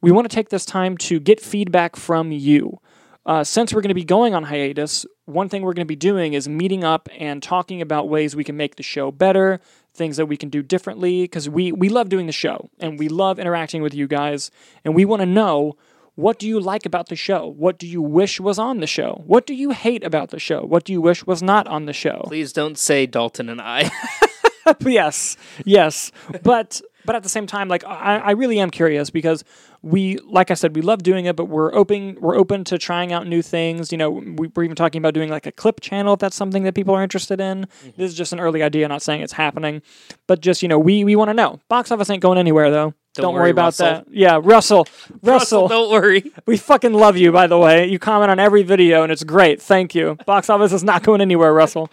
we 0.00 0.12
want 0.12 0.30
to 0.30 0.34
take 0.34 0.48
this 0.48 0.64
time 0.64 0.96
to 0.98 1.20
get 1.20 1.40
feedback 1.40 1.96
from 1.96 2.32
you. 2.32 2.80
Uh, 3.26 3.44
since 3.44 3.72
we're 3.72 3.82
going 3.82 3.88
to 3.88 3.94
be 3.94 4.04
going 4.04 4.34
on 4.34 4.44
hiatus, 4.44 5.04
one 5.26 5.48
thing 5.48 5.62
we're 5.62 5.74
going 5.74 5.86
to 5.86 5.88
be 5.88 5.96
doing 5.96 6.32
is 6.32 6.48
meeting 6.48 6.84
up 6.84 7.08
and 7.18 7.42
talking 7.42 7.82
about 7.82 8.08
ways 8.08 8.34
we 8.34 8.44
can 8.44 8.56
make 8.56 8.76
the 8.76 8.82
show 8.82 9.10
better, 9.10 9.60
things 9.92 10.16
that 10.16 10.26
we 10.26 10.36
can 10.36 10.48
do 10.48 10.62
differently, 10.62 11.22
because 11.22 11.48
we, 11.48 11.70
we 11.70 11.88
love 11.88 12.08
doing 12.08 12.26
the 12.26 12.32
show 12.32 12.70
and 12.78 12.98
we 12.98 13.08
love 13.08 13.38
interacting 13.38 13.82
with 13.82 13.94
you 13.94 14.06
guys, 14.06 14.50
and 14.84 14.94
we 14.94 15.04
want 15.04 15.20
to 15.20 15.26
know 15.26 15.76
what 16.14 16.38
do 16.38 16.46
you 16.46 16.60
like 16.60 16.84
about 16.84 17.08
the 17.08 17.16
show? 17.16 17.46
What 17.46 17.78
do 17.78 17.86
you 17.86 18.02
wish 18.02 18.40
was 18.40 18.58
on 18.58 18.80
the 18.80 18.86
show? 18.86 19.22
What 19.26 19.46
do 19.46 19.54
you 19.54 19.70
hate 19.70 20.04
about 20.04 20.30
the 20.30 20.38
show? 20.38 20.62
What 20.62 20.84
do 20.84 20.92
you 20.92 21.00
wish 21.00 21.26
was 21.26 21.42
not 21.42 21.66
on 21.66 21.86
the 21.86 21.92
show? 21.92 22.22
Please 22.24 22.52
don't 22.52 22.76
say 22.76 23.06
Dalton 23.06 23.48
and 23.48 23.60
I. 23.60 23.90
yes, 24.80 25.36
yes, 25.64 26.12
but 26.42 26.80
but 27.04 27.16
at 27.16 27.22
the 27.22 27.28
same 27.28 27.46
time, 27.46 27.68
like 27.68 27.84
I, 27.84 28.18
I 28.18 28.30
really 28.32 28.58
am 28.58 28.70
curious 28.70 29.10
because 29.10 29.44
we, 29.82 30.18
like 30.18 30.50
I 30.50 30.54
said, 30.54 30.76
we 30.76 30.82
love 30.82 31.02
doing 31.02 31.24
it, 31.24 31.36
but 31.36 31.46
we're 31.46 31.74
open 31.74 32.16
we're 32.20 32.36
open 32.36 32.64
to 32.64 32.78
trying 32.78 33.12
out 33.12 33.26
new 33.26 33.42
things. 33.42 33.92
You 33.92 33.98
know, 33.98 34.10
we, 34.10 34.48
we're 34.48 34.64
even 34.64 34.76
talking 34.76 34.98
about 34.98 35.14
doing 35.14 35.30
like 35.30 35.46
a 35.46 35.52
clip 35.52 35.80
channel 35.80 36.14
if 36.14 36.20
that's 36.20 36.36
something 36.36 36.64
that 36.64 36.74
people 36.74 36.94
are 36.94 37.02
interested 37.02 37.40
in. 37.40 37.66
This 37.96 38.10
is 38.10 38.14
just 38.14 38.32
an 38.32 38.40
early 38.40 38.62
idea, 38.62 38.86
not 38.88 39.02
saying 39.02 39.22
it's 39.22 39.32
happening, 39.32 39.82
but 40.26 40.40
just 40.40 40.62
you 40.62 40.68
know, 40.68 40.78
we 40.78 41.04
we 41.04 41.16
want 41.16 41.28
to 41.30 41.34
know. 41.34 41.60
Box 41.68 41.90
office 41.90 42.10
ain't 42.10 42.22
going 42.22 42.38
anywhere 42.38 42.70
though. 42.70 42.94
Don't 43.14 43.34
worry, 43.34 43.42
worry, 43.42 43.50
about 43.50 43.64
Russell. 43.64 43.86
that. 43.86 44.06
Yeah, 44.10 44.40
Russell, 44.42 44.86
Russell, 45.22 45.66
don't 45.66 45.90
worry. 45.90 46.32
we 46.46 46.56
fucking 46.56 46.92
love 46.92 47.16
you, 47.16 47.32
by 47.32 47.48
the 47.48 47.58
way. 47.58 47.88
You 47.88 47.98
comment 47.98 48.30
on 48.30 48.38
every 48.38 48.62
video 48.62 49.02
and 49.02 49.10
it's 49.10 49.24
great. 49.24 49.60
Thank 49.60 49.94
you. 49.96 50.16
Box 50.26 50.48
office 50.48 50.72
is 50.72 50.84
not 50.84 51.02
going 51.02 51.20
anywhere, 51.20 51.52
Russell. 51.52 51.90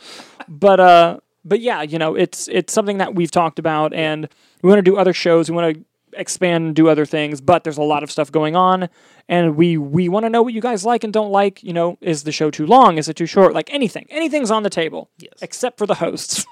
But 0.47 0.79
uh 0.79 1.19
but 1.47 1.59
yeah, 1.59 1.81
you 1.81 1.97
know, 1.97 2.15
it's 2.15 2.47
it's 2.47 2.73
something 2.73 2.97
that 2.97 3.15
we've 3.15 3.31
talked 3.31 3.59
about 3.59 3.93
and 3.93 4.27
we 4.61 4.69
want 4.69 4.79
to 4.79 4.83
do 4.83 4.97
other 4.97 5.13
shows. 5.13 5.49
We 5.49 5.55
want 5.55 5.75
to 5.75 5.85
expand 6.19 6.65
and 6.65 6.75
do 6.75 6.89
other 6.89 7.05
things, 7.05 7.41
but 7.41 7.63
there's 7.63 7.77
a 7.77 7.83
lot 7.83 8.03
of 8.03 8.11
stuff 8.11 8.31
going 8.31 8.55
on 8.55 8.89
and 9.29 9.55
we 9.55 9.77
we 9.77 10.09
want 10.09 10.25
to 10.25 10.29
know 10.29 10.41
what 10.41 10.53
you 10.53 10.61
guys 10.61 10.85
like 10.85 11.03
and 11.03 11.13
don't 11.13 11.31
like, 11.31 11.63
you 11.63 11.73
know, 11.73 11.97
is 12.01 12.23
the 12.23 12.31
show 12.31 12.51
too 12.51 12.65
long? 12.65 12.97
Is 12.97 13.07
it 13.07 13.15
too 13.15 13.25
short? 13.25 13.53
Like 13.53 13.71
anything. 13.73 14.07
Anything's 14.09 14.51
on 14.51 14.63
the 14.63 14.69
table. 14.69 15.09
Yes. 15.17 15.33
Except 15.41 15.77
for 15.77 15.85
the 15.85 15.95
hosts. 15.95 16.45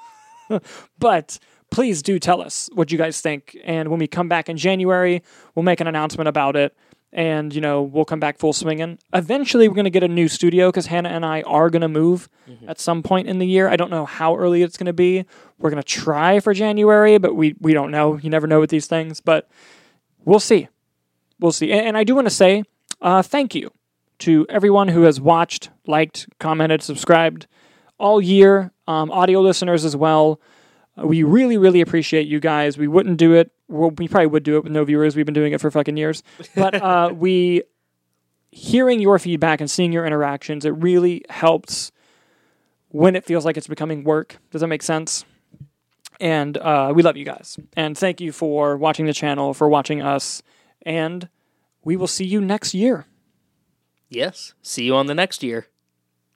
but 0.99 1.39
please 1.71 2.01
do 2.01 2.19
tell 2.19 2.41
us 2.41 2.69
what 2.73 2.91
you 2.91 2.97
guys 2.97 3.21
think. 3.21 3.58
And 3.63 3.89
when 3.89 3.99
we 3.99 4.08
come 4.08 4.29
back 4.29 4.49
in 4.49 4.58
January, 4.58 5.23
we'll 5.55 5.63
make 5.63 5.79
an 5.81 5.88
announcement 5.88 6.27
about 6.27 6.55
it. 6.55 6.75
And, 7.17 7.56
you 7.56 7.62
know, 7.62 7.82
we'll 7.82 8.04
come 8.04 8.19
back 8.19 8.38
full 8.38 8.51
swinging. 8.51 8.99
Eventually, 9.13 9.69
we're 9.69 9.73
going 9.75 9.86
to 9.86 9.89
get 9.89 10.04
a 10.04 10.08
new 10.10 10.28
studio 10.28 10.67
because 10.67 10.88
Hannah 10.88 11.08
and 11.08 11.25
I 11.25 11.43
are 11.43 11.69
going 11.69 11.82
to 11.82 11.88
move 11.88 12.28
at 12.67 12.78
some 12.78 13.01
point 13.01 13.30
in 13.30 13.39
the 13.39 13.47
year. 13.47 13.69
I 13.69 13.78
don't 13.78 13.89
know 13.89 14.06
how 14.06 14.36
early 14.36 14.63
it's 14.63 14.75
going 14.75 14.88
to 14.88 14.93
be. 14.93 15.23
We're 15.58 15.69
going 15.69 15.82
to 15.82 15.88
try 15.88 16.41
for 16.41 16.54
January, 16.54 17.17
but 17.17 17.34
we, 17.34 17.56
we 17.62 17.73
don't 17.73 17.89
know. 17.89 18.17
You 18.17 18.30
never 18.30 18.47
know 18.47 18.60
with 18.60 18.69
these 18.69 18.88
things. 18.88 19.21
But 19.21 19.49
we'll 20.25 20.41
see. 20.41 20.67
We'll 21.39 21.54
see. 21.54 21.71
And, 21.71 21.88
and 21.88 21.97
I 21.97 22.04
do 22.04 22.15
want 22.15 22.28
to 22.28 22.34
say 22.34 22.63
uh, 23.01 23.21
thank 23.21 23.56
you 23.56 23.71
to 24.19 24.45
everyone 24.49 24.89
who 24.89 25.04
has 25.04 25.21
watched, 25.21 25.69
liked, 25.88 26.28
commented, 26.39 26.84
subscribed 26.84 27.47
all 27.97 28.19
year, 28.21 28.73
um, 28.88 29.10
audio 29.10 29.39
listeners 29.39 29.86
as 29.86 29.95
well. 29.95 30.41
Uh, 31.01 31.08
We 31.08 31.23
really, 31.23 31.58
really 31.58 31.80
appreciate 31.80 32.28
you 32.28 32.41
guys. 32.41 32.78
We 32.78 32.89
wouldn't 32.89 33.17
do 33.17 33.34
it. 33.36 33.51
Well, 33.67 33.91
we 33.91 34.08
probably 34.08 34.28
would 34.28 34.43
do 34.43 34.58
it 34.58 34.63
with 34.63 34.71
no 34.71 34.84
viewers. 34.84 35.15
We've 35.15 35.25
been 35.25 35.34
doing 35.34 35.54
it 35.54 35.62
for 35.62 35.71
fucking 35.71 35.97
years. 35.97 36.23
But 36.56 36.75
uh, 36.75 37.12
we, 37.15 37.63
hearing 38.51 38.99
your 38.99 39.19
feedback 39.19 39.60
and 39.60 39.69
seeing 39.69 39.91
your 39.91 40.06
interactions, 40.06 40.65
it 40.65 40.69
really 40.69 41.23
helps 41.30 41.91
when 42.89 43.15
it 43.15 43.25
feels 43.25 43.43
like 43.43 43.58
it's 43.58 43.67
becoming 43.67 44.04
work. 44.04 44.38
Does 44.51 44.62
that 44.62 44.67
make 44.67 44.84
sense? 44.84 45.25
And 46.19 46.58
uh, 46.58 46.93
we 46.95 47.04
love 47.04 47.17
you 47.17 47.25
guys. 47.25 47.58
And 47.75 47.97
thank 47.97 48.21
you 48.21 48.32
for 48.32 48.78
watching 48.78 49.06
the 49.06 49.13
channel, 49.13 49.54
for 49.54 49.67
watching 49.67 50.01
us. 50.01 50.41
And 50.86 51.28
we 51.84 51.95
will 51.97 52.08
see 52.08 52.25
you 52.25 52.39
next 52.39 52.73
year. 52.73 53.06
Yes. 54.10 54.54
See 54.62 54.86
you 54.86 54.95
on 54.95 55.08
the 55.08 55.15
next 55.15 55.43
year. 55.43 55.67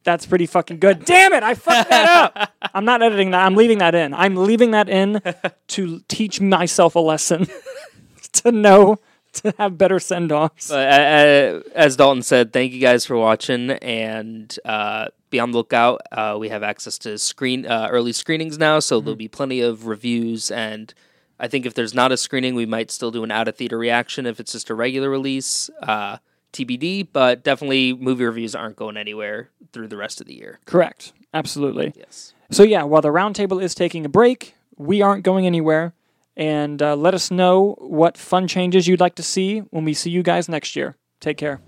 That's 0.04 0.26
pretty 0.26 0.46
fucking 0.46 0.80
good. 0.80 1.06
Damn 1.06 1.34
it, 1.34 1.44
I 1.44 1.56
fucked 1.56 1.90
that 1.90 2.36
up. 2.36 2.54
I'm 2.74 2.86
not 2.86 3.02
editing 3.02 3.32
that. 3.32 3.46
I'm 3.46 3.56
leaving 3.56 3.80
that 3.80 3.96
in. 3.96 4.14
I'm 4.14 4.36
leaving 4.36 4.72
that 4.72 4.90
in 4.90 5.22
to 5.68 6.00
teach 6.08 6.40
myself 6.40 6.96
a 6.96 7.00
lesson 7.00 7.48
to 8.34 8.52
know 8.52 8.98
to 9.34 9.54
have 9.58 9.78
better 9.78 10.00
send 10.00 10.32
offs. 10.32 10.72
Uh, 10.72 11.62
as 11.76 11.96
Dalton 11.96 12.24
said, 12.24 12.54
thank 12.54 12.72
you 12.74 12.80
guys 12.80 13.06
for 13.06 13.18
watching, 13.18 13.72
and 13.72 14.58
uh, 14.66 15.08
be 15.30 15.40
on 15.40 15.52
the 15.52 15.58
lookout. 15.58 16.02
Uh, 16.12 16.38
we 16.40 16.50
have 16.50 16.64
access 16.64 16.98
to 17.00 17.18
screen 17.18 17.66
uh, 17.66 17.88
early 17.92 18.14
screenings 18.14 18.58
now, 18.58 18.80
so 18.80 19.00
there'll 19.00 19.16
be 19.16 19.28
plenty 19.28 19.62
of 19.62 19.86
reviews. 19.86 20.50
And 20.50 20.94
I 21.40 21.48
think 21.48 21.66
if 21.66 21.74
there's 21.74 21.94
not 21.94 22.12
a 22.12 22.18
screening, 22.18 22.56
we 22.56 22.66
might 22.66 22.90
still 22.90 23.12
do 23.12 23.24
an 23.24 23.32
out 23.32 23.48
of 23.48 23.56
theater 23.56 23.78
reaction 23.78 24.26
if 24.26 24.40
it's 24.40 24.54
just 24.54 24.70
a 24.70 24.76
regular 24.76 25.10
release. 25.10 25.70
TBD, 26.54 27.08
but 27.12 27.44
definitely 27.44 27.94
movie 27.94 28.26
reviews 28.26 28.56
aren't 28.56 28.76
going 28.76 28.98
anywhere 28.98 29.50
through 29.72 29.88
the 29.88 29.98
rest 29.98 30.22
of 30.22 30.28
the 30.28 30.36
year. 30.36 30.60
Correct. 30.66 31.14
Absolutely. 31.34 31.94
Yes. 31.96 32.34
So, 32.52 32.64
yeah, 32.64 32.84
while 32.84 33.02
the 33.02 33.10
roundtable 33.10 33.62
is 33.62 33.76
taking 33.76 34.06
a 34.06 34.10
break, 34.10 34.56
we 34.76 35.02
aren't 35.02 35.24
going 35.24 35.46
anywhere. 35.46 35.94
And 36.36 36.82
uh, 36.82 36.96
let 36.96 37.14
us 37.14 37.30
know 37.30 37.76
what 37.80 38.18
fun 38.18 38.48
changes 38.48 38.88
you'd 38.88 39.02
like 39.02 39.16
to 39.16 39.24
see 39.24 39.60
when 39.60 39.84
we 39.84 39.94
see 39.94 40.10
you 40.10 40.24
guys 40.24 40.48
next 40.48 40.76
year. 40.76 40.96
Take 41.20 41.38
care. 41.38 41.60